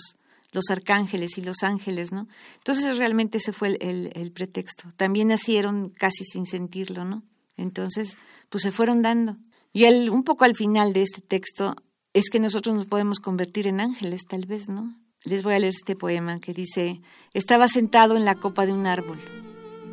los 0.53 0.69
arcángeles 0.71 1.37
y 1.37 1.41
los 1.41 1.61
ángeles, 1.61 2.11
¿no? 2.11 2.27
Entonces 2.57 2.97
realmente 2.97 3.37
ese 3.37 3.53
fue 3.53 3.77
el, 3.81 4.09
el- 4.15 4.31
pretexto. 4.31 4.89
También 4.95 5.27
nacieron 5.27 5.89
casi 5.89 6.23
sin 6.23 6.45
sentirlo, 6.45 7.05
¿no? 7.05 7.21
Entonces, 7.57 8.17
pues 8.49 8.63
se 8.63 8.71
fueron 8.71 9.01
dando. 9.01 9.37
Y 9.73 9.83
el, 9.85 10.09
un 10.09 10.23
poco 10.23 10.45
al 10.45 10.55
final 10.55 10.93
de 10.93 11.01
este 11.03 11.21
texto 11.21 11.75
es 12.13 12.29
que 12.31 12.39
nosotros 12.39 12.75
nos 12.75 12.87
podemos 12.87 13.19
convertir 13.19 13.67
en 13.67 13.81
ángeles, 13.81 14.21
tal 14.27 14.45
vez, 14.45 14.69
¿no? 14.69 14.95
Les 15.25 15.43
voy 15.43 15.53
a 15.55 15.59
leer 15.59 15.73
este 15.77 15.95
poema 15.95 16.39
que 16.39 16.53
dice, 16.53 17.01
estaba 17.33 17.67
sentado 17.67 18.15
en 18.15 18.23
la 18.23 18.35
copa 18.35 18.65
de 18.65 18.71
un 18.73 18.87
árbol. 18.87 19.19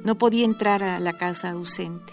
No 0.04 0.16
podía 0.18 0.44
entrar 0.44 0.82
a 0.82 1.00
la 1.00 1.14
casa 1.18 1.50
ausente. 1.50 2.12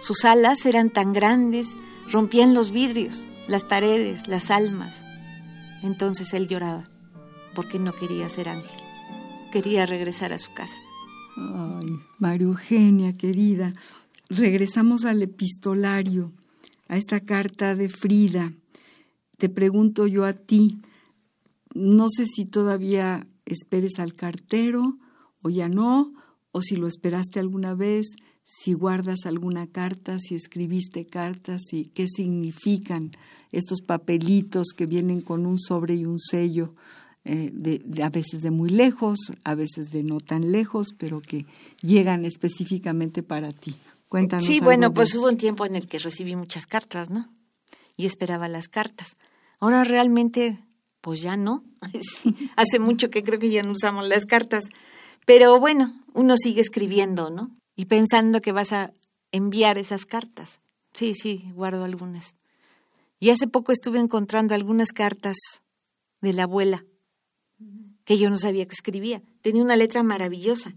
Sus 0.00 0.24
alas 0.24 0.64
eran 0.66 0.90
tan 0.90 1.12
grandes, 1.12 1.66
rompían 2.06 2.54
los 2.54 2.70
vidrios, 2.70 3.26
las 3.48 3.64
paredes, 3.64 4.28
las 4.28 4.50
almas. 4.50 5.02
Entonces 5.82 6.32
él 6.34 6.46
lloraba 6.46 6.88
porque 7.54 7.78
no 7.78 7.94
quería 7.94 8.28
ser 8.28 8.48
ángel, 8.48 8.78
quería 9.50 9.86
regresar 9.86 10.32
a 10.32 10.38
su 10.38 10.52
casa. 10.54 10.76
Ay, 11.36 11.98
María 12.18 12.46
Eugenia, 12.46 13.12
querida, 13.14 13.74
regresamos 14.28 15.04
al 15.04 15.22
epistolario, 15.22 16.32
a 16.88 16.96
esta 16.96 17.20
carta 17.20 17.74
de 17.74 17.88
Frida. 17.88 18.52
Te 19.38 19.48
pregunto 19.48 20.06
yo 20.06 20.24
a 20.24 20.34
ti, 20.34 20.80
no 21.74 22.08
sé 22.10 22.26
si 22.26 22.44
todavía 22.44 23.26
esperes 23.44 23.98
al 23.98 24.14
cartero 24.14 24.98
o 25.42 25.50
ya 25.50 25.68
no, 25.68 26.12
o 26.50 26.60
si 26.60 26.76
lo 26.76 26.86
esperaste 26.86 27.38
alguna 27.38 27.74
vez, 27.74 28.16
si 28.44 28.72
guardas 28.72 29.26
alguna 29.26 29.66
carta, 29.66 30.18
si 30.18 30.34
escribiste 30.34 31.06
cartas 31.06 31.60
y 31.72 31.84
qué 31.84 32.06
significan 32.08 33.12
estos 33.52 33.80
papelitos 33.80 34.68
que 34.76 34.86
vienen 34.86 35.20
con 35.20 35.46
un 35.46 35.58
sobre 35.58 35.94
y 35.94 36.04
un 36.04 36.18
sello, 36.18 36.74
eh, 37.24 37.50
de, 37.52 37.80
de- 37.84 38.02
a 38.02 38.10
veces 38.10 38.40
de 38.42 38.50
muy 38.50 38.70
lejos, 38.70 39.18
a 39.44 39.54
veces 39.54 39.90
de 39.90 40.02
no 40.02 40.18
tan 40.20 40.52
lejos, 40.52 40.88
pero 40.96 41.20
que 41.20 41.46
llegan 41.82 42.24
específicamente 42.24 43.22
para 43.22 43.52
ti. 43.52 43.74
Cuéntanos. 44.08 44.46
Sí, 44.46 44.54
algo 44.54 44.64
bueno, 44.66 44.94
pues 44.94 45.14
hubo 45.14 45.28
un 45.28 45.36
tiempo 45.36 45.66
en 45.66 45.76
el 45.76 45.86
que 45.88 45.98
recibí 45.98 46.34
muchas 46.36 46.66
cartas, 46.66 47.10
¿no? 47.10 47.28
Y 47.96 48.06
esperaba 48.06 48.48
las 48.48 48.68
cartas. 48.68 49.16
Ahora 49.60 49.84
realmente, 49.84 50.58
pues 51.00 51.20
ya 51.20 51.36
no. 51.36 51.64
Hace 52.56 52.78
mucho 52.78 53.10
que 53.10 53.22
creo 53.22 53.38
que 53.38 53.50
ya 53.50 53.62
no 53.62 53.72
usamos 53.72 54.08
las 54.08 54.24
cartas. 54.24 54.64
Pero 55.26 55.58
bueno, 55.60 56.00
uno 56.14 56.36
sigue 56.38 56.60
escribiendo, 56.62 57.28
¿no? 57.28 57.50
Y 57.76 57.84
pensando 57.86 58.40
que 58.40 58.52
vas 58.52 58.72
a 58.72 58.92
enviar 59.32 59.76
esas 59.76 60.06
cartas. 60.06 60.60
Sí, 60.94 61.12
sí, 61.14 61.50
guardo 61.54 61.84
algunas. 61.84 62.34
Y 63.20 63.30
hace 63.30 63.46
poco 63.48 63.72
estuve 63.72 63.98
encontrando 63.98 64.54
algunas 64.54 64.92
cartas 64.92 65.36
de 66.20 66.32
la 66.32 66.44
abuela 66.44 66.84
que 68.04 68.18
yo 68.18 68.30
no 68.30 68.36
sabía 68.38 68.66
que 68.66 68.74
escribía. 68.74 69.22
Tenía 69.42 69.62
una 69.62 69.76
letra 69.76 70.02
maravillosa 70.02 70.74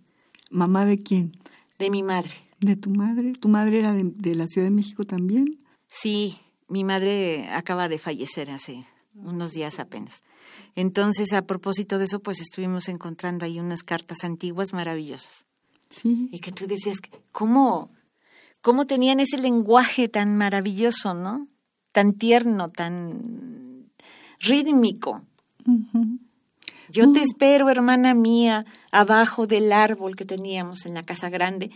¿Mamá 0.50 0.86
de 0.86 1.02
quién? 1.02 1.38
de 1.80 1.90
mi 1.90 2.04
madre. 2.04 2.32
¿De 2.60 2.76
tu 2.76 2.90
madre? 2.90 3.34
¿Tu 3.34 3.48
madre 3.48 3.80
era 3.80 3.94
de, 3.94 4.04
de 4.06 4.36
la 4.36 4.46
Ciudad 4.48 4.68
de 4.68 4.72
México 4.72 5.06
también? 5.06 5.58
Sí, 5.88 6.38
mi 6.68 6.84
madre 6.84 7.50
acaba 7.50 7.90
de 7.90 7.98
fallecer 7.98 8.52
hace 8.52 8.86
unos 9.16 9.52
días 9.52 9.80
apenas. 9.80 10.22
Entonces, 10.76 11.34
a 11.34 11.42
propósito 11.42 11.98
de 11.98 12.06
eso, 12.06 12.20
pues 12.20 12.40
estuvimos 12.40 12.88
encontrando 12.88 13.46
ahí 13.46 13.60
unas 13.60 13.84
cartas 13.84 14.24
antiguas 14.24 14.74
maravillosas. 14.74 15.46
Sí. 15.90 16.30
Y 16.32 16.40
que 16.40 16.52
tú 16.52 16.68
decías, 16.68 16.98
¿cómo, 17.32 17.92
cómo 18.62 18.86
tenían 18.86 19.20
ese 19.20 19.38
lenguaje 19.38 20.08
tan 20.08 20.38
maravilloso, 20.38 21.14
¿no? 21.14 21.48
Tan 21.92 22.14
tierno, 22.14 22.70
tan 22.70 23.90
rítmico. 24.40 25.22
Yo 26.90 27.08
Mm. 27.08 27.14
te 27.14 27.22
espero, 27.22 27.70
hermana 27.70 28.14
mía, 28.14 28.66
abajo 28.92 29.48
del 29.48 29.72
árbol 29.72 30.16
que 30.16 30.26
teníamos 30.26 30.86
en 30.86 30.94
la 30.94 31.04
casa 31.04 31.30
grande. 31.30 31.72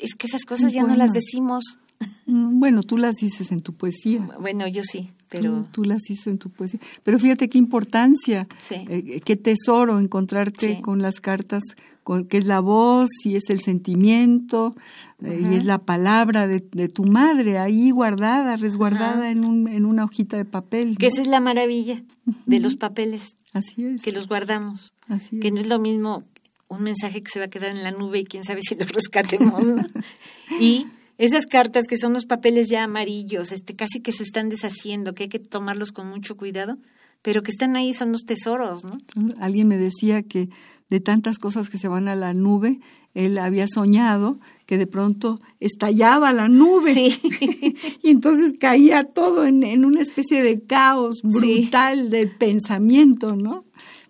Es 0.00 0.14
que 0.14 0.26
esas 0.26 0.44
cosas 0.44 0.72
ya 0.72 0.82
no 0.82 0.96
las 0.96 1.12
decimos. 1.12 1.78
Mm, 2.26 2.58
Bueno, 2.60 2.82
tú 2.82 2.98
las 2.98 3.16
dices 3.16 3.52
en 3.52 3.60
tu 3.62 3.72
poesía. 3.74 4.28
Bueno, 4.40 4.66
yo 4.68 4.82
sí, 4.82 5.12
pero... 5.28 5.62
Tú, 5.64 5.68
tú 5.72 5.84
las 5.84 6.02
dices 6.02 6.26
en 6.26 6.38
tu 6.38 6.50
poesía. 6.50 6.80
Pero 7.04 7.18
fíjate 7.18 7.48
qué 7.48 7.58
importancia, 7.58 8.46
Sí. 8.60 8.84
eh, 8.88 9.20
qué 9.24 9.36
tesoro 9.36 9.98
encontrarte 10.00 10.76
Sí. 10.76 10.80
con 10.82 11.00
las 11.02 11.20
cartas, 11.20 11.62
con, 12.02 12.26
que 12.26 12.38
es 12.38 12.46
la 12.46 12.60
voz 12.60 13.08
y 13.24 13.36
es 13.36 13.48
el 13.50 13.60
sentimiento 13.60 14.74
eh, 15.22 15.40
y 15.50 15.54
es 15.54 15.64
la 15.64 15.78
palabra 15.78 16.46
de, 16.46 16.64
de 16.72 16.88
tu 16.88 17.04
madre 17.04 17.58
ahí 17.58 17.90
guardada, 17.90 18.56
resguardada 18.56 19.30
en, 19.30 19.44
un, 19.44 19.66
en 19.68 19.84
una 19.86 20.04
hojita 20.04 20.36
de 20.36 20.44
papel. 20.44 20.98
Que 20.98 21.06
esa 21.06 21.22
es 21.22 21.28
la 21.28 21.40
maravilla 21.40 22.02
de 22.46 22.58
los 22.60 22.76
papeles, 22.76 23.36
Así 23.52 23.84
es. 23.84 24.02
que 24.02 24.12
los 24.12 24.28
guardamos. 24.28 24.94
así 25.08 25.38
Que 25.40 25.50
no 25.50 25.60
es 25.60 25.68
lo 25.68 25.78
mismo 25.78 26.22
un 26.68 26.82
mensaje 26.82 27.22
que 27.22 27.30
se 27.30 27.38
va 27.38 27.44
a 27.44 27.48
quedar 27.48 27.70
en 27.70 27.84
la 27.84 27.92
nube 27.92 28.18
y 28.18 28.24
quién 28.24 28.42
sabe 28.44 28.60
si 28.60 28.74
lo 28.74 28.84
rescatemos. 28.86 29.64
¿no? 29.64 29.76
y 30.60 30.86
esas 31.18 31.46
cartas 31.46 31.86
que 31.86 31.96
son 31.96 32.12
los 32.12 32.26
papeles 32.26 32.68
ya 32.68 32.84
amarillos, 32.84 33.52
este, 33.52 33.74
casi 33.74 34.00
que 34.00 34.12
se 34.12 34.22
están 34.22 34.48
deshaciendo, 34.48 35.14
que 35.14 35.24
hay 35.24 35.28
que 35.28 35.38
tomarlos 35.38 35.92
con 35.92 36.08
mucho 36.08 36.36
cuidado, 36.36 36.78
pero 37.22 37.42
que 37.42 37.50
están 37.50 37.76
ahí 37.76 37.94
son 37.94 38.12
los 38.12 38.22
tesoros, 38.22 38.84
¿no? 38.84 38.98
Alguien 39.40 39.68
me 39.68 39.78
decía 39.78 40.22
que 40.22 40.48
de 40.88 41.00
tantas 41.00 41.38
cosas 41.38 41.68
que 41.68 41.78
se 41.78 41.88
van 41.88 42.06
a 42.06 42.14
la 42.14 42.34
nube, 42.34 42.78
él 43.12 43.38
había 43.38 43.66
soñado 43.66 44.38
que 44.66 44.78
de 44.78 44.86
pronto 44.86 45.40
estallaba 45.58 46.32
la 46.32 46.48
nube. 46.48 46.94
Sí. 46.94 47.18
y 48.02 48.10
entonces 48.10 48.52
caía 48.58 49.04
todo 49.04 49.44
en, 49.44 49.64
en 49.64 49.84
una 49.84 50.00
especie 50.00 50.42
de 50.42 50.62
caos 50.62 51.22
brutal 51.24 52.10
de 52.10 52.28
pensamiento, 52.28 53.34
¿no? 53.34 53.64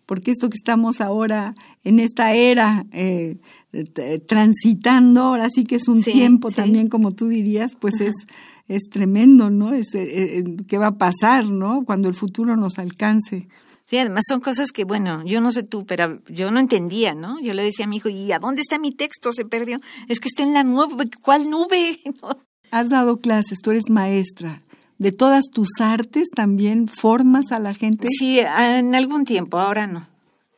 Porque 0.05 0.31
esto 0.31 0.51
que 0.51 0.57
estamos 0.57 1.01
ahora 1.01 1.55
en 1.83 1.99
esta 1.99 2.35
era 2.35 2.87
eh, 2.93 3.39
transitando, 4.27 5.23
ahora 5.23 5.49
sí 5.51 5.65
que 5.65 5.77
es 5.77 5.89
un 5.89 6.03
Sí, 6.03 6.13
tiempo 6.13 6.51
sí. 6.51 6.57
también, 6.57 6.89
como 6.89 7.13
tú 7.13 7.29
dirías, 7.29 7.77
pues 7.79 8.01
es, 8.01 8.15
es 8.69 8.89
tremendo, 8.91 9.51
¿no? 9.51 9.73
Es, 9.73 9.95
eh, 9.95 10.39
eh, 10.39 10.45
¿Qué 10.69 10.79
va 10.79 10.89
a 10.89 10.99
pasar, 10.99 11.51
¿no? 11.51 11.85
Cuando 11.85 12.09
el 12.09 12.15
futuro 12.15 12.57
nos 12.57 12.79
alcance. 12.79 13.49
Sí, 13.85 13.99
además 13.99 14.25
son 14.27 14.41
cosas 14.41 14.73
que, 14.73 14.85
bueno, 14.85 15.23
yo 15.25 15.41
no 15.41 15.53
sé 15.53 15.63
tú, 15.63 15.87
pero 15.87 16.21
yo 16.29 16.51
no 16.51 16.59
entendía, 16.59 17.15
¿no? 17.15 17.41
Yo 17.41 17.55
le 17.55 17.63
decía 17.63 17.85
a 17.85 17.89
mi 17.89 17.99
hijo, 17.99 18.09
¿y 18.09 18.33
a 18.33 18.41
dónde 18.41 18.61
está 18.61 18.79
mi 18.79 18.91
texto? 18.91 19.33
Se 19.33 19.45
perdió. 19.45 19.81
Es 20.09 20.19
que 20.19 20.27
está 20.29 20.43
en 20.43 20.55
la 20.55 20.65
nube. 20.65 21.09
¿Cuál 21.23 21.49
nube? 21.49 22.01
No. 22.23 22.37
Has 22.73 22.89
dado 22.89 23.19
clases, 23.19 23.61
tú 23.63 23.71
eres 23.71 23.89
maestra. 23.91 24.63
De 24.99 25.13
todas 25.13 25.45
tus 25.53 25.69
artes 25.81 26.29
también 26.35 26.89
formas 26.89 27.53
a 27.53 27.61
la 27.61 27.75
gente. 27.75 28.09
Sí, 28.11 28.41
en 28.41 28.95
algún 28.97 29.25
tiempo, 29.25 29.61
ahora 29.61 29.87
no. 29.87 30.05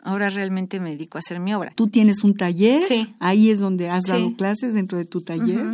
Ahora 0.03 0.31
realmente 0.31 0.81
me 0.81 0.91
dedico 0.91 1.19
a 1.19 1.21
hacer 1.21 1.41
mi 1.41 1.53
obra. 1.55 1.73
Tú 1.75 1.89
tienes 1.89 2.23
un 2.25 2.35
taller, 2.37 2.85
Sí. 2.85 3.09
ahí 3.19 3.51
es 3.51 3.59
donde 3.59 3.91
has 3.91 4.05
Sí. 4.05 4.11
dado 4.13 4.35
clases 4.37 4.75
dentro 4.75 4.97
de 4.99 5.05
tu 5.05 5.21
taller. 5.23 5.67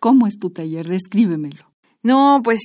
¿Cómo 0.00 0.26
es 0.26 0.38
tu 0.38 0.50
taller? 0.50 0.86
Descríbemelo. 0.88 1.72
No, 2.02 2.40
pues 2.44 2.60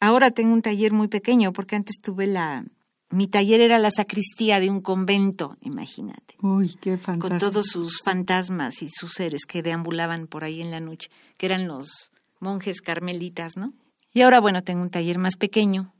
ahora 0.00 0.30
tengo 0.30 0.52
un 0.54 0.62
taller 0.62 0.92
muy 0.92 1.08
pequeño 1.08 1.52
porque 1.52 1.76
antes 1.76 1.96
tuve 2.00 2.26
la... 2.26 2.64
Mi 3.10 3.26
taller 3.28 3.60
era 3.60 3.78
la 3.78 3.90
sacristía 3.90 4.58
de 4.60 4.70
un 4.70 4.80
convento, 4.80 5.56
imagínate, 5.60 6.34
Uy, 6.42 6.74
qué 6.80 6.92
con 6.92 6.98
fantástico. 7.00 7.38
todos 7.50 7.66
sus 7.66 8.00
fantasmas 8.02 8.82
y 8.82 8.88
sus 8.88 9.12
seres 9.12 9.44
que 9.46 9.62
deambulaban 9.62 10.26
por 10.26 10.42
ahí 10.42 10.60
en 10.60 10.70
la 10.72 10.80
noche, 10.80 11.10
que 11.36 11.46
eran 11.46 11.68
los 11.68 12.10
monjes 12.40 12.80
carmelitas, 12.80 13.56
¿no? 13.56 13.72
Y 14.12 14.22
ahora, 14.22 14.40
bueno, 14.40 14.62
tengo 14.64 14.82
un 14.82 14.90
taller 14.90 15.18
más 15.18 15.36
pequeño, 15.36 15.92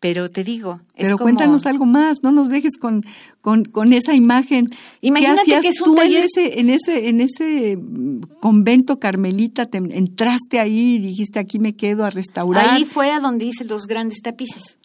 pero 0.00 0.30
te 0.30 0.44
digo, 0.44 0.80
es 0.94 1.06
Pero 1.06 1.16
como- 1.18 1.24
cuéntanos 1.24 1.66
algo 1.66 1.84
más, 1.86 2.18
no 2.22 2.30
nos 2.30 2.48
dejes 2.48 2.76
con, 2.78 3.04
con, 3.40 3.64
con 3.64 3.92
esa 3.92 4.14
imagen. 4.14 4.68
Imagínate 5.00 5.42
¿Qué 5.46 5.56
hacías 5.56 5.62
que 5.62 5.68
es 5.68 5.80
un 5.80 5.94
tú 5.94 5.94
taller- 5.96 6.18
en 6.18 6.24
ese, 6.24 6.60
en 6.60 6.70
ese, 6.70 7.08
en 7.08 7.20
ese 7.20 7.76
mm, 7.76 8.20
convento 8.40 9.00
carmelita? 9.00 9.66
Te 9.66 9.78
entraste 9.78 10.60
ahí 10.60 10.94
y 10.94 10.98
dijiste 10.98 11.38
aquí 11.40 11.58
me 11.58 11.74
quedo 11.74 12.04
a 12.04 12.10
restaurar. 12.10 12.74
Ahí 12.76 12.84
fue 12.84 13.10
a 13.10 13.18
donde 13.20 13.46
hice 13.46 13.64
los 13.64 13.86
grandes 13.86 14.20
tapices, 14.22 14.78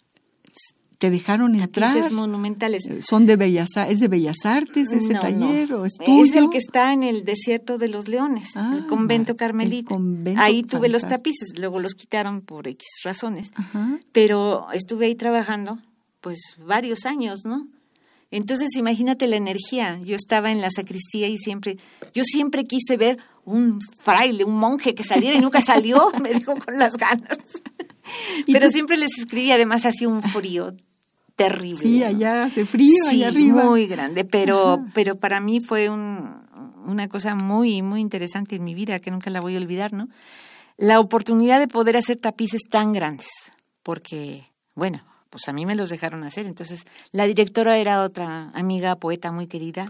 te 1.04 1.10
dejaron 1.10 1.54
entrar. 1.54 1.90
tapices 1.92 2.12
monumentales. 2.12 2.82
Son 3.00 3.26
de 3.26 3.36
bellas, 3.36 3.68
es 3.88 4.00
de 4.00 4.08
bellas 4.08 4.36
artes 4.44 4.90
ese 4.92 5.12
No, 5.12 5.20
taller 5.20 5.70
no. 5.70 5.82
o 5.82 5.84
es 5.84 5.94
tuyo. 5.94 6.22
Es 6.22 6.34
el 6.34 6.50
que 6.50 6.58
está 6.58 6.92
en 6.92 7.02
el 7.02 7.24
desierto 7.24 7.78
de 7.78 7.88
los 7.88 8.08
leones, 8.08 8.50
Ah, 8.56 8.74
el 8.76 8.86
convento 8.86 9.32
el 9.32 9.36
carmelita. 9.38 9.88
convento 9.88 10.40
ahí 10.40 10.62
tuve 10.62 10.88
los 10.88 11.02
tapices, 11.06 11.58
luego 11.58 11.80
los 11.80 11.94
quitaron 11.94 12.40
por 12.40 12.66
X 12.68 12.86
razones. 13.04 13.50
Ajá. 13.54 13.98
Pero 14.12 14.66
estuve 14.72 15.06
ahí 15.06 15.14
trabajando 15.14 15.78
pues 16.20 16.38
varios 16.58 17.04
años, 17.06 17.44
¿no? 17.44 17.68
Entonces 18.30 18.74
imagínate 18.76 19.26
la 19.28 19.36
energía. 19.36 20.00
Yo 20.02 20.16
estaba 20.16 20.50
en 20.50 20.60
la 20.60 20.70
sacristía 20.70 21.28
y 21.28 21.36
siempre, 21.38 21.76
yo 22.14 22.24
siempre 22.24 22.64
quise 22.64 22.96
ver 22.96 23.18
un 23.44 23.78
fraile, 24.00 24.42
un 24.44 24.56
monje 24.56 24.94
que 24.94 25.04
saliera 25.04 25.36
y 25.36 25.40
nunca 25.40 25.60
salió, 25.62 26.10
me 26.22 26.30
dejó 26.30 26.54
con 26.56 26.78
las 26.78 26.96
ganas. 26.96 27.38
¿Y 28.46 28.52
Pero 28.52 28.66
tú- 28.66 28.72
siempre 28.72 28.96
les 28.96 29.16
escribía, 29.18 29.54
además 29.54 29.84
hacía 29.86 30.08
un 30.08 30.22
frío 30.22 30.74
terrible. 31.36 31.80
Sí, 31.80 32.02
allá 32.04 32.44
hace 32.44 32.64
frío, 32.66 33.02
Sí, 33.08 33.22
allá 33.22 33.28
arriba. 33.28 33.64
muy 33.64 33.86
grande, 33.86 34.24
pero, 34.24 34.74
Ajá. 34.74 34.86
pero 34.94 35.16
para 35.16 35.40
mí 35.40 35.60
fue 35.60 35.88
un, 35.90 36.42
una 36.86 37.08
cosa 37.08 37.34
muy, 37.34 37.82
muy 37.82 38.00
interesante 38.00 38.56
en 38.56 38.64
mi 38.64 38.74
vida 38.74 38.98
que 38.98 39.10
nunca 39.10 39.30
la 39.30 39.40
voy 39.40 39.54
a 39.56 39.58
olvidar, 39.58 39.92
¿no? 39.92 40.08
La 40.76 41.00
oportunidad 41.00 41.58
de 41.60 41.68
poder 41.68 41.96
hacer 41.96 42.16
tapices 42.16 42.62
tan 42.70 42.92
grandes, 42.92 43.28
porque, 43.82 44.50
bueno, 44.74 45.02
pues 45.30 45.48
a 45.48 45.52
mí 45.52 45.66
me 45.66 45.74
los 45.74 45.90
dejaron 45.90 46.24
hacer. 46.24 46.46
Entonces, 46.46 46.84
la 47.12 47.26
directora 47.26 47.78
era 47.78 48.02
otra 48.02 48.50
amiga, 48.54 48.96
poeta 48.96 49.32
muy 49.32 49.46
querida, 49.46 49.86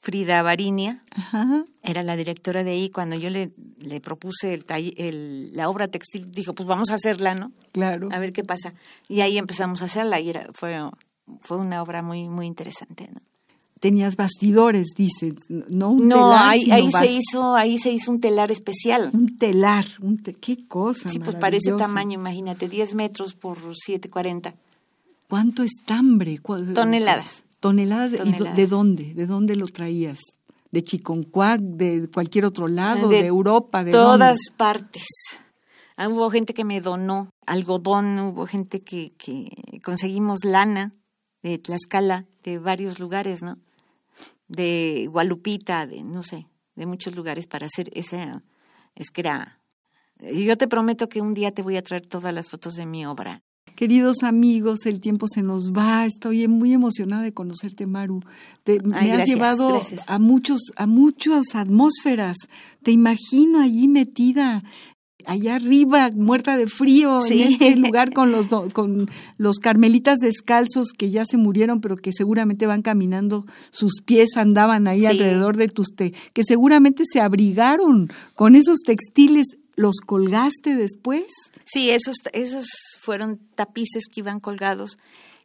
Frida 0.00 0.42
Barinia, 0.42 1.02
Ajá. 1.14 1.64
era 1.82 2.02
la 2.02 2.16
directora 2.16 2.62
de 2.64 2.70
ahí. 2.70 2.88
Cuando 2.90 3.16
yo 3.16 3.30
le, 3.30 3.50
le 3.80 4.00
propuse 4.00 4.54
el, 4.54 5.50
la 5.54 5.68
obra 5.68 5.88
textil, 5.88 6.30
dijo, 6.30 6.52
pues 6.52 6.66
vamos 6.68 6.90
a 6.90 6.94
hacerla, 6.94 7.34
¿no? 7.34 7.52
Claro. 7.72 8.08
a 8.12 8.18
ver 8.18 8.32
qué 8.32 8.44
pasa. 8.44 8.74
Y 9.08 9.20
ahí 9.22 9.38
empezamos 9.38 9.82
a 9.82 9.86
hacerla 9.86 10.20
y 10.20 10.30
era, 10.30 10.48
fue, 10.54 10.78
fue 11.40 11.56
una 11.58 11.82
obra 11.82 12.02
muy, 12.02 12.28
muy 12.28 12.46
interesante. 12.46 13.08
¿no? 13.12 13.20
tenías 13.80 14.16
bastidores, 14.16 14.88
dices, 14.96 15.34
no 15.48 15.90
un 15.90 16.08
no, 16.08 16.16
telar, 16.16 16.48
ahí, 16.48 16.62
sino 16.62 16.74
ahí 16.74 16.88
bas- 16.88 16.98
se 17.06 17.12
hizo, 17.12 17.54
ahí 17.54 17.78
se 17.78 17.92
hizo 17.92 18.10
un 18.10 18.20
telar 18.20 18.50
especial. 18.50 19.10
un 19.14 19.38
telar, 19.38 19.84
un 20.00 20.20
te- 20.20 20.34
qué 20.34 20.66
cosa. 20.66 21.08
Sí, 21.08 21.20
pues 21.20 21.36
para 21.36 21.56
ese 21.56 21.70
tamaño, 21.74 22.14
imagínate, 22.18 22.68
10 22.68 22.96
metros 22.96 23.34
por 23.34 23.56
740. 23.56 24.52
¿Cuánto 25.28 25.62
estambre? 25.62 26.38
¿Cuál- 26.38 26.74
Toneladas. 26.74 27.44
Toneladas. 27.60 28.12
de- 28.12 28.18
¿y. 28.24 28.32
¿De 28.56 28.66
dónde? 28.66 29.14
¿De 29.14 29.26
dónde 29.26 29.56
los 29.56 29.72
traías? 29.72 30.18
¿De 30.70 30.82
Chiconcuac? 30.82 31.60
¿De 31.60 32.08
cualquier 32.10 32.44
otro 32.44 32.68
lado? 32.68 33.08
¿De, 33.08 33.22
De 33.22 33.26
Europa? 33.26 33.82
¿De 33.84 33.92
todas 33.92 34.36
dónde? 34.36 34.56
partes. 34.56 35.06
Ah, 35.96 36.08
Hubo 36.08 36.30
gente 36.30 36.54
que 36.54 36.64
me 36.64 36.80
donó 36.80 37.30
algodón, 37.46 38.18
hubo 38.20 38.46
gente 38.46 38.82
que, 38.82 39.12
que 39.18 39.50
conseguimos 39.84 40.44
lana 40.44 40.92
de 41.42 41.58
Tlaxcala, 41.58 42.26
de 42.44 42.58
varios 42.58 42.98
lugares, 43.00 43.42
¿no? 43.42 43.58
De 44.46 45.08
Gualupita, 45.10 45.86
de 45.86 46.02
no 46.04 46.22
sé, 46.22 46.46
de 46.76 46.86
muchos 46.86 47.14
lugares 47.16 47.46
para 47.46 47.66
hacer 47.66 47.90
esa. 47.94 48.42
Es 48.94 49.10
que 49.10 49.22
era. 49.22 49.60
y 50.20 50.44
Yo 50.44 50.56
te 50.56 50.68
prometo 50.68 51.08
que 51.08 51.20
un 51.20 51.34
día 51.34 51.52
te 51.52 51.62
voy 51.62 51.76
a 51.76 51.82
traer 51.82 52.06
todas 52.06 52.32
las 52.32 52.46
fotos 52.48 52.74
de 52.74 52.86
mi 52.86 53.04
obra. 53.06 53.42
Queridos 53.82 54.24
amigos, 54.24 54.86
el 54.86 54.98
tiempo 54.98 55.26
se 55.32 55.44
nos 55.44 55.72
va. 55.72 56.04
Estoy 56.04 56.48
muy 56.48 56.72
emocionada 56.72 57.22
de 57.22 57.32
conocerte, 57.32 57.86
Maru. 57.86 58.18
Te- 58.64 58.80
me 58.82 59.12
has 59.12 59.28
llevado 59.28 59.74
gracias. 59.74 60.00
a 60.08 60.18
muchos, 60.18 60.60
a 60.74 60.88
muchas 60.88 61.54
atmósferas. 61.54 62.36
Te 62.82 62.90
imagino 62.90 63.60
allí 63.60 63.86
metida, 63.86 64.64
allá 65.26 65.54
arriba, 65.54 66.10
muerta 66.12 66.56
de 66.56 66.66
frío, 66.66 67.20
Sí. 67.20 67.40
en 67.40 67.52
este 67.52 67.76
lugar 67.76 68.12
con 68.12 68.32
los 68.32 68.48
con 68.74 69.08
los 69.36 69.58
carmelitas 69.58 70.18
descalzos 70.18 70.88
que 70.96 71.10
ya 71.10 71.24
se 71.24 71.36
murieron, 71.36 71.80
pero 71.80 71.94
que 71.94 72.12
seguramente 72.12 72.66
van 72.66 72.82
caminando, 72.82 73.46
sus 73.70 74.02
pies 74.04 74.36
andaban 74.36 74.88
ahí 74.88 75.02
Sí. 75.02 75.06
alrededor 75.06 75.56
de 75.56 75.68
tus 75.68 75.94
te, 75.94 76.12
que 76.32 76.42
seguramente 76.42 77.04
se 77.06 77.20
abrigaron 77.20 78.10
con 78.34 78.56
esos 78.56 78.78
textiles. 78.84 79.46
¿Los 79.78 79.96
colgaste 80.04 80.74
después? 80.74 81.24
Sí, 81.64 81.90
esos, 81.90 82.16
esos 82.32 82.66
fueron 83.00 83.38
tapices 83.54 84.04
que 84.12 84.20
iban 84.20 84.40
colgados 84.40 84.98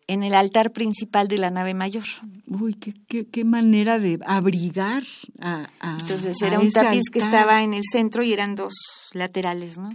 en 0.07 0.23
el 0.23 0.34
altar 0.34 0.71
principal 0.71 1.27
de 1.27 1.38
la 1.38 1.51
nave 1.51 1.73
mayor. 1.73 2.03
Uy, 2.47 2.73
qué, 2.73 2.93
qué, 3.07 3.25
qué 3.27 3.45
manera 3.45 3.99
de 3.99 4.19
abrigar 4.25 5.03
a, 5.39 5.69
a- 5.79 5.97
Entonces 6.01 6.41
a 6.41 6.47
era 6.47 6.59
un 6.59 6.71
tapiz 6.71 7.03
que 7.11 7.19
estaba 7.19 7.61
en 7.63 7.73
el 7.73 7.84
centro 7.89 8.23
y 8.23 8.34
eran 8.34 8.55
dos 8.55 8.73
laterales, 9.13 9.77
¿no? 9.77 9.89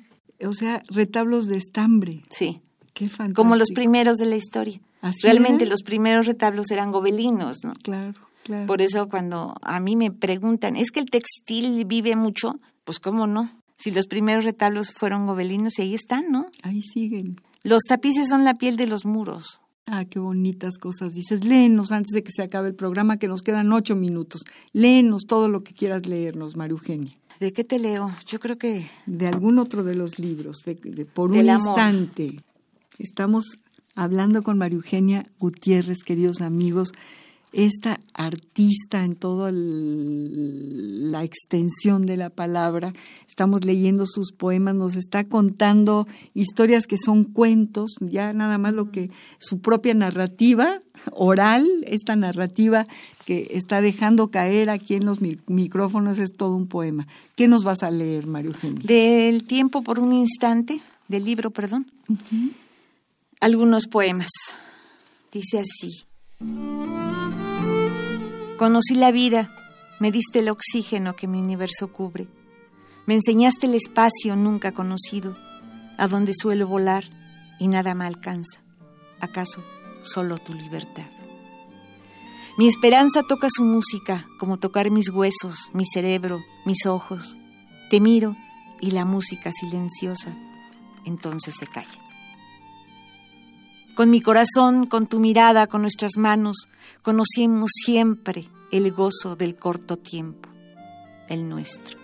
O 0.47 0.55
sea, 0.55 0.80
retablos 0.89 1.47
de 1.47 1.57
estambre. 1.57 2.22
Sí, 2.30 2.61
Qué 2.95 3.09
fantástico. 3.09 3.43
como 3.43 3.57
los 3.57 3.68
primeros 3.74 4.18
de 4.18 4.26
la 4.26 4.36
historia. 4.36 4.80
¿Así 5.01 5.18
Realmente 5.24 5.64
era? 5.64 5.70
los 5.70 5.82
primeros 5.82 6.26
retablos 6.26 6.70
eran 6.70 6.91
gobelinos, 6.93 7.57
¿no? 7.64 7.72
Claro, 7.82 8.14
claro. 8.45 8.66
Por 8.66 8.82
eso 8.82 9.09
cuando 9.09 9.55
a 9.62 9.80
mí 9.80 9.97
me 9.97 10.11
preguntan, 10.12 10.76
¿es 10.76 10.91
que 10.93 11.01
el 11.01 11.11
textil 11.11 11.84
vive 11.86 12.14
mucho? 12.16 12.61
Pues 12.84 12.99
cómo 13.01 13.26
no. 13.26 13.51
Si 13.79 13.91
los 13.91 14.07
primeros 14.07 14.45
retablos 14.45 14.93
fueron 14.93 15.26
gobelinos 15.26 15.79
y 15.79 15.83
ahí 15.83 15.95
están, 15.95 16.31
¿no? 16.31 16.47
Ahí 16.62 16.83
siguen. 16.83 17.41
Los 17.62 17.85
tapices 17.85 18.29
son 18.29 18.45
la 18.45 18.55
piel 18.55 18.76
de 18.76 18.87
los 18.87 19.05
muros. 19.05 19.61
Ah, 19.87 20.05
qué 20.05 20.18
bonitas 20.18 20.76
cosas 20.79 21.14
dices. 21.14 21.45
Léenos 21.45 21.93
antes 21.93 22.12
de 22.12 22.22
que 22.22 22.31
se 22.33 22.43
acabe 22.43 22.68
el 22.68 22.74
programa, 22.74 23.16
que 23.18 23.29
nos 23.29 23.41
quedan 23.43 23.72
ocho 23.72 23.97
minutos. 23.97 24.43
Léenos 24.72 25.22
todo 25.26 25.49
lo 25.49 25.62
que 25.62 25.72
quieras 25.72 26.07
leernos, 26.07 26.57
María 26.57 26.72
Eugenia. 26.72 27.16
¿De 27.41 27.53
qué 27.53 27.64
te 27.64 27.79
leo? 27.79 28.11
Yo 28.26 28.41
creo 28.41 28.59
que 28.59 28.85
De 29.07 29.26
algún 29.29 29.59
otro 29.59 29.85
de 29.85 29.95
los 29.95 30.18
libros, 30.18 30.59
de, 30.66 30.74
de 30.74 31.07
por 31.07 31.31
Del 31.31 31.45
un 31.45 31.51
amor. 31.51 31.68
instante. 31.79 32.41
Estamos 32.99 33.45
hablando 33.95 34.43
con 34.43 34.59
María 34.59 34.76
Eugenia 34.76 35.24
Gutiérrez, 35.39 35.99
queridos 36.05 36.41
amigos, 36.41 36.93
esta 37.53 37.99
artista 38.14 39.05
en 39.05 39.16
toda 39.16 39.51
la 39.53 41.24
extensión 41.24 42.03
de 42.07 42.16
la 42.16 42.30
palabra. 42.30 42.92
Estamos 43.26 43.64
leyendo 43.64 44.05
sus 44.07 44.32
poemas, 44.32 44.74
nos 44.74 44.96
está 44.96 45.24
contando 45.24 46.07
historias 46.34 46.86
que 46.86 46.99
son 46.99 47.24
cuentos, 47.24 47.96
ya 48.01 48.32
nada 48.32 48.59
más 48.59 48.74
lo 48.74 48.90
que 48.90 49.11
su 49.38 49.61
propia 49.61 49.94
narrativa 49.94 50.80
oral, 51.12 51.66
esta 51.86 52.16
narrativa 52.16 52.86
que 53.24 53.49
está 53.53 53.80
dejando 53.80 54.30
caer 54.30 54.68
aquí 54.70 54.94
en 54.94 55.07
los 55.07 55.20
mi- 55.20 55.38
micrófonos 55.46 56.18
es 56.18 56.32
todo 56.32 56.55
un 56.55 56.66
poema. 56.66 57.07
¿Qué 57.36 57.46
nos 57.49 57.62
vas 57.64 57.82
a 57.82 57.90
leer, 57.90 58.26
María 58.26 58.51
Eugenia? 58.51 58.82
del 58.84 59.44
tiempo 59.44 59.82
por 59.82 59.99
un 60.01 60.12
instante, 60.12 60.80
del 61.09 61.24
libro, 61.24 61.51
perdón, 61.51 61.86
algunos 63.40 63.86
poemas. 63.86 64.30
Dice 65.32 65.59
así. 65.61 66.88
Conocí 68.59 68.97
la 68.97 69.13
vida, 69.13 69.55
me 70.01 70.11
diste 70.11 70.41
el 70.41 70.49
oxígeno 70.49 71.15
que 71.15 71.29
mi 71.29 71.39
universo 71.39 71.93
cubre. 71.93 72.27
Me 73.07 73.15
enseñaste 73.15 73.67
el 73.67 73.75
espacio 73.77 74.35
nunca 74.35 74.73
conocido, 74.73 75.39
a 75.97 76.09
donde 76.09 76.33
suelo 76.35 76.67
volar 76.67 77.05
y 77.61 77.69
nada 77.69 77.95
me 77.95 78.05
alcanza. 78.05 78.61
¿Acaso 79.21 79.63
solo 80.03 80.39
tu 80.39 80.55
libertad? 80.55 81.07
Mi 82.57 82.67
esperanza 82.67 83.23
toca 83.23 83.47
su 83.49 83.63
música, 83.63 84.27
como 84.41 84.59
tocar 84.59 84.91
mis 84.91 85.09
huesos, 85.11 85.71
mi 85.73 85.87
cerebro, 85.87 86.43
mis 86.67 86.85
ojos. 86.85 87.39
Te 87.91 88.01
miro 88.01 88.37
y 88.81 88.91
la 88.91 89.05
música 89.05 89.53
silenciosa 89.53 90.37
entonces 91.05 91.55
se 91.57 91.69
calla. 91.69 92.08
Con 93.99 94.11
mi 94.11 94.20
corazón, 94.20 94.86
con 94.86 95.09
tu 95.09 95.18
mirada, 95.18 95.66
con 95.66 95.82
nuestras 95.82 96.18
manos, 96.18 96.68
conocimos 97.03 97.72
siempre 97.84 98.44
el 98.70 98.92
gozo 98.92 99.34
del 99.34 99.57
corto 99.57 99.96
tiempo, 99.96 100.49
el 101.28 101.49
nuestro. 101.49 101.99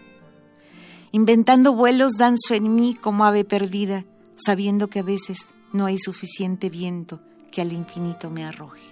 Inventando 1.13 1.73
vuelos 1.73 2.15
danzo 2.19 2.55
en 2.55 2.75
mí 2.75 2.97
como 3.01 3.25
ave 3.25 3.45
perdida, 3.45 4.05
sabiendo 4.35 4.89
que 4.89 4.99
a 4.99 5.03
veces 5.05 5.51
no 5.73 5.87
hay 5.87 5.99
suficiente 5.99 6.69
viento 6.69 7.21
que 7.53 7.63
al 7.63 7.73
infinito 7.73 8.29
me 8.29 8.45
arroje. 8.45 8.83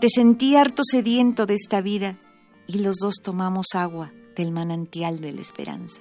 Te 0.00 0.08
sentí 0.08 0.56
harto 0.56 0.82
sediento 0.84 1.46
de 1.46 1.54
esta 1.54 1.82
vida 1.82 2.18
y 2.66 2.80
los 2.80 2.96
dos 2.96 3.20
tomamos 3.22 3.66
agua 3.76 4.12
del 4.34 4.50
manantial 4.50 5.20
de 5.20 5.30
la 5.30 5.40
esperanza. 5.40 6.00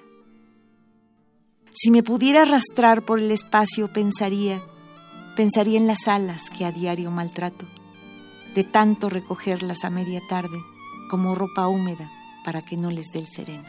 Si 1.75 1.89
me 1.89 2.03
pudiera 2.03 2.43
arrastrar 2.43 3.03
por 3.03 3.19
el 3.19 3.31
espacio, 3.31 3.91
pensaría, 3.91 4.63
pensaría 5.35 5.79
en 5.79 5.87
las 5.87 6.07
alas 6.07 6.51
que 6.51 6.65
a 6.65 6.71
diario 6.71 7.09
maltrato, 7.09 7.65
de 8.53 8.63
tanto 8.63 9.09
recogerlas 9.09 9.83
a 9.83 9.89
media 9.89 10.21
tarde 10.29 10.61
como 11.09 11.33
ropa 11.33 11.67
húmeda 11.67 12.11
para 12.45 12.61
que 12.61 12.77
no 12.77 12.91
les 12.91 13.07
dé 13.11 13.19
el 13.19 13.25
sereno. 13.25 13.65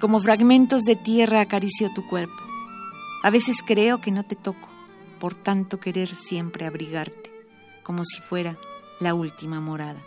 Como 0.00 0.18
fragmentos 0.18 0.82
de 0.82 0.96
tierra 0.96 1.40
acaricio 1.40 1.92
tu 1.94 2.08
cuerpo. 2.08 2.34
A 3.22 3.30
veces 3.30 3.58
creo 3.64 4.00
que 4.00 4.10
no 4.10 4.24
te 4.24 4.34
toco, 4.34 4.68
por 5.20 5.34
tanto 5.34 5.78
querer 5.78 6.16
siempre 6.16 6.66
abrigarte, 6.66 7.30
como 7.84 8.04
si 8.04 8.20
fuera 8.20 8.58
la 8.98 9.14
última 9.14 9.60
morada. 9.60 10.00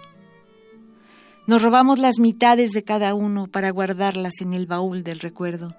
Nos 1.47 1.61
robamos 1.61 1.97
las 1.97 2.19
mitades 2.19 2.71
de 2.71 2.84
cada 2.84 3.13
uno 3.13 3.47
para 3.47 3.69
guardarlas 3.69 4.41
en 4.41 4.53
el 4.53 4.67
baúl 4.67 5.03
del 5.03 5.21
recuerdo 5.21 5.77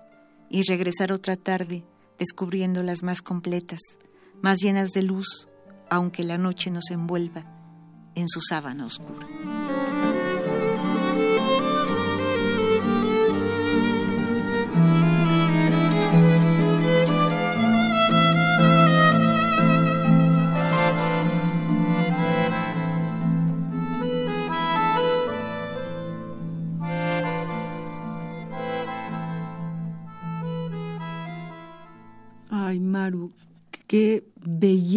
y 0.55 0.63
regresar 0.63 1.11
otra 1.11 1.35
tarde 1.35 1.83
descubriendo 2.17 2.85
las 2.85 3.03
más 3.03 3.23
completas, 3.23 3.81
más 4.41 4.61
llenas 4.61 4.91
de 4.91 5.03
luz, 5.03 5.49
aunque 5.91 6.23
la 6.23 6.39
noche 6.39 6.71
nos 6.71 6.93
envuelva 6.93 7.45
en 8.15 8.29
su 8.29 8.41
sábana 8.41 8.87
oscura. 8.87 9.27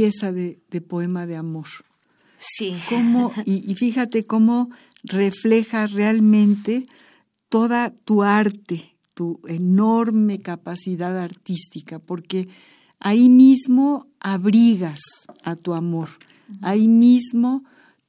Belleza 0.08 0.32
de, 0.32 0.60
de 0.70 0.82
poema 0.82 1.26
de 1.26 1.36
amor. 1.36 1.68
Sí. 2.40 2.76
Cómo, 2.90 3.32
y, 3.46 3.70
y 3.70 3.76
fíjate 3.76 4.26
cómo 4.26 4.70
refleja 5.04 5.88
realmente 5.88 6.84
toda 7.50 7.92
tu 8.06 8.24
arte, 8.24 8.96
tu 9.14 9.40
enorme 9.48 10.40
capacidad 10.40 11.18
artística, 11.18 12.00
porque 12.00 12.48
ahí 13.00 13.30
mismo 13.30 14.08
abrigas 14.20 15.00
a 15.44 15.56
tu 15.56 15.74
amor, 15.74 16.10
ahí 16.62 16.88
mismo 16.88 17.64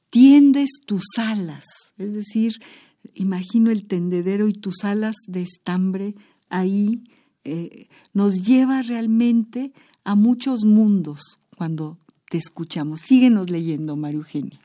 tiendes 0.09 0.69
tus 0.85 1.03
alas, 1.17 1.65
es 1.97 2.13
decir, 2.13 2.53
imagino 3.13 3.71
el 3.71 3.87
tendedero 3.87 4.47
y 4.47 4.53
tus 4.53 4.83
alas 4.83 5.15
de 5.27 5.41
estambre 5.41 6.15
ahí 6.49 7.03
eh, 7.43 7.87
nos 8.13 8.45
lleva 8.45 8.81
realmente 8.81 9.71
a 10.03 10.15
muchos 10.15 10.65
mundos 10.65 11.39
cuando 11.59 11.97
te 12.29 12.37
escuchamos. 12.37 13.01
Síguenos 13.01 13.49
leyendo, 13.49 13.97
María 13.97 14.19
Eugenia. 14.19 14.61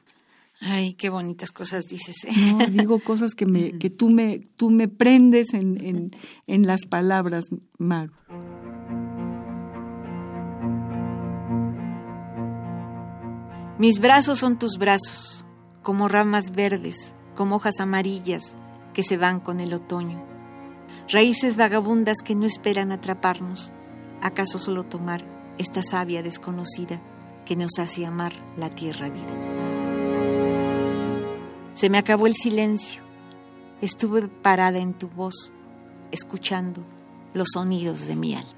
Ay, 0.61 0.95
qué 0.95 1.11
bonitas 1.11 1.51
cosas 1.51 1.87
dices. 1.87 2.15
¿eh? 2.25 2.31
No, 2.53 2.65
digo 2.69 3.01
cosas 3.01 3.35
que 3.35 3.47
me, 3.47 3.73
que 3.81 3.91
tú 3.91 4.11
me, 4.11 4.39
tú 4.39 4.71
me 4.71 4.87
prendes 4.87 5.55
en, 5.55 5.85
en, 5.85 6.13
en 6.47 6.67
las 6.69 6.87
palabras, 6.89 7.47
Maru. 7.79 8.13
Mis 13.77 13.99
brazos 13.99 14.39
son 14.39 14.57
tus 14.57 14.79
brazos, 14.79 15.45
como 15.83 16.07
ramas 16.07 16.53
verdes, 16.53 17.13
como 17.35 17.57
hojas 17.57 17.81
amarillas 17.81 18.55
que 18.93 19.03
se 19.03 19.17
van 19.17 19.41
con 19.41 19.59
el 19.59 19.75
otoño. 19.75 20.25
Raíces 21.09 21.57
vagabundas 21.57 22.19
que 22.25 22.37
no 22.37 22.47
esperan 22.47 22.93
atraparnos. 22.93 23.73
¿Acaso 24.23 24.61
solo 24.61 24.85
tomar 24.85 25.34
esta 25.59 25.83
savia 25.83 26.23
desconocida 26.23 27.01
que 27.45 27.57
nos 27.57 27.79
hace 27.79 28.07
amar 28.07 28.33
la 28.57 28.71
tierra 28.71 29.11
vida? 29.11 29.55
Se 31.75 31.91
me 31.91 31.99
acabó 31.99 32.27
el 32.27 32.35
silencio. 32.35 33.03
Estuve 33.81 34.29
parada 34.29 34.79
en 34.79 34.95
tu 34.95 35.09
voz, 35.09 35.53
escuchando 36.13 36.83
los 37.35 37.49
sonidos 37.53 38.07
de 38.07 38.17
mi 38.17 38.35
alma. 38.35 38.51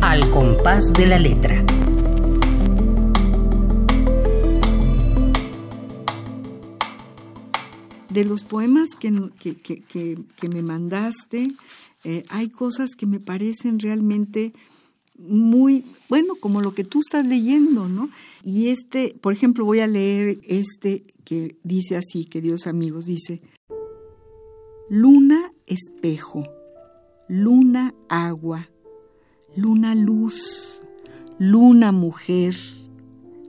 Al 0.00 0.30
compás 0.30 0.92
de 0.92 1.06
la 1.06 1.18
letra. 1.18 1.64
De 8.14 8.24
los 8.24 8.42
poemas 8.42 8.90
que, 8.90 9.10
que, 9.40 9.56
que, 9.56 10.48
me 10.48 10.62
mandaste, 10.62 11.48
eh, 12.04 12.24
hay 12.28 12.48
cosas 12.48 12.90
que 12.96 13.06
me 13.06 13.18
parecen 13.18 13.80
realmente 13.80 14.52
muy, 15.18 15.84
bueno, 16.08 16.34
como 16.38 16.60
lo 16.60 16.74
que 16.74 16.84
tú 16.84 17.00
estás 17.00 17.26
leyendo, 17.26 17.88
¿no? 17.88 18.08
Y 18.44 18.68
este, 18.68 19.16
por 19.20 19.32
ejemplo, 19.32 19.64
voy 19.64 19.80
a 19.80 19.88
leer 19.88 20.38
este 20.46 21.04
que 21.24 21.56
dice 21.64 21.96
así, 21.96 22.24
queridos 22.24 22.68
amigos, 22.68 23.06
dice, 23.06 23.42
luna 24.88 25.50
espejo, 25.66 26.44
luna 27.26 27.94
agua, 28.08 28.68
luna 29.56 29.96
luz, 29.96 30.82
luna 31.38 31.90
mujer, 31.90 32.54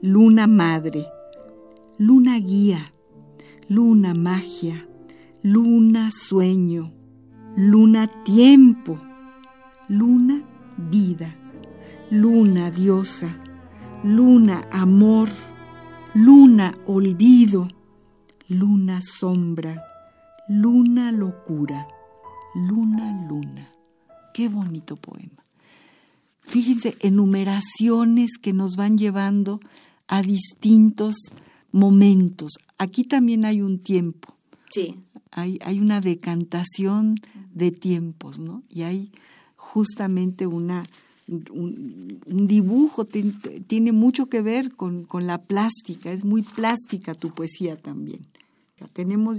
luna 0.02 0.48
madre, 0.48 1.06
luna 1.98 2.38
guía, 2.40 2.92
luna 3.68 4.14
magia, 4.14 4.86
luna 5.42 6.10
sueño, 6.10 6.92
luna 7.56 8.06
tiempo, 8.24 9.00
luna 9.88 10.42
vida, 10.76 11.34
luna 12.10 12.70
diosa, 12.70 13.28
luna 14.04 14.66
amor, 14.70 15.28
luna 16.14 16.74
olvido, 16.86 17.68
luna 18.48 19.00
sombra, 19.02 19.82
luna 20.48 21.12
locura, 21.12 21.88
luna 22.54 23.26
luna. 23.28 23.68
Qué 24.32 24.48
bonito 24.48 24.96
poema. 24.96 25.42
Fíjense, 26.40 26.96
enumeraciones 27.00 28.38
que 28.40 28.52
nos 28.52 28.76
van 28.76 28.96
llevando 28.96 29.60
a 30.06 30.22
distintos 30.22 31.16
momentos. 31.76 32.54
Aquí 32.78 33.04
también 33.04 33.44
hay 33.44 33.60
un 33.60 33.78
tiempo. 33.78 34.34
Sí. 34.70 34.96
Hay, 35.30 35.58
hay 35.62 35.78
una 35.78 36.00
decantación 36.00 37.16
de 37.52 37.70
tiempos, 37.70 38.38
¿no? 38.38 38.62
Y 38.70 38.82
hay 38.82 39.12
justamente 39.56 40.46
una, 40.46 40.84
un, 41.28 42.20
un 42.24 42.46
dibujo, 42.46 43.04
tiene, 43.04 43.32
tiene 43.66 43.92
mucho 43.92 44.26
que 44.26 44.40
ver 44.40 44.74
con, 44.74 45.04
con, 45.04 45.26
la 45.26 45.42
plástica, 45.42 46.10
es 46.12 46.24
muy 46.24 46.42
plástica 46.42 47.14
tu 47.14 47.28
poesía 47.28 47.76
también. 47.76 48.26
Ya 48.80 48.86
tenemos 48.86 49.36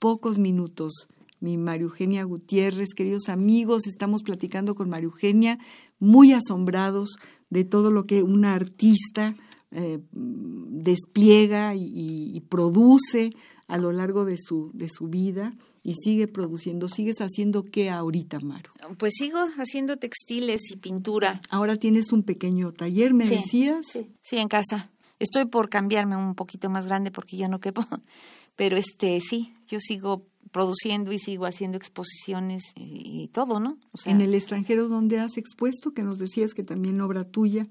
pocos 0.00 0.38
minutos. 0.38 1.06
Mi 1.38 1.56
María 1.56 1.84
Eugenia 1.84 2.24
Gutiérrez, 2.24 2.88
queridos 2.94 3.28
amigos, 3.28 3.86
estamos 3.86 4.22
platicando 4.22 4.74
con 4.74 4.90
María 4.90 5.06
Eugenia, 5.06 5.58
muy 5.98 6.32
asombrados 6.32 7.16
de 7.48 7.64
todo 7.64 7.90
lo 7.90 8.04
que 8.04 8.22
una 8.22 8.54
artista 8.54 9.36
eh, 9.72 10.00
despliega 10.12 11.76
y, 11.76 12.32
y, 12.34 12.40
produce 12.40 13.32
a 13.68 13.78
lo 13.78 13.92
largo 13.92 14.24
de 14.24 14.36
su, 14.36 14.72
de 14.74 14.88
su 14.88 15.06
vida 15.06 15.54
y 15.84 15.94
sigue 15.94 16.26
produciendo. 16.26 16.88
¿Sigues 16.88 17.20
haciendo 17.20 17.64
qué 17.64 17.88
ahorita, 17.88 18.40
Maru? 18.40 18.72
Pues 18.98 19.12
sigo 19.16 19.38
haciendo 19.58 19.96
textiles 19.96 20.60
y 20.72 20.76
pintura. 20.76 21.40
Ahora 21.50 21.76
tienes 21.76 22.12
un 22.12 22.24
pequeño 22.24 22.72
taller, 22.72 23.14
me 23.14 23.24
sí, 23.24 23.36
decías. 23.36 23.86
Sí, 23.86 24.08
sí, 24.20 24.38
en 24.38 24.48
casa. 24.48 24.90
Estoy 25.20 25.44
por 25.44 25.68
cambiarme 25.68 26.16
un 26.16 26.34
poquito 26.34 26.68
más 26.68 26.86
grande 26.86 27.12
porque 27.12 27.36
ya 27.36 27.48
no 27.48 27.60
quepo. 27.60 27.86
Pero 28.56 28.76
este 28.76 29.20
sí, 29.20 29.54
yo 29.68 29.78
sigo 29.78 30.26
produciendo 30.50 31.12
y 31.12 31.20
sigo 31.20 31.46
haciendo 31.46 31.76
exposiciones 31.76 32.62
y, 32.74 33.22
y 33.22 33.28
todo, 33.28 33.60
¿no? 33.60 33.78
O 33.92 33.98
sea, 33.98 34.12
en 34.12 34.20
el 34.20 34.34
extranjero, 34.34 34.88
¿dónde 34.88 35.20
has 35.20 35.36
expuesto? 35.36 35.92
Que 35.92 36.02
nos 36.02 36.18
decías 36.18 36.54
que 36.54 36.64
también 36.64 37.00
obra 37.00 37.24
tuya. 37.24 37.68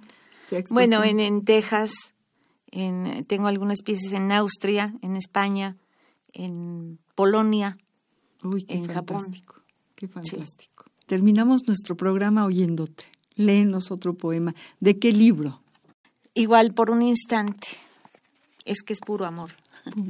Bueno, 0.70 1.04
en, 1.04 1.20
en 1.20 1.44
Texas, 1.44 1.92
en, 2.72 3.26
tengo 3.26 3.48
algunas 3.48 3.82
piezas 3.82 4.14
en 4.14 4.32
Austria, 4.32 4.94
en 5.02 5.16
España, 5.16 5.78
en 6.34 7.00
Polonia, 7.16 7.78
Uy, 8.44 8.64
qué 8.64 8.76
en 8.76 8.86
fantástico, 8.86 9.54
Japón. 9.54 9.66
Qué 9.96 10.08
fantástico. 10.08 10.86
Sí. 10.86 11.06
Terminamos 11.06 11.68
nuestro 11.68 11.98
programa 11.98 12.46
oyéndote. 12.46 13.06
Léenos 13.36 13.92
otro 13.92 14.14
poema. 14.14 14.54
¿De 14.80 15.00
qué 15.00 15.12
libro? 15.12 15.62
Igual 16.34 16.74
por 16.74 16.92
un 16.92 17.02
instante. 17.02 17.68
Es 18.66 18.82
que 18.82 18.94
es 18.94 19.00
puro 19.00 19.26
amor. 19.26 19.52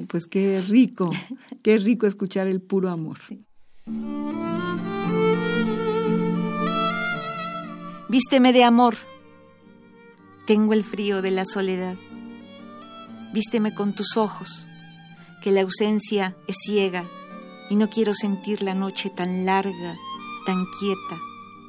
Pues 0.08 0.28
qué 0.28 0.62
rico, 0.62 1.12
qué 1.64 1.78
rico 1.78 2.08
escuchar 2.08 2.48
el 2.48 2.62
puro 2.62 2.90
amor. 2.90 3.20
Sí. 3.28 3.46
Vísteme 8.10 8.52
de 8.52 8.64
amor. 8.64 8.96
Tengo 10.50 10.74
el 10.74 10.84
frío 10.84 11.22
de 11.22 11.30
la 11.30 11.46
soledad. 11.46 11.96
Vísteme 13.32 13.76
con 13.76 13.94
tus 13.94 14.18
ojos, 14.18 14.68
que 15.44 15.52
la 15.52 15.62
ausencia 15.62 16.36
es 16.48 16.56
ciega 16.66 17.06
y 17.70 17.76
no 17.76 17.88
quiero 17.88 18.16
sentir 18.16 18.64
la 18.64 18.74
noche 18.74 19.12
tan 19.12 19.46
larga, 19.46 19.96
tan 20.48 20.66
quieta, 20.80 21.22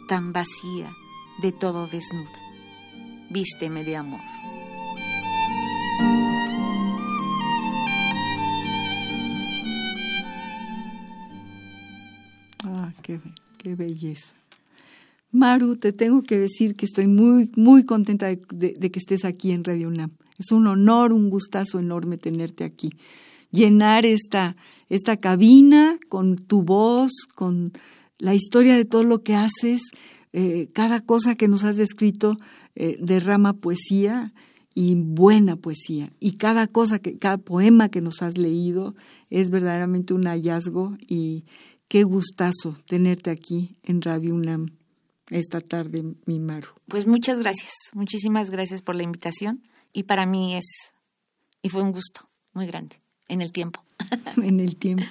tan 0.08 0.32
vacía, 0.32 0.90
de 1.42 1.52
todo 1.52 1.88
desnuda. 1.88 2.30
Vísteme 3.28 3.84
de 3.84 3.98
amor. 3.98 4.22
Ah, 12.64 12.94
qué, 13.02 13.20
qué 13.58 13.74
belleza. 13.74 14.39
Maru, 15.32 15.76
te 15.76 15.92
tengo 15.92 16.22
que 16.22 16.38
decir 16.38 16.74
que 16.74 16.86
estoy 16.86 17.06
muy, 17.06 17.52
muy 17.54 17.84
contenta 17.84 18.26
de, 18.26 18.90
que 18.90 18.98
estés 18.98 19.24
aquí 19.24 19.52
en 19.52 19.62
Radio 19.62 19.88
UNAM. 19.88 20.10
Es 20.38 20.50
un 20.50 20.66
honor, 20.66 21.12
un 21.12 21.30
gustazo 21.30 21.78
enorme 21.78 22.16
tenerte 22.16 22.64
aquí. 22.64 22.90
Llenar 23.52 24.06
esta, 24.06 24.56
esta 24.88 25.18
cabina 25.18 25.98
con 26.08 26.36
tu 26.36 26.62
voz, 26.62 27.12
con 27.34 27.72
la 28.18 28.34
historia 28.34 28.74
de 28.74 28.84
todo 28.84 29.04
lo 29.04 29.22
que 29.22 29.36
haces, 29.36 29.82
eh, 30.32 30.68
cada 30.72 31.00
cosa 31.00 31.36
que 31.36 31.48
nos 31.48 31.62
has 31.64 31.76
descrito 31.76 32.36
eh, 32.74 32.96
derrama 33.00 33.52
poesía 33.52 34.32
y 34.74 34.94
buena 34.96 35.56
poesía. 35.56 36.10
Y 36.18 36.32
cada 36.32 36.66
cosa, 36.66 36.98
que, 36.98 37.18
cada 37.18 37.38
poema 37.38 37.88
que 37.88 38.00
nos 38.00 38.22
has 38.22 38.36
leído 38.36 38.96
es 39.28 39.50
verdaderamente 39.50 40.14
un 40.14 40.24
hallazgo 40.24 40.94
y 41.06 41.44
qué 41.86 42.02
gustazo 42.02 42.76
tenerte 42.86 43.30
aquí 43.30 43.76
en 43.84 44.02
Radio 44.02 44.34
UNAM 44.34 44.79
esta 45.30 45.60
tarde, 45.60 46.04
mi 46.26 46.40
Maru. 46.40 46.68
Pues 46.88 47.06
muchas 47.06 47.38
gracias, 47.38 47.72
muchísimas 47.94 48.50
gracias 48.50 48.82
por 48.82 48.96
la 48.96 49.02
invitación 49.02 49.62
y 49.92 50.04
para 50.04 50.26
mí 50.26 50.56
es, 50.56 50.64
y 51.62 51.68
fue 51.68 51.82
un 51.82 51.92
gusto 51.92 52.28
muy 52.52 52.66
grande, 52.66 53.00
en 53.28 53.40
el 53.40 53.52
tiempo. 53.52 53.82
en 54.42 54.60
el 54.60 54.76
tiempo. 54.76 55.04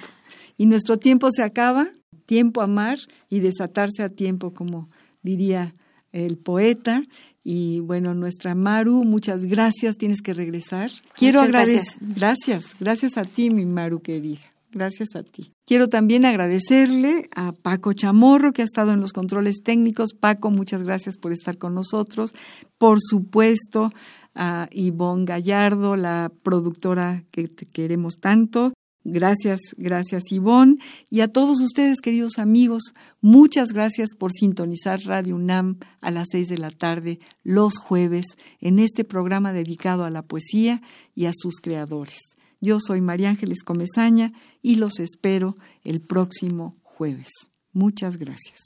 Y 0.56 0.66
nuestro 0.66 0.98
tiempo 0.98 1.30
se 1.30 1.42
acaba, 1.42 1.88
tiempo 2.26 2.60
a 2.60 2.64
amar 2.64 2.98
y 3.28 3.40
desatarse 3.40 4.02
a 4.02 4.10
tiempo, 4.10 4.52
como 4.52 4.90
diría 5.22 5.74
el 6.12 6.36
poeta. 6.38 7.02
Y 7.42 7.80
bueno, 7.80 8.14
nuestra 8.14 8.54
Maru, 8.54 9.04
muchas 9.04 9.46
gracias, 9.46 9.96
tienes 9.96 10.20
que 10.20 10.34
regresar. 10.34 10.90
Quiero 11.14 11.40
agradecer, 11.40 11.96
gracias. 12.00 12.16
gracias, 12.16 12.76
gracias 12.78 13.16
a 13.16 13.24
ti, 13.24 13.50
mi 13.50 13.64
Maru 13.64 14.00
querida. 14.00 14.52
Gracias 14.72 15.16
a 15.16 15.24
ti. 15.24 15.52
Quiero 15.66 15.88
también 15.88 16.24
agradecerle 16.24 17.28
a 17.34 17.52
Paco 17.52 17.92
Chamorro, 17.92 18.52
que 18.52 18.62
ha 18.62 18.64
estado 18.64 18.92
en 18.92 19.00
los 19.00 19.12
controles 19.12 19.62
técnicos. 19.64 20.14
Paco, 20.14 20.50
muchas 20.50 20.84
gracias 20.84 21.16
por 21.16 21.32
estar 21.32 21.58
con 21.58 21.74
nosotros. 21.74 22.32
Por 22.78 22.98
supuesto, 23.00 23.92
a 24.34 24.68
Ivonne 24.70 25.24
Gallardo, 25.24 25.96
la 25.96 26.30
productora 26.42 27.24
que 27.32 27.48
te 27.48 27.66
queremos 27.66 28.18
tanto. 28.20 28.72
Gracias, 29.02 29.60
gracias 29.76 30.30
Ivonne. 30.30 30.76
Y 31.08 31.20
a 31.20 31.28
todos 31.28 31.60
ustedes, 31.60 32.00
queridos 32.00 32.38
amigos, 32.38 32.94
muchas 33.20 33.72
gracias 33.72 34.10
por 34.16 34.30
sintonizar 34.30 35.00
Radio 35.04 35.36
UNAM 35.36 35.78
a 36.00 36.10
las 36.10 36.28
seis 36.30 36.48
de 36.48 36.58
la 36.58 36.70
tarde 36.70 37.18
los 37.42 37.78
jueves 37.78 38.36
en 38.60 38.78
este 38.78 39.04
programa 39.04 39.52
dedicado 39.52 40.04
a 40.04 40.10
la 40.10 40.22
poesía 40.22 40.82
y 41.14 41.24
a 41.24 41.32
sus 41.34 41.56
creadores. 41.60 42.18
Yo 42.62 42.78
soy 42.78 43.00
María 43.00 43.30
Ángeles 43.30 43.62
Comezaña 43.62 44.32
y 44.60 44.76
los 44.76 45.00
espero 45.00 45.56
el 45.82 46.00
próximo 46.00 46.76
jueves. 46.82 47.30
Muchas 47.72 48.18
gracias. 48.18 48.58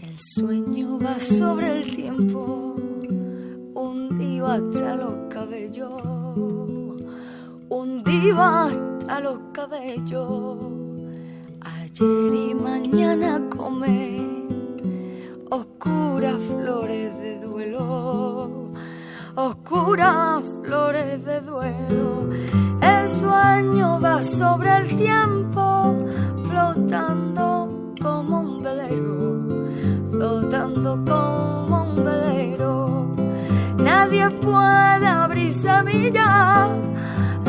El 0.00 0.18
sueño 0.20 1.00
va 1.00 1.18
sobre 1.18 1.78
el 1.82 1.96
tiempo, 1.96 2.76
hundido 3.74 4.46
hasta 4.46 4.94
cabellos, 4.94 5.19
hundido 8.10 8.42
hasta 8.42 9.20
los 9.20 9.38
cabellos. 9.52 10.56
Ayer 11.60 12.34
y 12.34 12.54
mañana 12.54 13.40
come 13.56 14.46
oscuras 15.50 16.36
flores 16.48 17.18
de 17.18 17.40
duelo, 17.40 18.72
oscuras 19.36 20.42
flores 20.64 21.24
de 21.24 21.40
duelo. 21.40 22.28
El 22.80 23.08
sueño 23.08 24.00
va 24.00 24.22
sobre 24.22 24.76
el 24.76 24.96
tiempo, 24.96 25.96
flotando 26.48 27.94
como 28.02 28.40
un 28.40 28.62
velero, 28.62 29.68
flotando 30.10 31.04
como 31.04 31.82
un 31.84 32.04
velero. 32.04 33.14
Nadie 33.78 34.30
puede 34.30 35.06
abrir 35.06 35.52
semilla 35.52 36.89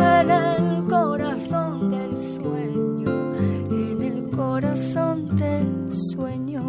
en 0.02 0.32
el 0.32 0.88
corazón 0.88 1.90
del 1.92 2.20
sueño, 2.20 3.34
en 3.70 4.02
el 4.02 4.30
corazón 4.36 5.36
del 5.36 5.94
sueño. 5.94 6.64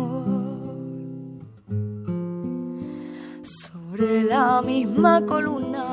Sobre 3.43 4.23
la 4.25 4.63
misma 4.63 5.25
columna, 5.27 5.85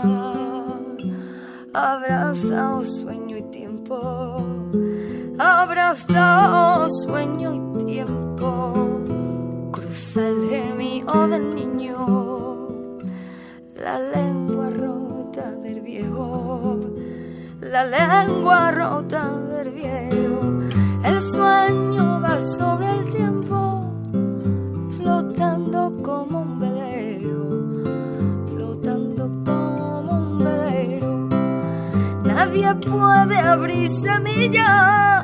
abrazado 1.73 2.83
sueño 2.83 3.37
y 3.37 3.43
tiempo, 3.43 4.43
abrazado 5.37 6.89
sueño 7.03 7.53
y 7.53 7.85
tiempo, 7.85 8.73
cruza 9.71 10.27
el 10.27 10.49
gemido 10.49 11.27
del 11.27 11.55
niño, 11.55 12.67
la 13.75 13.99
la 17.69 17.83
lengua 17.85 18.71
rota 18.71 19.29
del 19.51 19.69
viejo, 19.69 20.41
el 21.03 21.21
sueño 21.21 22.19
va 22.19 22.39
sobre 22.41 22.89
el 22.89 23.11
tiempo, 23.11 23.93
flotando 24.97 25.95
como 26.01 26.41
un 26.41 26.59
velero, 26.59 28.47
flotando 28.51 29.29
como 29.45 30.11
un 30.13 30.43
velero. 30.43 31.29
Nadie 32.23 32.73
puede 32.75 33.37
abrir 33.37 33.87
semilla 33.87 35.23